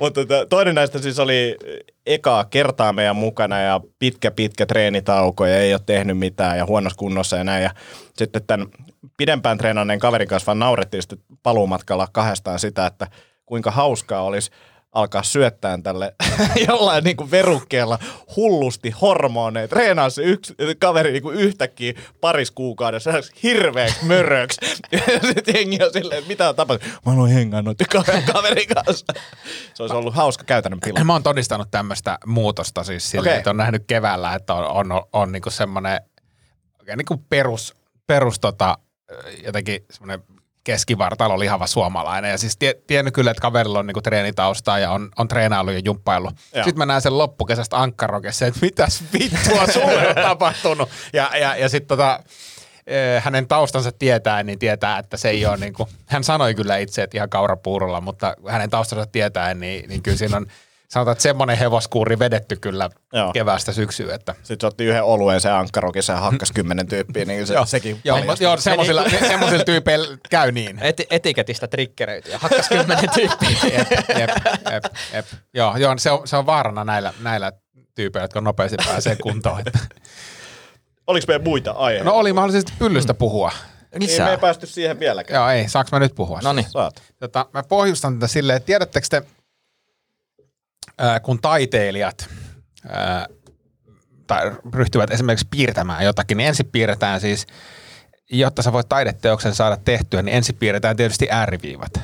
Mutta 0.00 0.20
tota, 0.20 0.46
toinen 0.46 0.74
näistä 0.74 0.98
siis 0.98 1.18
oli 1.18 1.56
ekaa 2.06 2.44
kertaa 2.44 2.92
meidän 2.92 3.16
mukana 3.16 3.60
ja 3.60 3.80
pitkä 3.98 4.30
pitkä 4.30 4.66
treenitauko 4.66 5.46
ja 5.46 5.58
ei 5.58 5.74
ole 5.74 5.80
tehnyt 5.86 6.18
mitään 6.18 6.58
ja 6.58 6.66
huonossa 6.66 6.98
kunnossa 6.98 7.36
ja 7.36 7.44
näin. 7.44 7.62
Ja 7.62 7.70
sitten 8.16 8.42
tämän 8.46 8.66
pidempään 9.16 9.58
treenanneen 9.58 9.98
kaverin 9.98 10.28
kanssa 10.28 10.46
vaan 10.46 10.58
naurettiin 10.58 11.02
sitten 11.02 11.18
paluumatkalla 11.42 12.08
kahdestaan 12.12 12.58
sitä, 12.58 12.86
että 12.86 13.06
kuinka 13.46 13.70
hauskaa 13.70 14.22
olisi 14.22 14.50
alkaa 14.96 15.22
syöttää 15.22 15.78
tälle 15.82 16.14
jollain 16.68 17.04
niin 17.04 17.16
kuin 17.16 17.30
verukkeella 17.30 17.98
hullusti 18.36 18.90
hormoneja. 18.90 19.68
Treenaa 19.68 20.10
se 20.10 20.22
yksi 20.22 20.54
kaveri 20.78 21.12
niin 21.12 21.22
kuin 21.22 21.36
yhtäkkiä 21.36 21.92
paris 22.20 22.50
kuukaudessa 22.50 23.10
hirveäksi 23.42 24.04
möröksi. 24.04 24.60
Ja 24.92 25.20
sitten 25.22 25.54
jengi 25.54 25.82
on 25.82 25.92
silleen, 25.92 26.18
että 26.18 26.28
mitä 26.28 26.48
on 26.48 26.56
tapahtunut. 26.56 26.98
Mä 27.06 27.14
noiden 27.14 27.86
kahden 27.92 28.22
kaverin 28.32 28.68
kanssa. 28.68 29.06
Se 29.74 29.82
olisi 29.82 29.96
ollut 29.96 30.14
hauska 30.14 30.44
käytännön 30.44 30.80
pila. 30.80 31.04
Mä 31.04 31.12
oon 31.12 31.22
todistanut 31.22 31.70
tämmöistä 31.70 32.18
muutosta 32.26 32.84
siis 32.84 33.10
silleen, 33.10 33.32
Okei. 33.32 33.38
että 33.38 33.50
on 33.50 33.56
nähnyt 33.56 33.84
keväällä, 33.86 34.34
että 34.34 34.54
on, 34.54 34.92
on, 34.92 35.02
on, 35.12 35.32
niinku 35.32 35.50
semmoinen 35.50 36.00
niinku 36.96 37.16
perus, 37.28 37.74
perus 38.06 38.40
tota, 38.40 38.78
jotenkin 39.44 39.84
semmoinen 39.90 40.35
keskivartalo 40.66 41.38
lihava 41.38 41.66
suomalainen. 41.66 42.30
Ja 42.30 42.38
siis 42.38 42.56
tie, 42.56 42.74
tiennyt 42.86 43.14
kyllä, 43.14 43.30
että 43.30 43.40
kaverilla 43.40 43.78
on 43.78 43.86
niinku 43.86 44.00
treenitaustaa 44.00 44.78
ja 44.78 44.90
on, 44.90 45.10
on 45.18 45.28
treenailu 45.28 45.70
ja 45.70 45.80
jumppaillut. 45.84 46.34
Joo. 46.54 46.64
Sitten 46.64 46.78
mä 46.78 46.86
näen 46.86 47.02
sen 47.02 47.18
loppukesästä 47.18 47.76
ankkarokessa, 47.76 48.46
että 48.46 48.60
mitäs 48.62 49.02
vittua 49.12 49.66
sulle 49.72 50.08
on 50.08 50.14
tapahtunut. 50.14 50.88
Ja, 51.12 51.30
ja, 51.40 51.56
ja 51.56 51.68
sitten 51.68 51.88
tota, 51.88 52.20
eh, 52.86 53.22
hänen 53.24 53.48
taustansa 53.48 53.92
tietää, 53.92 54.42
niin 54.42 54.58
tietää, 54.58 54.98
että 54.98 55.16
se 55.16 55.28
ei 55.28 55.46
ole 55.46 55.56
niin 55.56 55.72
kuin, 55.72 55.88
hän 56.06 56.24
sanoi 56.24 56.54
kyllä 56.54 56.76
itse, 56.76 57.02
että 57.02 57.18
ihan 57.18 57.30
kaurapuurolla, 57.30 58.00
mutta 58.00 58.36
hänen 58.48 58.70
taustansa 58.70 59.06
tietää, 59.06 59.54
niin, 59.54 59.88
niin 59.88 60.02
kyllä 60.02 60.18
siinä 60.18 60.36
on 60.36 60.46
sanotaan, 60.88 61.12
että 61.12 61.22
semmoinen 61.22 61.58
hevoskuuri 61.58 62.18
vedetty 62.18 62.56
kyllä 62.56 62.90
Joo. 63.12 63.32
keväästä 63.32 63.72
syksyyn. 63.72 64.14
Että. 64.14 64.34
Sitten 64.42 64.56
se 64.60 64.66
otti 64.66 64.84
yhden 64.84 65.02
oluen 65.02 65.40
se 65.40 65.50
ankkarokissa 65.50 66.12
ja 66.12 66.18
hakkas 66.18 66.52
kymmenen 66.52 66.86
tyyppiä, 66.86 67.24
niin 67.24 67.46
se, 67.46 67.54
sekin 67.64 68.00
Joo, 68.04 68.18
paljasti. 68.18 68.44
joo 68.44 68.56
semmoisilla, 68.56 69.04
semmoisilla 69.28 69.64
tyypeillä 69.64 70.18
käy 70.30 70.52
niin. 70.52 70.78
Eti- 70.78 71.06
etiketistä 71.10 71.66
trikkereitä 71.68 72.28
ja 72.30 72.38
hakkas 72.38 72.68
kymmenen 72.68 73.10
tyyppiä. 73.14 73.48
Jep, 73.78 73.90
jep, 74.18 74.30
jep, 74.72 74.84
jep. 75.12 75.26
Joo, 75.54 75.76
joo 75.76 75.94
se, 75.98 76.10
on, 76.10 76.28
se 76.28 76.36
on 76.36 76.46
vaarana 76.46 76.84
näillä, 76.84 77.14
näillä 77.20 77.52
tyypeillä, 77.94 78.24
jotka 78.24 78.40
nopeasti 78.40 78.76
pääsee 78.86 79.16
kuntoon. 79.16 79.60
Että. 79.60 79.78
Oliko 81.06 81.24
meidän 81.28 81.44
muita 81.44 81.70
aiheita? 81.70 82.04
No 82.10 82.16
oli 82.16 82.32
mahdollisesti 82.32 82.72
pyllystä 82.78 83.14
puhua. 83.14 83.52
Ei 83.92 83.98
me 83.98 84.06
Lisää. 84.06 84.30
ei 84.30 84.38
päästy 84.38 84.66
siihen 84.66 84.98
vieläkään. 85.00 85.38
Joo, 85.40 85.48
ei, 85.48 85.68
saaks 85.68 85.92
mä 85.92 85.98
nyt 85.98 86.14
puhua? 86.14 86.40
No 86.42 86.52
niin. 86.52 86.70
Saat. 86.70 87.02
Tota, 87.18 87.46
mä 87.52 87.62
pohjustan 87.62 88.14
tätä 88.14 88.26
silleen, 88.26 88.56
että 88.56 88.66
tiedättekö 88.66 89.06
te, 89.10 89.22
ää, 90.98 91.20
kun 91.20 91.40
taiteilijat 91.40 92.28
ää, 92.88 93.26
tai 94.26 94.52
ryhtyvät 94.74 95.10
esimerkiksi 95.10 95.46
piirtämään 95.50 96.04
jotakin, 96.04 96.36
niin 96.36 96.48
ensin 96.48 96.68
piirretään 96.72 97.20
siis, 97.20 97.46
jotta 98.30 98.62
sä 98.62 98.72
voit 98.72 98.88
taideteoksen 98.88 99.54
saada 99.54 99.76
tehtyä, 99.76 100.22
niin 100.22 100.36
ensin 100.36 100.56
piirretään 100.56 100.96
tietysti 100.96 101.28
ääriviivat. 101.30 102.00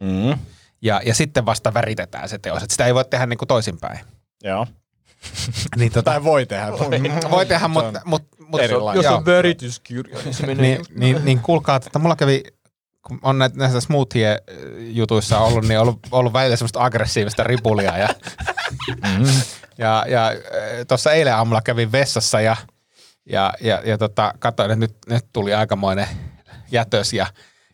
Mm. 0.00 0.38
Ja, 0.82 1.00
ja 1.06 1.14
sitten 1.14 1.46
vasta 1.46 1.74
väritetään 1.74 2.28
se 2.28 2.38
teos. 2.38 2.62
Et 2.62 2.70
sitä 2.70 2.86
ei 2.86 2.94
voi 2.94 3.04
tehdä 3.04 3.26
niin 3.26 3.38
kuin 3.38 3.48
toisinpäin. 3.48 3.98
Joo. 4.42 4.66
Niin 5.76 5.92
tota, 5.92 6.10
Tai 6.10 6.24
voi 6.24 6.46
tehdä. 6.46 6.72
voi 7.30 7.46
tehdä, 7.46 7.68
mutta 7.68 8.00
mut, 8.04 8.22
mut, 8.48 8.60
Erilainen. 8.60 9.04
joo. 9.04 9.24
värityskirja, 9.26 10.18
niin 10.24 10.34
se 10.34 10.46
menee. 10.46 10.62
niin, 10.62 10.84
niin, 10.96 11.24
niin 11.24 11.40
kuulkaa, 11.40 11.76
että 11.76 11.98
mulla 11.98 12.16
kävi, 12.16 12.42
kun 13.06 13.18
on 13.22 13.38
näitä, 13.38 13.58
näissä 13.58 13.80
smoothie-jutuissa 13.80 15.38
ollut, 15.38 15.64
niin 15.64 15.80
ollut, 15.80 15.98
ollut 16.10 16.32
välillä 16.32 16.56
semmoista 16.56 16.84
aggressiivista 16.84 17.44
ripulia. 17.44 17.98
Ja, 17.98 18.08
ja, 19.78 20.04
ja 20.08 20.32
tuossa 20.88 21.12
eilen 21.12 21.34
aamulla 21.34 21.62
kävin 21.62 21.92
vessassa 21.92 22.40
ja, 22.40 22.56
ja, 23.26 23.52
ja, 23.60 23.82
ja 23.84 23.98
tota, 23.98 24.34
katsoin, 24.38 24.70
että 24.70 24.80
nyt, 24.80 24.96
nyt 25.08 25.24
tuli 25.32 25.54
aikamoinen 25.54 26.08
jätös 26.70 27.12
ja, 27.12 27.26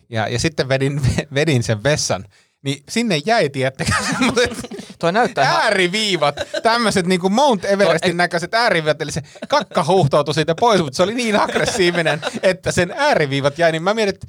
ja, 0.08 0.28
ja 0.28 0.38
sitten 0.38 0.68
vedin, 0.68 1.00
vedin 1.34 1.62
sen 1.62 1.82
vessan. 1.82 2.24
Niin 2.62 2.82
sinne 2.88 3.20
jäi, 3.26 3.50
tiettäkö, 3.50 3.92
semmoiset 4.10 4.79
Toi 5.00 5.12
näyttää 5.12 5.44
ihan... 5.44 5.62
ääriviivat, 5.62 6.34
tämmöiset 6.62 7.06
niinku 7.06 7.28
Mount 7.28 7.64
Everestin 7.64 8.16
näköiset 8.16 8.54
ääriviivat, 8.54 9.02
eli 9.02 9.12
se 9.12 9.20
kakka 9.48 9.84
huuhtoutui 9.84 10.34
siitä 10.34 10.54
pois, 10.54 10.80
mutta 10.80 10.96
se 10.96 11.02
oli 11.02 11.14
niin 11.14 11.40
aggressiivinen, 11.40 12.20
että 12.42 12.72
sen 12.72 12.94
ääriviivat 12.96 13.58
jäi, 13.58 13.72
niin 13.72 13.82
mä 13.82 13.94
mietin, 13.94 14.14
että 14.14 14.26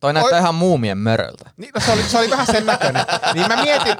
Toi 0.00 0.12
näyttää 0.12 0.38
ihan 0.38 0.54
muumien 0.54 0.98
möröltä. 0.98 1.50
niin, 1.56 1.70
no 1.74 1.80
se, 1.86 1.92
oli, 1.92 2.02
se 2.02 2.18
oli 2.18 2.30
vähän 2.30 2.46
sen 2.46 2.66
näköinen. 2.66 3.04
Niin 3.34 3.48
mä 3.48 3.62
mietin, 3.62 3.96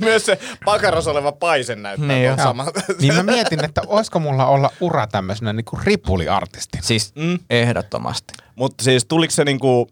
Myös 0.00 0.26
se 0.26 0.38
pakaros 0.64 1.06
oleva 1.06 1.32
paisen 1.32 1.82
näyttää 1.82 2.08
Niin 2.08 2.14
niin 2.18 2.26
joo. 2.26 2.36
sama. 2.36 2.66
niin 3.00 3.14
mä 3.14 3.22
mietin, 3.22 3.64
että 3.64 3.82
olisiko 3.86 4.18
mulla 4.18 4.46
olla 4.46 4.70
ura 4.80 5.06
tämmöisenä 5.06 5.52
niinku 5.52 5.78
ripuliartistina. 5.84 6.82
Siis 6.82 7.12
Mm. 7.14 7.38
ehdottomasti. 7.50 8.34
Mutta 8.56 8.84
siis 8.84 9.04
tuliko 9.04 9.30
se 9.30 9.44
niinku 9.44 9.88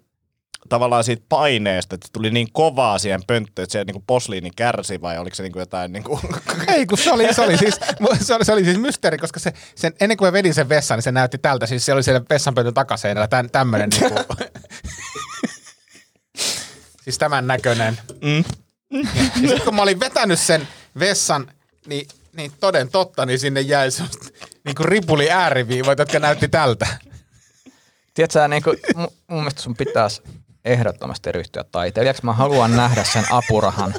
tavallaan 0.73 1.05
siitä 1.05 1.23
paineesta, 1.29 1.95
että 1.95 2.09
tuli 2.13 2.31
niin 2.31 2.49
kovaa 2.53 2.99
siihen 2.99 3.21
pönttöön, 3.27 3.65
että 3.65 3.73
se 3.73 3.85
niinku 3.85 4.05
posliini 4.07 4.51
kärsi 4.57 5.01
vai 5.01 5.19
oliko 5.19 5.37
se 5.37 5.43
niinku 5.43 5.59
jotain 5.59 5.93
niinku... 5.93 6.21
Ei, 6.75 6.87
kun 6.87 6.99
se 6.99 7.13
oli, 7.13 7.35
se 7.35 7.43
oli, 7.43 7.59
siis, 7.59 7.81
se 8.21 8.35
oli, 8.35 8.45
se 8.45 8.53
oli 8.53 8.65
siis 8.65 8.79
mysteeri, 8.79 9.19
koska 9.19 9.41
se, 9.41 9.53
sen, 9.75 9.93
ennen 10.01 10.17
kuin 10.17 10.29
mä 10.29 10.33
vedin 10.33 10.55
sen 10.55 10.69
vessan, 10.69 10.97
niin 10.97 11.03
se 11.03 11.13
näytti 11.13 11.39
tältä. 11.39 11.67
Siis 11.67 11.87
se 11.87 11.93
oli 11.93 12.03
siellä 12.03 12.23
vessanpöntön 12.31 12.75
takaseinällä 12.75 13.29
tämän, 13.29 13.51
tämmönen 13.51 13.91
niinku, 13.91 14.35
siis 17.05 17.19
tämän 17.19 17.47
näköinen. 17.47 17.99
Mm. 18.23 18.45
Ja 19.43 19.49
sitten 19.49 19.65
kun 19.65 19.75
mä 19.75 19.83
olin 19.83 20.01
vetänyt 20.01 20.39
sen 20.39 20.69
vessan, 20.99 21.53
niin, 21.87 22.09
niin 22.33 22.53
toden 22.61 22.89
totta, 22.89 23.27
niin 23.27 23.39
sinne 23.39 23.61
jäi 23.61 23.91
semmoista 23.91 24.27
niinku 24.65 24.83
ripuli 24.83 25.31
ääriviivat, 25.31 25.99
jotka 25.99 26.19
näytti 26.19 26.49
tältä. 26.49 26.87
Tiedätkö, 28.15 28.33
sä, 28.33 28.49
niin 28.49 28.63
kuin, 28.63 28.79
mun, 28.97 29.09
mun 29.27 29.39
mielestä 29.39 29.63
sun 29.63 29.77
pitäisi 29.77 30.23
ehdottomasti 30.65 31.33
ryhtyä 31.33 31.65
taiteilijaksi. 31.73 32.25
Mä 32.25 32.33
haluan 32.33 32.77
nähdä 32.77 33.05
sen 33.05 33.25
apurahan, 33.31 33.95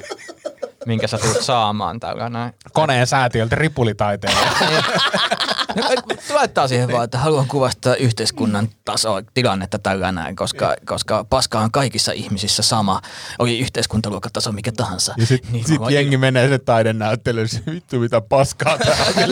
minkä 0.86 1.08
sä 1.08 1.18
tulet 1.18 1.42
saamaan 1.42 2.00
tällä 2.00 2.30
näin. 2.30 2.54
Koneen 2.74 3.08
säätiöltä 3.08 3.56
ripulitaiteilija. 3.56 4.52
Laittaa 6.34 6.68
siihen 6.68 6.92
vaan, 6.92 7.04
että 7.04 7.18
haluan 7.18 7.48
kuvastaa 7.48 7.96
yhteiskunnan 7.96 8.70
tasoa, 8.86 9.22
tilannetta 9.34 9.80
tällä 9.80 10.12
näin, 10.12 10.36
koska, 10.36 10.76
koska 10.86 11.24
paska 11.30 11.60
on 11.60 11.72
kaikissa 11.72 12.12
ihmisissä 12.12 12.64
sama. 12.64 13.02
Oli 13.40 13.60
yhteiskuntaluokkataso 13.60 14.52
mikä 14.52 14.72
tahansa. 14.72 15.14
Ja 15.18 15.26
sit, 15.26 15.52
Niin, 15.52 15.66
sit 15.68 15.80
mä- 15.82 15.90
jengi 15.90 16.18
menee 16.18 16.50
se 16.50 16.60
taidenäyttelyyn, 16.60 17.50
se 17.50 17.62
vittu 17.72 18.00
mitä 18.00 18.22
paskaa 18.22 18.78
tää 18.78 18.96
on. 19.08 19.14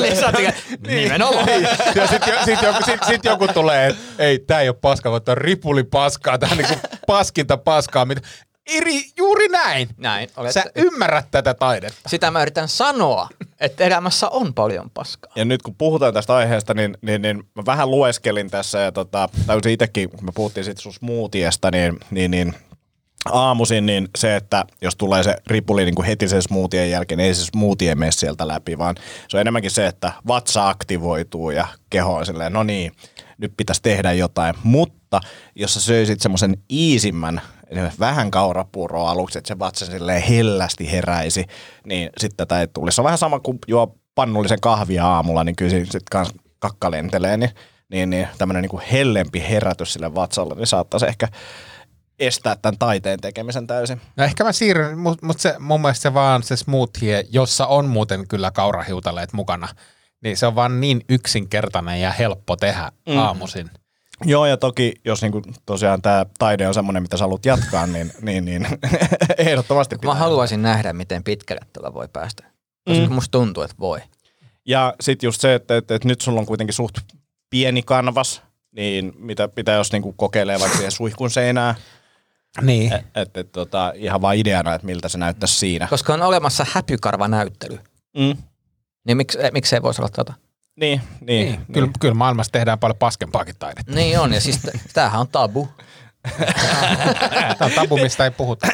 niin, 0.87 1.03
nimenomaan. 1.03 1.47
Ja 1.95 2.07
sit, 2.07 2.23
sit, 2.45 2.61
joku, 2.61 2.83
sit, 2.85 3.03
sit 3.07 3.25
joku 3.25 3.47
tulee, 3.47 3.87
että 3.87 4.01
ei, 4.19 4.39
tää 4.39 4.61
ei 4.61 4.69
ole 4.69 4.77
paskaa, 4.81 5.11
vaan 5.11 5.21
tää 5.21 5.31
on 5.33 5.37
ripuli 5.37 5.83
paskaa, 5.83 6.37
tää 6.37 6.49
on 6.51 6.57
niinku 6.57 6.75
paskinta 7.07 7.57
paskaa. 7.57 8.05
Mitä... 8.05 8.21
Iri, 8.69 9.01
juuri 9.17 9.47
näin. 9.47 9.89
Näin, 9.97 10.29
olet, 10.37 10.51
Sä 10.51 10.63
ymmärrät 10.75 11.25
tätä 11.31 11.53
taidetta. 11.53 12.09
sitä 12.09 12.31
mä 12.31 12.41
yritän 12.41 12.67
sanoa, 12.67 13.29
että 13.59 13.83
elämässä 13.83 14.29
on 14.29 14.53
paljon 14.53 14.89
paskaa. 14.89 15.31
Ja 15.35 15.45
nyt 15.45 15.61
kun 15.61 15.75
puhutaan 15.75 16.13
tästä 16.13 16.35
aiheesta, 16.35 16.73
niin, 16.73 16.97
niin, 17.01 17.21
niin 17.21 17.43
mä 17.55 17.63
vähän 17.65 17.91
lueskelin 17.91 18.49
tässä 18.49 18.79
ja 18.79 18.91
tota, 18.91 19.29
täysin 19.47 19.71
itsekin, 19.71 20.09
kun 20.09 20.25
me 20.25 20.31
puhuttiin 20.35 20.63
sitten 20.63 20.81
sun 20.81 20.93
smoothiesta, 20.93 21.71
niin, 21.71 21.99
niin, 22.11 22.31
niin 22.31 22.53
aamuisin, 23.31 23.85
niin 23.85 24.07
se, 24.17 24.35
että 24.35 24.65
jos 24.81 24.95
tulee 24.95 25.23
se 25.23 25.35
ripuli 25.47 25.85
niin 25.85 25.95
kuin 25.95 26.05
heti 26.05 26.27
sen 26.27 26.41
smoothien 26.41 26.89
jälkeen, 26.89 27.17
niin 27.17 27.27
ei 27.27 27.35
se 27.35 27.45
smoothie 27.45 27.95
mene 27.95 28.11
sieltä 28.11 28.47
läpi, 28.47 28.77
vaan 28.77 28.95
se 29.27 29.37
on 29.37 29.41
enemmänkin 29.41 29.71
se, 29.71 29.87
että 29.87 30.11
vatsa 30.27 30.69
aktivoituu 30.69 31.51
ja 31.51 31.67
keho 31.89 32.15
on 32.15 32.25
silleen, 32.25 32.53
no 32.53 32.63
niin, 32.63 32.91
nyt 33.37 33.53
pitäisi 33.57 33.81
tehdä 33.81 34.13
jotain. 34.13 34.55
Mutta 34.63 35.21
jos 35.55 35.73
sä 35.73 35.81
söisit 35.81 36.21
semmoisen 36.21 36.57
iisimmän, 36.71 37.41
vähän 37.99 38.31
kaurapuuroa 38.31 39.11
aluksi, 39.11 39.37
että 39.37 39.47
se 39.47 39.59
vatsa 39.59 39.85
silleen 39.85 40.21
hellästi 40.21 40.91
heräisi, 40.91 41.45
niin 41.85 42.09
sitten 42.17 42.37
tätä 42.37 42.61
ei 42.61 42.67
tulisi. 42.67 42.95
Se 42.95 43.01
on 43.01 43.05
vähän 43.05 43.17
sama 43.17 43.39
kuin 43.39 43.59
juo 43.67 43.97
pannullisen 44.15 44.61
kahvia 44.61 45.07
aamulla, 45.07 45.43
niin 45.43 45.55
kyllä 45.55 45.71
sitten 45.71 46.01
kans 46.11 46.29
kakka 46.59 46.91
lentelee, 46.91 47.37
niin, 47.37 47.51
niin, 47.89 48.09
niin 48.09 48.27
tämmöinen 48.37 48.61
niin 48.61 48.81
hellempi 48.91 49.43
herätys 49.49 49.93
sille 49.93 50.15
vatsalle, 50.15 50.55
niin 50.55 50.67
saattaisi 50.67 51.05
ehkä 51.05 51.27
estää 52.19 52.55
tämän 52.61 52.77
taiteen 52.79 53.19
tekemisen 53.19 53.67
täysin. 53.67 54.01
No 54.17 54.23
ehkä 54.23 54.43
mä 54.43 54.51
siirryn, 54.51 54.97
mutta 54.97 55.25
mut 55.25 55.39
se, 55.39 55.55
mun 55.59 55.81
mielestä 55.81 56.01
se 56.01 56.13
vaan 56.13 56.43
se 56.43 56.55
smoothie, 56.55 57.25
jossa 57.29 57.67
on 57.67 57.85
muuten 57.85 58.27
kyllä 58.27 58.51
kaurahiutaleet 58.51 59.33
mukana, 59.33 59.67
niin 60.23 60.37
se 60.37 60.45
on 60.45 60.55
vaan 60.55 60.81
niin 60.81 61.01
yksinkertainen 61.09 62.01
ja 62.01 62.11
helppo 62.11 62.55
tehdä 62.55 62.91
mm. 63.09 63.17
aamuisin. 63.17 63.69
Joo, 64.25 64.45
ja 64.45 64.57
toki 64.57 64.93
jos 65.05 65.21
niinku 65.21 65.41
tosiaan 65.65 66.01
tämä 66.01 66.25
taide 66.39 66.67
on 66.67 66.73
semmoinen, 66.73 67.03
mitä 67.03 67.17
sä 67.17 67.23
haluat 67.23 67.45
jatkaa, 67.45 67.87
niin, 67.87 68.11
niin, 68.21 68.45
niin 68.45 68.67
ehdottomasti 69.37 69.95
Mä 69.95 69.99
pitää. 69.99 70.15
haluaisin 70.15 70.61
nähdä, 70.61 70.93
miten 70.93 71.23
pitkälle 71.23 71.61
tällä 71.73 71.93
voi 71.93 72.07
päästä. 72.13 72.43
Koska 72.87 73.05
mm. 73.07 73.13
musta 73.13 73.31
tuntuu, 73.31 73.63
että 73.63 73.75
voi. 73.79 73.99
Ja 74.65 74.93
sitten 75.01 75.27
just 75.27 75.41
se, 75.41 75.53
että, 75.55 75.77
että, 75.77 75.95
että 75.95 76.07
nyt 76.07 76.21
sulla 76.21 76.39
on 76.39 76.45
kuitenkin 76.45 76.73
suht 76.73 76.97
pieni 77.49 77.81
kanvas, 77.83 78.41
niin 78.71 79.13
mitä 79.17 79.47
pitää 79.47 79.75
jos 79.77 79.91
niinku 79.91 80.13
kokeilee 80.13 80.59
vaikka 80.59 80.77
siihen 80.77 80.91
suihkun 80.91 81.29
seinään, 81.31 81.75
Niin. 82.61 82.93
että 82.93 83.21
et, 83.21 83.37
et, 83.37 83.51
tota, 83.51 83.93
ihan 83.95 84.21
vaan 84.21 84.35
ideana, 84.35 84.73
että 84.73 84.85
miltä 84.85 85.09
se 85.09 85.17
näyttäisi 85.17 85.55
siinä. 85.59 85.87
Koska 85.87 86.13
on 86.13 86.21
olemassa 86.21 86.65
häpykarvanäyttely. 86.71 87.79
Mm. 88.17 88.37
Niin 89.07 89.17
miksi, 89.17 89.37
miksei 89.53 89.81
voisi 89.81 90.01
olla 90.01 90.09
tota? 90.15 90.33
Niin, 90.75 91.01
niin, 91.21 91.45
niin. 91.47 91.65
Kyllä, 91.73 91.89
kyllä 91.99 92.13
maailmassa 92.13 92.51
tehdään 92.51 92.79
paljon 92.79 92.97
paskempaakin 92.97 93.55
taidetta. 93.59 93.91
Niin 93.93 94.19
on, 94.19 94.33
ja 94.33 94.41
siis 94.41 94.57
t- 94.59 94.93
tämähän 94.93 95.21
on 95.21 95.27
tabu. 95.27 95.67
Tämä 97.57 97.65
on 97.65 97.71
tabu, 97.75 97.97
mistä 97.97 98.23
ei 98.23 98.31
puhuta. 98.31 98.67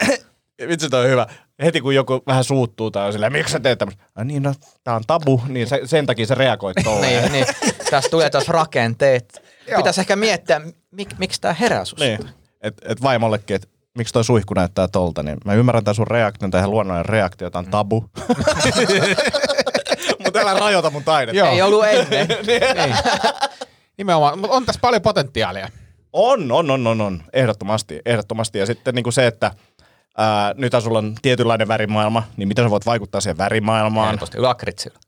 Vitsi, 0.67 0.89
toi 0.89 1.03
on 1.05 1.09
hyvä. 1.11 1.27
Heti 1.63 1.81
kun 1.81 1.95
joku 1.95 2.23
vähän 2.27 2.43
suuttuu 2.43 2.91
tai 2.91 3.05
on 3.07 3.13
silleen, 3.13 3.31
miksi 3.31 3.51
sä 3.51 3.59
teet 3.59 3.79
tämmöistä? 3.79 4.03
Ah, 4.15 4.25
niin, 4.25 4.43
no, 4.43 4.53
tää 4.83 4.95
on 4.95 5.03
tabu, 5.07 5.41
niin 5.47 5.67
se, 5.67 5.81
sen 5.85 6.05
takia 6.05 6.25
sä 6.25 6.35
reagoit 6.35 6.77
tolleen. 6.83 7.31
niin, 7.31 7.31
niin. 7.31 7.45
Tässä 7.89 8.09
tulee 8.09 8.29
taas 8.29 8.47
rakenteet. 8.47 9.41
Pitäisi 9.77 10.01
ehkä 10.01 10.15
miettiä, 10.15 10.61
mik, 10.91 11.09
miksi 11.17 11.41
tämä 11.41 11.53
herää 11.53 11.85
susta. 11.85 12.05
niin. 12.05 12.19
Et, 12.61 12.73
et 12.85 13.01
vaimollekin, 13.01 13.55
että 13.55 13.67
miksi 13.97 14.13
toi 14.13 14.23
suihku 14.23 14.53
näyttää 14.53 14.87
tolta, 14.87 15.23
niin 15.23 15.37
mä 15.45 15.53
ymmärrän 15.53 15.83
tämän 15.83 15.95
sun 15.95 16.07
reaktion, 16.07 16.51
tämä 16.51 16.59
ihan 16.61 16.71
luonnollinen 16.71 17.05
reaktio, 17.05 17.49
tää 17.49 17.59
on 17.59 17.65
tabu. 17.65 18.05
Mutta 20.39 20.51
älä 20.51 20.59
rajoita 20.59 20.89
mun 20.89 21.03
taidetta. 21.03 21.37
Joo. 21.37 21.51
Ei 21.51 21.61
ollut 21.61 21.85
ennen. 21.85 22.27
niin. 22.47 22.95
Nimenomaan, 23.97 24.39
mutta 24.39 24.55
on 24.55 24.65
tässä 24.65 24.81
paljon 24.81 25.01
potentiaalia. 25.01 25.69
On, 26.13 26.51
on, 26.51 26.71
on, 26.71 26.87
on, 26.87 27.01
on. 27.01 27.23
Ehdottomasti, 27.33 28.01
ehdottomasti. 28.05 28.59
Ja 28.59 28.65
sitten 28.65 28.95
niin 28.95 29.03
kuin 29.03 29.13
se, 29.13 29.27
että 29.27 29.51
ää, 30.17 30.53
nyt 30.57 30.73
sulla 30.83 30.99
on 30.99 31.15
tietynlainen 31.21 31.67
värimaailma, 31.67 32.23
niin 32.37 32.47
miten 32.47 32.65
sä 32.65 32.69
voit 32.69 32.85
vaikuttaa 32.85 33.21
siihen 33.21 33.37
värimaailmaan? 33.37 34.09
Helposti 34.09 34.39
lakritsilla. 34.39 34.99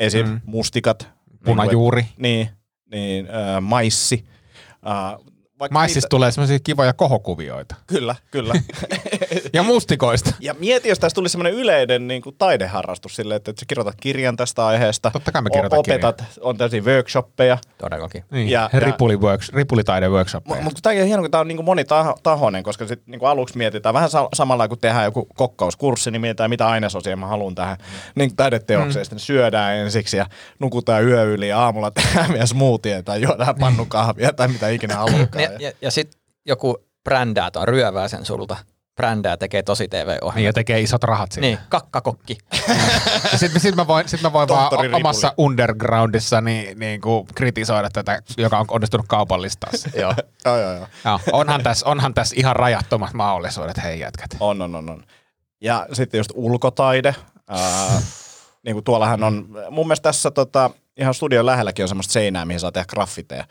Esim. 0.00 0.26
Mm. 0.26 0.40
Mustikat. 0.44 1.08
Punajuuri. 1.44 2.06
Niin, 2.16 2.50
niin 2.92 3.28
ää, 3.30 3.60
maissi. 3.60 4.24
Ää, 4.84 5.18
vaikka 5.58 5.72
Maissista 5.78 6.08
tulee 6.08 6.30
semmoisia 6.30 6.58
kivoja 6.58 6.92
kohokuvioita. 6.92 7.74
Kyllä, 7.86 8.14
kyllä. 8.30 8.54
Ja 9.52 9.62
mustikoista. 9.62 10.30
ja 10.40 10.54
mieti, 10.58 10.88
jos 10.88 10.98
tästä 10.98 11.14
tuli 11.14 11.28
semmoinen 11.28 11.52
yleinen 11.52 12.08
niin 12.08 12.22
kuin 12.22 12.34
taideharrastus 12.38 13.16
silleen, 13.16 13.36
että, 13.36 13.50
että 13.50 13.60
sä 13.60 13.66
kirjoitat 13.68 13.94
kirjan 14.00 14.36
tästä 14.36 14.66
aiheesta. 14.66 15.10
Totta 15.10 15.32
kai 15.32 15.42
mä 15.42 15.50
kirjoitan 15.50 15.78
Opetat, 15.78 16.22
on 16.40 16.56
täysin 16.58 16.84
workshoppeja. 16.84 17.58
Todellakin. 17.78 18.24
Niin, 18.30 18.48
Ja- 18.48 18.70
ripuli 18.72 19.16
works, 19.16 19.48
ripulitaide 19.52 20.08
workshoppeja. 20.08 20.62
Mutta 20.62 20.80
tämä 20.82 21.00
on 21.00 21.06
hienoa, 21.06 21.22
kun 21.22 21.30
tämä 21.30 21.40
on 21.40 21.48
niin 21.48 21.64
monitahoinen, 21.64 22.62
koska 22.62 22.86
sit 22.86 23.06
niin 23.06 23.18
kuin 23.18 23.28
aluksi 23.28 23.58
mietitään 23.58 23.92
vähän 23.94 24.10
sa- 24.10 24.28
samalla 24.34 24.68
kun 24.68 24.78
tehdään 24.78 25.04
joku 25.04 25.28
kokkauskurssi, 25.34 26.10
niin 26.10 26.20
mietitään 26.20 26.50
mitä 26.50 26.66
ainesosia 26.68 27.16
mä 27.16 27.26
haluan 27.26 27.54
tähän 27.54 27.76
niin 28.14 28.36
taideteokseen. 28.36 29.02
Mm. 29.02 29.04
Sitten 29.04 29.18
syödään 29.18 29.76
ensiksi 29.76 30.16
ja 30.16 30.26
nukutaan 30.58 31.04
yö 31.04 31.24
yli 31.24 31.48
ja 31.48 31.58
aamulla 31.58 31.90
tehdään 31.90 32.32
vielä 32.32 32.46
smoothie 32.46 33.02
tai 33.02 33.22
juodaan 33.22 33.56
pannukahvia 33.60 34.32
tai 34.32 34.48
mitä 34.48 34.68
ikinä 34.68 34.94
haluakaan. 34.96 35.44
Ja, 35.52 35.60
ja, 35.60 35.72
ja 35.82 35.90
sitten 35.90 36.20
joku 36.46 36.76
brändää 37.04 37.50
tai 37.50 37.66
ryövää 37.66 38.08
sen 38.08 38.24
sulta. 38.24 38.56
Brändää 38.96 39.36
tekee 39.36 39.62
tosi 39.62 39.82
Niin, 39.82 39.90
TV-ohjelmia. 39.90 40.48
ja 40.48 40.52
tekee 40.52 40.80
isot 40.80 41.04
rahat 41.04 41.32
siitä. 41.32 41.46
Niin, 41.46 41.58
kakkakokki. 41.68 42.38
Ja 43.32 43.38
sitten 43.38 43.60
sit 43.60 43.76
mä 43.76 43.86
voin, 43.86 44.08
sit 44.08 44.22
mä 44.22 44.32
voin 44.32 44.48
vaan 44.48 44.94
omassa 44.94 45.34
undergroundissa 45.38 46.40
niin, 46.40 46.78
niin 46.78 47.00
kuin 47.00 47.26
kritisoida 47.34 47.90
tätä, 47.90 48.22
joka 48.36 48.58
on 48.58 48.64
onnistunut 48.68 49.06
kaupallistaa. 49.08 49.70
Joo. 49.94 50.14
joo, 50.44 50.60
joo, 50.60 50.72
joo. 50.72 50.86
Joo, 51.04 51.20
onhan, 51.32 51.62
tässä, 51.62 51.86
onhan 51.86 52.14
tässä 52.14 52.34
ihan 52.38 52.56
rajattomat 52.56 53.12
mahdollisuudet, 53.12 53.82
hei 53.82 54.00
jätkät. 54.00 54.30
On, 54.40 54.62
on, 54.62 54.74
on, 54.74 54.90
on. 54.90 55.04
Ja 55.60 55.86
sitten 55.92 56.18
just 56.18 56.30
ulkotaide. 56.34 57.14
Ää, 57.48 58.02
niin 58.64 58.74
kuin 58.74 58.84
tuollahan 58.84 59.22
on, 59.24 59.48
mun 59.70 59.86
mielestä 59.86 60.08
tässä 60.08 60.30
tota, 60.30 60.70
ihan 60.96 61.14
studion 61.14 61.46
lähelläkin 61.46 61.82
on 61.82 61.88
semmoista 61.88 62.12
seinää, 62.12 62.44
mihin 62.44 62.60
saa 62.60 62.72
tehdä 62.72 62.86
graffiteja. 62.88 63.44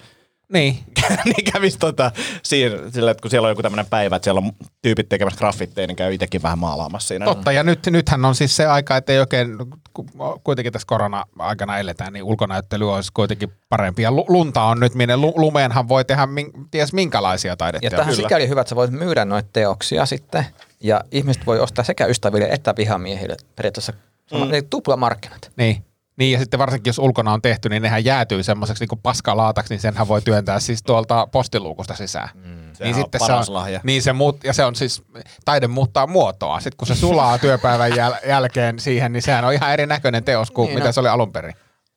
Niin, 0.53 0.77
niin 1.25 1.51
kävis 1.53 1.77
tota, 1.77 2.11
siinä, 2.43 2.75
sillä, 2.91 3.11
että 3.11 3.21
kun 3.21 3.31
siellä 3.31 3.45
on 3.45 3.51
joku 3.51 3.61
tämmöinen 3.61 3.85
päivä, 3.85 4.15
että 4.15 4.23
siellä 4.23 4.39
on 4.39 4.51
tyypit 4.81 5.09
tekemässä 5.09 5.37
graffitteja, 5.37 5.87
niin 5.87 5.95
käy 5.95 6.13
itsekin 6.13 6.43
vähän 6.43 6.59
maalaamassa 6.59 7.07
siinä. 7.07 7.25
totta. 7.25 7.51
Ja 7.51 7.63
nyt, 7.63 7.79
nythän 7.89 8.25
on 8.25 8.35
siis 8.35 8.55
se 8.55 8.65
aika, 8.65 8.97
että 8.97 9.13
ei 9.13 9.19
oikein, 9.19 9.57
ku- 9.93 10.05
kuitenkin 10.43 10.73
tässä 10.73 10.85
korona-aikana 10.87 11.79
eletään, 11.79 12.13
niin 12.13 12.23
ulkonäyttely 12.23 12.93
olisi 12.93 13.11
kuitenkin 13.13 13.51
parempi. 13.69 14.01
Ja 14.01 14.11
lu- 14.11 14.25
lunta 14.27 14.63
on 14.63 14.79
nyt, 14.79 14.95
minne 14.95 15.17
lu- 15.17 15.33
lumeenhan 15.35 15.87
voi 15.87 16.05
tehdä 16.05 16.25
min, 16.25 16.51
ties 16.71 16.93
minkälaisia 16.93 17.51
Ja 17.51 17.57
taideteoksia. 17.57 17.97
tähän 17.97 18.13
Kyllä. 18.13 18.27
sikäli 18.27 18.49
hyvä, 18.49 18.61
että 18.61 18.69
sä 18.69 18.75
voit 18.75 18.91
myydä 18.91 19.25
noita 19.25 19.49
teoksia 19.53 20.05
sitten, 20.05 20.45
ja 20.81 21.01
ihmiset 21.11 21.45
voi 21.45 21.59
ostaa 21.59 21.83
sekä 21.85 22.05
ystäville 22.05 22.47
että 22.51 22.73
vihamiehille 22.77 23.37
periaatteessa 23.55 23.93
mm. 24.33 24.39
tuplamarkkinat. 24.69 25.51
Niin. 25.57 25.85
Niin, 26.17 26.31
ja 26.33 26.39
sitten 26.39 26.59
varsinkin 26.59 26.89
jos 26.89 26.99
ulkona 26.99 27.33
on 27.33 27.41
tehty, 27.41 27.69
niin 27.69 27.81
nehän 27.81 28.05
jäätyy 28.05 28.43
semmoiseksi 28.43 28.85
niin 28.85 28.99
paskalaataksi, 29.03 29.73
niin 29.73 29.81
senhän 29.81 30.07
voi 30.07 30.21
työntää 30.21 30.59
siis 30.59 30.83
tuolta 30.83 31.27
postiluukusta 31.31 31.95
sisään. 31.95 32.29
Mm, 32.33 32.73
sehän 32.73 32.95
on 32.95 33.05
paras 33.19 33.49
lahja. 33.49 33.79
Niin 33.83 34.01
se 34.01 34.13
muut, 34.13 34.43
ja 34.43 34.53
se 34.53 34.65
on 34.65 34.75
siis, 34.75 35.03
taide 35.45 35.67
muuttaa 35.67 36.07
muotoa. 36.07 36.59
Sitten 36.59 36.77
kun 36.77 36.87
se 36.87 36.95
sulaa 36.95 37.37
työpäivän 37.37 37.91
jäl- 37.91 38.27
jälkeen 38.35 38.79
siihen, 38.79 39.13
niin 39.13 39.23
sehän 39.23 39.45
on 39.45 39.53
ihan 39.53 39.73
erinäköinen 39.73 40.23
teos 40.23 40.51
kuin 40.51 40.65
Niin, 40.65 40.75
mitä 40.75 40.87
no. 40.87 40.91
se 40.91 40.99
oli 40.99 41.09
alun 41.09 41.31
perin. 41.31 41.55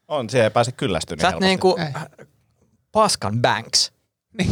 On, 0.09 0.31
siihen 0.31 0.45
ei 0.45 0.51
pääse 0.51 0.73
kyllästymään. 0.73 1.31
Sä 1.31 1.37
oot 1.37 1.41
niinku 1.43 1.79
paskan 2.93 3.43
banks. 3.43 3.93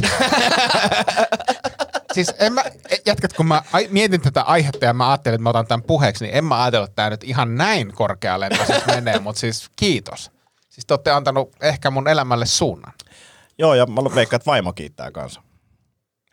Siis 2.16 2.34
en 2.38 2.52
mä, 2.52 2.64
jätkät, 3.06 3.32
kun 3.32 3.46
mä 3.46 3.62
ai- 3.72 3.88
mietin 3.90 4.20
tätä 4.20 4.42
aihetta 4.42 4.84
ja 4.84 4.92
mä 4.92 5.10
ajattelin, 5.10 5.34
että 5.34 5.42
mä 5.42 5.48
otan 5.48 5.66
tämän 5.66 5.82
puheeksi, 5.82 6.24
niin 6.24 6.36
en 6.36 6.44
mä 6.44 6.62
ajatellut, 6.62 6.88
että 6.88 6.96
tämä 6.96 7.10
nyt 7.10 7.24
ihan 7.24 7.54
näin 7.54 7.92
korkealentoisesti 7.92 8.90
menee, 8.94 9.18
mutta 9.18 9.40
siis 9.40 9.70
kiitos. 9.76 10.30
Siis 10.68 10.86
te 10.86 10.94
olette 10.94 11.10
antanut 11.10 11.52
ehkä 11.60 11.90
mun 11.90 12.08
elämälle 12.08 12.46
suunnan. 12.46 12.92
Joo, 13.58 13.74
ja 13.74 13.86
mä 13.86 14.04
veikkaan, 14.14 14.38
että 14.38 14.50
vaimo 14.50 14.72
kiittää 14.72 15.10
kanssa. 15.10 15.42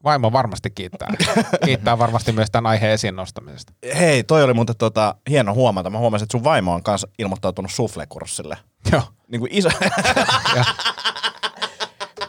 Vaimo 0.03 0.31
varmasti 0.31 0.69
kiittää. 0.69 1.09
Kiittää 1.65 1.99
varmasti 1.99 2.31
myös 2.31 2.51
tämän 2.51 2.69
aiheen 2.69 2.91
esiin 2.91 3.15
nostamisesta. 3.15 3.73
Hei, 3.95 4.23
toi 4.23 4.43
oli 4.43 4.53
muuten 4.53 4.77
tota, 4.77 5.15
hieno 5.29 5.53
huomata. 5.53 5.89
Mä 5.89 5.97
huomasin, 5.97 6.23
että 6.23 6.37
sun 6.37 6.43
vaimo 6.43 6.73
on 6.73 6.83
kanssa 6.83 7.07
ilmoittautunut 7.19 7.71
suflekurssille. 7.71 8.57
Joo. 8.91 9.03
Niin 9.27 9.39
kuin 9.39 9.51
iso... 9.53 9.69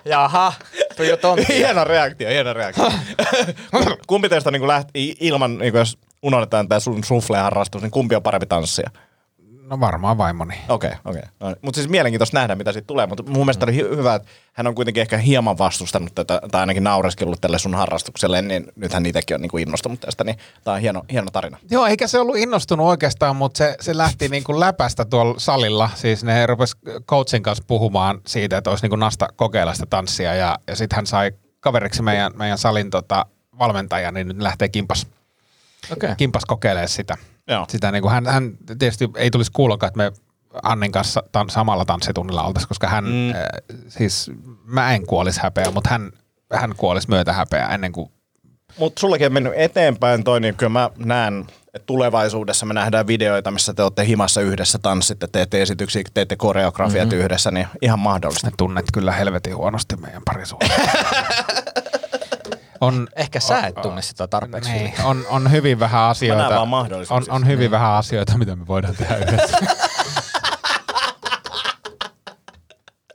Jaha, 0.04 0.52
tuli 0.96 1.08
jo 1.08 1.16
tontti. 1.16 1.54
hieno 1.58 1.84
reaktio, 1.84 2.28
hieno 2.28 2.52
reaktio. 2.52 2.92
kumpi 4.06 4.28
teistä 4.28 4.50
niin 4.50 4.68
lähti 4.68 5.16
ilman, 5.20 5.58
niin 5.58 5.74
jos 5.74 5.98
unohdetaan 6.22 6.68
tämä 6.68 6.80
sun 6.80 7.04
sufle-harrastus, 7.04 7.82
niin 7.82 7.90
kumpi 7.90 8.14
on 8.14 8.22
parempi 8.22 8.46
tanssia? 8.46 8.90
No 9.70 9.80
varmaan 9.80 10.18
vaimoni. 10.18 10.54
Okei, 10.68 10.88
okay, 10.88 11.00
okei. 11.04 11.22
Okay. 11.40 11.54
Mutta 11.62 11.78
siis 11.78 11.90
mielenkiintoista 11.90 12.38
nähdä, 12.38 12.54
mitä 12.54 12.72
siitä 12.72 12.86
tulee. 12.86 13.06
Mutta 13.06 13.22
mun 13.22 13.46
mielestä 13.46 13.66
oli 13.66 13.82
hy- 13.82 13.96
hyvä, 13.96 14.14
että 14.14 14.28
hän 14.52 14.66
on 14.66 14.74
kuitenkin 14.74 15.00
ehkä 15.00 15.16
hieman 15.16 15.58
vastustanut 15.58 16.14
tätä, 16.14 16.40
tai 16.50 16.60
ainakin 16.60 16.84
naureskellut 16.84 17.40
tälle 17.40 17.58
sun 17.58 17.74
harrastukselle, 17.74 18.42
niin 18.42 18.66
nyt 18.76 18.92
hän 18.92 19.06
itsekin 19.06 19.34
on 19.34 19.40
niin 19.40 19.50
kuin 19.50 19.62
innostunut 19.62 20.00
tästä, 20.00 20.24
niin 20.24 20.36
tämä 20.64 20.74
on 20.74 20.80
hieno, 20.80 21.02
hieno 21.12 21.30
tarina. 21.32 21.58
Joo, 21.70 21.86
eikä 21.86 22.06
se 22.06 22.18
ollut 22.18 22.36
innostunut 22.36 22.86
oikeastaan, 22.86 23.36
mutta 23.36 23.58
se, 23.58 23.76
se 23.80 23.96
lähti 23.96 24.28
niin 24.28 24.44
kuin 24.44 24.60
läpästä 24.60 25.04
tuolla 25.04 25.34
salilla. 25.38 25.90
Siis 25.94 26.24
ne 26.24 26.46
rupes 26.46 26.76
coachin 27.06 27.42
kanssa 27.42 27.64
puhumaan 27.66 28.20
siitä, 28.26 28.58
että 28.58 28.70
olisi 28.70 28.84
niin 28.84 28.90
kuin 28.90 29.00
nasta 29.00 29.28
kokeilla 29.36 29.74
sitä 29.74 29.86
tanssia. 29.86 30.34
Ja, 30.34 30.58
ja 30.66 30.76
sitten 30.76 30.96
hän 30.96 31.06
sai 31.06 31.32
kaveriksi 31.60 32.02
meidän, 32.02 32.32
meidän 32.36 32.58
salin 32.58 32.90
tota, 32.90 33.26
valmentajan, 33.58 34.14
niin 34.14 34.28
nyt 34.28 34.42
lähtee 34.42 34.68
kimpas, 34.68 35.06
Okei. 35.92 36.14
kimpas 36.16 36.44
kokeilemaan 36.44 36.88
sitä. 36.88 37.16
Joo. 37.48 37.66
sitä 37.68 37.92
niin 37.92 38.02
kuin 38.02 38.12
hän, 38.12 38.26
hän 38.26 38.56
tietysti 38.78 39.10
ei 39.16 39.30
tulisi 39.30 39.52
kuulokaan, 39.52 39.88
että 39.88 39.98
me 39.98 40.12
Annin 40.62 40.92
kanssa 40.92 41.22
tan, 41.32 41.50
samalla 41.50 41.84
tanssitunnilla 41.84 42.42
oltaisiin, 42.42 42.68
koska 42.68 42.88
hän, 42.88 43.04
mm. 43.04 43.30
äh, 43.30 43.34
siis 43.88 44.30
mä 44.64 44.94
en 44.94 45.06
kuolisi 45.06 45.40
häpeä, 45.42 45.70
mutta 45.70 45.90
hän, 45.90 46.10
hän 46.52 46.74
kuolisi 46.76 47.08
myötä 47.08 47.32
häpeä 47.32 47.68
ennen 47.68 47.92
kuin 47.92 48.10
Mutta 48.78 49.00
sullakin 49.00 49.26
on 49.26 49.32
mennyt 49.32 49.52
eteenpäin 49.56 50.24
toi, 50.24 50.40
niin 50.40 50.54
kyllä 50.54 50.70
mä 50.70 50.90
näen, 50.96 51.46
että 51.74 51.86
tulevaisuudessa 51.86 52.66
me 52.66 52.74
nähdään 52.74 53.06
videoita, 53.06 53.50
missä 53.50 53.74
te 53.74 53.82
olette 53.82 54.06
himassa 54.06 54.40
yhdessä 54.40 54.78
tanssitte, 54.78 55.26
teette 55.26 55.62
esityksiä, 55.62 56.02
teette 56.14 56.36
koreografiat 56.36 57.08
mm-hmm. 57.08 57.24
yhdessä, 57.24 57.50
niin 57.50 57.66
ihan 57.82 57.98
mahdollista. 57.98 58.46
Ne 58.46 58.54
tunnet 58.58 58.86
kyllä 58.92 59.12
helvetin 59.12 59.56
huonosti 59.56 59.96
meidän 59.96 60.22
parisuhteen. 60.24 60.80
on, 62.84 63.08
Ehkä 63.16 63.40
sä 63.40 63.66
et 63.66 63.74
tunne 63.74 64.02
sitä 64.02 64.26
tarpeeksi 64.26 64.70
niin, 64.70 64.92
hyvin. 64.92 65.04
on, 65.04 65.26
on 65.28 65.50
hyvin 65.50 65.80
vähän 65.80 66.02
asioita. 66.02 66.66
vaan 66.68 66.92
on, 67.10 67.24
on 67.28 67.46
hyvin 67.46 67.70
vähän 67.70 67.92
asioita, 67.92 68.38
mitä 68.38 68.56
me 68.56 68.66
voidaan 68.66 68.96
tehdä 68.96 69.16
yhdessä. 69.16 69.58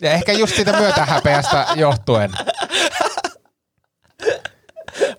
ja 0.01 0.11
ehkä 0.11 0.33
just 0.33 0.55
siitä 0.55 0.79
myötähäpeästä 0.79 1.65
johtuen. 1.75 2.31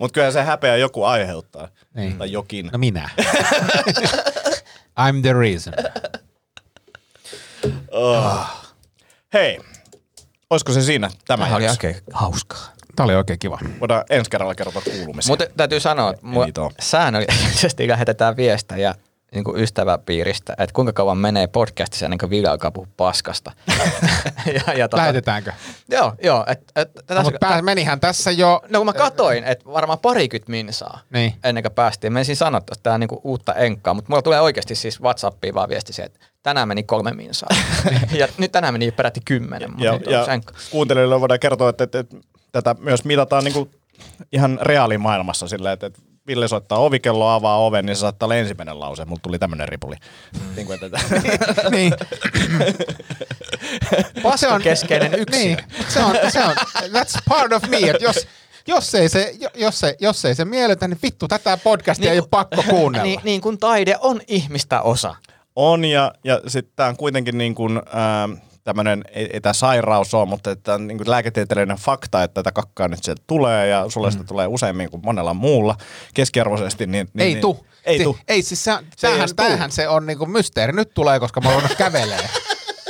Mutta 0.01 0.15
kyllä 0.15 0.31
se 0.31 0.43
häpeä 0.43 0.77
joku 0.77 1.05
aiheuttaa. 1.05 1.69
Niin. 1.95 2.19
Tai 2.19 2.33
jokin. 2.33 2.71
No 2.73 2.79
minä. 2.79 3.11
I'm 5.01 5.23
the 5.23 5.33
reason. 5.33 5.75
Hei, 9.33 9.61
olisiko 10.51 10.73
se 10.73 10.83
siinä 10.83 11.11
tämä 11.27 11.45
Tämä 11.45 11.57
oli 11.57 11.69
oikein 11.69 11.97
hauskaa. 12.13 12.80
Tämä 12.97 13.05
oli 13.05 13.15
oikein 13.15 13.39
kiva. 13.39 13.59
Voidaan 13.81 14.05
ensi 14.11 14.31
kerralla 14.31 14.55
kertoa 14.55 14.83
kuulumisia. 14.97 15.33
Mutta 15.33 15.47
täytyy 15.57 15.81
sanoa, 15.81 16.11
että 16.11 16.27
mua 16.27 16.47
säännöllisesti 16.81 17.89
lähetetään 17.89 18.37
viestejä 18.37 18.95
niin 19.35 19.45
kuin 19.45 19.63
ystäväpiiristä, 19.63 20.53
että 20.53 20.73
kuinka 20.75 20.93
kauan 20.93 21.19
menee 21.19 21.47
podcastissa 21.47 22.07
ennen 22.07 22.19
kuin 22.19 22.31
Ville 22.31 22.49
alkaa 22.49 22.71
puhua 22.71 22.89
paskasta. 22.97 23.53
ja, 24.67 24.75
ja 24.75 24.89
tota, 24.89 25.03
Lähetetäänkö? 25.03 25.53
Joo, 25.89 26.13
joo. 26.23 26.45
Et, 26.49 26.61
et, 26.77 26.91
No, 26.95 27.03
tässä, 27.07 27.23
mutta 27.23 27.39
pää, 27.41 27.63
menihän 27.63 28.01
tässä 28.01 28.31
jo... 28.31 28.63
no 28.69 28.79
kun 28.79 28.87
mä 28.87 28.93
katoin, 28.93 29.45
että 29.45 29.65
varmaan 29.65 29.99
parikymmentä 29.99 30.51
minsaa 30.51 31.01
Niin. 31.11 31.35
ennen 31.45 31.63
kuin 31.65 31.73
päästiin. 31.73 32.13
Mä 32.13 32.19
ensin 32.19 32.37
sanoa, 32.37 32.59
että 32.59 32.73
tämä 32.83 32.95
on 32.95 33.01
niinku 33.01 33.21
uutta 33.25 33.55
enkkaa, 33.55 33.95
mutta 33.95 34.09
mulla 34.13 34.23
tulee 34.23 34.41
oikeasti 34.41 34.75
siis 34.75 35.01
Whatsappiin 35.01 35.55
vaan 35.55 35.69
viesti 35.69 35.93
se, 35.93 36.03
että 36.03 36.21
tänään 36.43 36.69
meni 36.69 36.83
kolme 36.83 37.13
minsaa. 37.13 37.49
ja 38.13 38.29
nyt 38.39 38.53
tänään 38.53 38.75
meni 38.75 38.91
peräti 38.91 39.21
kymmenen. 39.25 39.71
mutta 39.71 39.85
ja, 39.85 39.99
ja 40.11 40.33
enkka. 40.33 40.55
kuuntelijoille 40.71 41.21
voidaan 41.21 41.41
kertoa, 41.41 41.69
että, 41.69 41.85
että, 41.85 41.99
että 41.99 42.17
tätä 42.53 42.77
myös 42.79 43.05
mitataan 43.05 43.45
niin 43.45 43.55
kuin 43.55 43.71
ihan 44.33 44.59
reaalimaailmassa 44.63 45.49
silleen, 45.49 45.73
että, 45.73 45.87
että 45.87 46.01
Ville 46.27 46.49
soittaa 46.49 46.79
ovikello, 46.79 47.29
avaa 47.29 47.59
oven, 47.59 47.87
niin 47.87 47.97
se 47.97 48.01
saattaa 48.01 48.27
olla 48.27 48.37
ensimmäinen 48.37 48.81
lause. 48.81 49.05
Mulla 49.05 49.21
tuli 49.23 49.39
tämmöinen 49.39 49.69
ripuli. 49.69 49.97
Niin 50.57 50.67
kuin, 50.67 50.79
että, 50.85 50.99
niin. 51.71 51.95
Paskakeskeinen 54.23 55.15
yksilö. 55.15 55.45
Niin, 55.45 55.59
se 55.89 56.01
on, 56.01 56.17
se 56.29 56.45
on, 56.45 56.55
that's 56.93 57.23
part 57.29 57.53
of 57.53 57.63
me, 57.69 57.77
että 57.77 58.05
jos, 58.05 58.27
jos 58.67 58.95
ei 58.95 59.09
se, 59.09 59.35
jos 59.55 59.81
se, 59.81 59.97
jos 60.01 60.25
ei 60.25 60.35
se 60.35 60.45
miellytä, 60.45 60.89
niin 60.89 60.99
vittu, 61.03 61.29
tätä 61.29 61.57
podcastia 61.57 62.05
niin, 62.05 62.13
ei 62.13 62.19
ole 62.19 62.29
pakko 62.31 62.65
kuunnella. 62.69 63.05
Niin, 63.05 63.21
niin 63.25 63.41
kuin 63.41 63.59
taide 63.59 63.97
on 64.01 64.21
ihmistä 64.27 64.83
osa. 64.83 65.15
on 65.57 65.85
ja, 65.85 66.13
ja 66.25 66.41
sitten 66.47 66.73
tämä 66.77 66.89
on 66.89 66.97
kuitenkin 66.97 67.39
niin 67.39 67.55
kuin, 67.55 67.77
ähm, 67.77 68.33
tämmöinen, 68.71 69.05
ei, 69.13 69.31
ei 69.33 69.41
tämä 69.41 69.53
sairaus 69.53 70.15
ole, 70.15 70.27
mutta 70.27 70.57
tämä 70.57 70.75
on 70.75 70.87
niin 70.87 70.99
kuin 70.99 71.11
lääketieteellinen 71.11 71.77
fakta, 71.77 72.23
että 72.23 72.35
tätä 72.35 72.53
kakkaa 72.53 72.89
nyt 72.89 73.05
sieltä 73.05 73.23
tulee 73.27 73.67
ja 73.67 73.85
sulle 73.89 74.11
sitä 74.11 74.25
tulee 74.25 74.47
useammin 74.47 74.91
kuin 74.91 75.03
monella 75.05 75.35
muulla 75.35 75.77
keskiarvoisesti. 76.15 76.87
Niin, 76.87 77.09
niin, 77.15 77.27
ei 77.27 77.33
niin, 77.35 77.41
tu. 77.41 77.67
Ei 77.85 77.99
Si- 77.99 78.05
tu. 78.05 78.19
Ei 78.29 78.43
siis 78.43 78.65
se, 78.65 78.71
Se 78.97 79.07
ei 79.07 79.13
tämähän, 79.13 79.29
tuu. 79.29 79.35
tämähän 79.37 79.71
se 79.71 79.89
on 79.89 80.07
niinku 80.07 80.27
mysteeri. 80.27 80.73
Nyt 80.73 80.95
tulee, 80.95 81.21
koska 81.21 81.41
mä 81.41 81.49
oon 81.49 81.61
voinut 81.61 81.79
kävelee. 81.79 82.29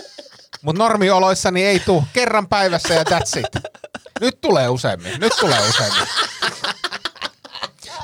Mutta 0.62 0.82
normioloissa 0.82 1.50
niin 1.50 1.66
ei 1.66 1.78
tuu. 1.80 2.04
Kerran 2.12 2.48
päivässä 2.48 2.94
ja 2.94 3.02
that's 3.02 3.38
it. 3.38 3.64
Nyt 4.20 4.40
tulee 4.40 4.68
useammin, 4.68 5.20
nyt 5.20 5.32
tulee 5.40 5.68
useammin. 5.68 6.06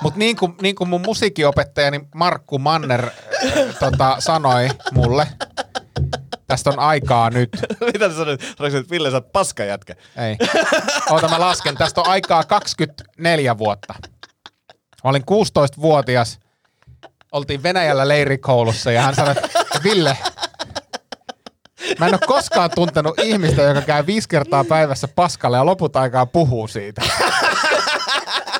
Mutta 0.02 0.18
niin 0.18 0.36
kuin, 0.36 0.54
niin 0.62 0.74
kuin 0.74 0.88
mun 0.90 1.00
musiikinopettajani 1.06 2.00
Markku 2.14 2.58
Manner 2.58 3.04
äh, 3.06 3.52
tota, 3.80 4.16
sanoi 4.18 4.68
mulle, 4.92 5.26
tästä 6.46 6.70
on 6.70 6.78
aikaa 6.78 7.30
nyt. 7.30 7.50
Mitä 7.92 8.08
sä 8.08 8.16
sanoit? 8.16 8.40
Sanoitko, 8.40 8.78
että 8.78 8.90
Ville, 8.90 9.10
sä 9.10 9.16
oot 9.16 9.32
paska 9.32 9.64
jätkä? 9.64 9.94
Ei. 10.16 10.36
Oota 11.10 11.28
mä 11.28 11.40
lasken. 11.40 11.74
Tästä 11.74 12.00
on 12.00 12.06
aikaa 12.06 12.44
24 12.44 13.58
vuotta. 13.58 13.94
Mä 15.04 15.10
olin 15.10 15.22
16-vuotias. 15.22 16.38
Oltiin 17.32 17.62
Venäjällä 17.62 18.08
leirikoulussa 18.08 18.92
ja 18.92 19.02
hän 19.02 19.14
sanoi, 19.14 19.32
että 19.32 19.80
Ville, 19.84 20.18
mä 21.98 22.06
en 22.06 22.14
ole 22.14 22.20
koskaan 22.26 22.70
tuntenut 22.74 23.18
ihmistä, 23.18 23.62
joka 23.62 23.80
käy 23.80 24.06
viisi 24.06 24.28
kertaa 24.28 24.64
päivässä 24.64 25.08
paskalle 25.08 25.56
ja 25.56 25.66
loput 25.66 25.96
aikaa 25.96 26.26
puhuu 26.26 26.68
siitä. 26.68 27.02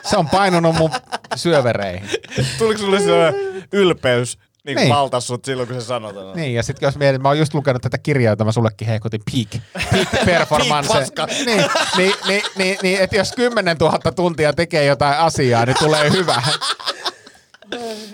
Se 0.03 0.17
on 0.17 0.29
painunut 0.29 0.77
mun 0.77 0.91
syövereihin. 1.37 2.11
Tuliko 2.59 2.81
sulle 2.81 3.01
se 3.01 3.35
ylpeys 3.73 4.39
niin 4.67 4.77
Niin. 4.77 4.85
niin. 4.85 4.95
valtas 4.95 5.27
sut 5.27 5.45
silloin, 5.45 5.69
kun 5.69 5.81
se 5.81 5.87
sanotaan? 5.87 6.37
Niin, 6.37 6.55
ja 6.55 6.63
sitten 6.63 6.87
jos 6.87 6.97
mietit, 6.97 7.23
mä 7.23 7.29
oon 7.29 7.39
just 7.39 7.55
lukenut 7.55 7.83
tätä 7.83 7.99
kirjaa, 7.99 8.33
jota 8.33 8.45
mä 8.45 8.53
sullekin 8.53 8.89
heikutin, 8.89 9.21
Peak, 9.33 9.63
peak 9.91 10.09
Performance. 10.27 10.93
Peak 11.17 11.31
niin, 11.47 11.65
niin, 11.97 12.13
niin, 12.27 12.43
niin, 12.57 12.79
niin 12.83 13.01
että 13.01 13.17
jos 13.17 13.33
10 13.33 13.77
000 13.81 13.99
tuntia 14.13 14.53
tekee 14.53 14.85
jotain 14.85 15.19
asiaa, 15.19 15.67
niin 15.67 15.77
tulee 15.79 16.11
hyvä. 16.11 16.43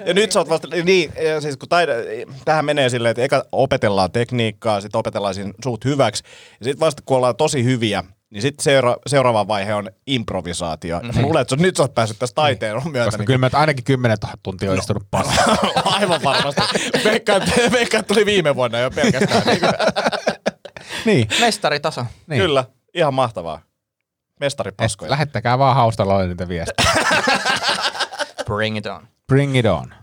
Ja 0.06 0.14
nyt 0.14 0.32
sä 0.32 0.38
oot 0.40 0.48
vasta, 0.48 0.68
niin, 0.84 1.12
siis 1.40 1.56
kun 1.56 1.68
taida, 1.68 1.92
tähän 2.44 2.64
menee 2.64 2.88
silleen, 2.88 3.10
että 3.10 3.22
eka 3.22 3.44
opetellaan 3.52 4.10
tekniikkaa, 4.12 4.80
sitten 4.80 4.98
opetellaan 4.98 5.34
siinä 5.34 5.52
suut 5.64 5.84
hyväksi, 5.84 6.24
ja 6.60 6.64
sitten 6.64 6.80
vasta 6.80 7.02
kun 7.06 7.16
ollaan 7.16 7.36
tosi 7.36 7.64
hyviä, 7.64 8.04
niin 8.32 8.42
sitten 8.42 8.62
seura- 8.62 8.96
seuraava 9.06 9.48
vaihe 9.48 9.74
on 9.74 9.90
improvisaatio. 10.06 11.00
Mm. 11.00 11.06
Mä 11.14 11.22
luulen, 11.22 11.42
että 11.42 11.56
nyt 11.56 11.76
sä 11.76 11.82
oot 11.82 11.94
päässyt 11.94 12.18
tässä 12.18 12.34
taiteen 12.34 12.74
myötä. 12.90 13.04
Koska 13.04 13.18
Niin 13.18 13.26
kyllä 13.26 13.38
mä 13.38 13.50
ainakin 13.52 13.84
10 13.84 14.16
000 14.22 14.34
tuntia 14.42 14.72
on 14.72 14.78
istunut 14.78 15.06
paljon. 15.10 15.34
Aivan 15.84 16.20
varmasti. 16.24 16.60
Veikkaan, 17.72 18.04
tuli 18.04 18.26
viime 18.26 18.54
vuonna 18.56 18.78
jo 18.78 18.90
pelkästään. 18.90 19.42
Niin, 19.46 19.60
niin, 21.06 21.28
Mestaritaso. 21.40 22.04
niin. 22.26 22.42
Kyllä, 22.42 22.64
ihan 22.94 23.14
mahtavaa. 23.14 23.56
Et, 23.58 24.40
Mestaripaskoja. 24.40 25.10
lähettäkää 25.10 25.58
vaan 25.58 25.76
haustaloille 25.76 26.28
niitä 26.28 26.48
viestejä. 26.48 26.92
Bring 28.46 28.76
it 28.76 28.86
on. 28.86 29.08
Bring 29.26 29.56
it 29.56 29.66
on. 29.66 29.94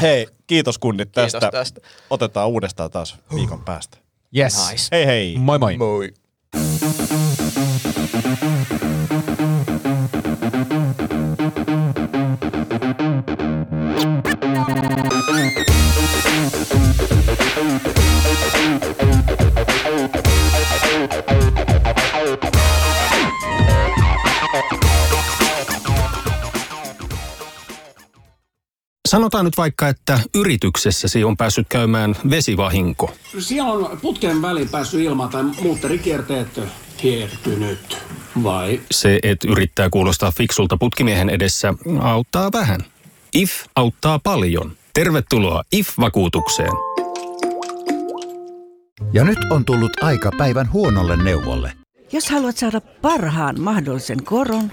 Hei, 0.00 0.26
kiitos 0.46 0.78
kunnit 0.78 1.08
Kiitos 1.12 1.32
tästä. 1.32 1.50
tästä. 1.50 1.80
Otetaan 2.10 2.48
uudestaan 2.48 2.90
taas 2.90 3.16
viikon 3.34 3.64
päästä. 3.64 3.98
Yes. 4.36 4.70
Nice. 4.70 4.88
Hei 4.92 5.06
hei. 5.06 5.36
Moi 5.38 5.58
moi. 5.58 5.76
Moi. 5.76 6.14
Sanotaan 29.08 29.44
nyt 29.44 29.56
vaikka, 29.56 29.88
että 29.88 30.20
yrityksessäsi 30.34 31.24
on 31.24 31.36
päässyt 31.36 31.66
käymään 31.68 32.16
vesivahinko. 32.30 33.14
Siellä 33.38 33.72
on 33.72 33.98
putken 34.02 34.42
väliin 34.42 34.68
päässyt 34.68 35.00
ilmaan 35.00 35.30
tai 35.30 35.42
muutterikierteet 35.62 36.60
hiertynyt. 37.02 37.98
Vai? 38.42 38.80
Se, 38.90 39.18
että 39.22 39.48
yrittää 39.50 39.90
kuulostaa 39.90 40.30
fiksulta 40.30 40.76
putkimiehen 40.76 41.28
edessä, 41.30 41.74
auttaa 42.00 42.52
vähän. 42.52 42.80
IF 43.34 43.50
auttaa 43.76 44.18
paljon. 44.18 44.72
Tervetuloa 44.94 45.62
IF-vakuutukseen. 45.72 46.72
Ja 49.12 49.24
nyt 49.24 49.38
on 49.50 49.64
tullut 49.64 50.02
aika 50.02 50.30
päivän 50.38 50.72
huonolle 50.72 51.16
neuvolle. 51.16 51.72
Jos 52.12 52.30
haluat 52.30 52.56
saada 52.56 52.80
parhaan 52.80 53.60
mahdollisen 53.60 54.24
koron, 54.24 54.72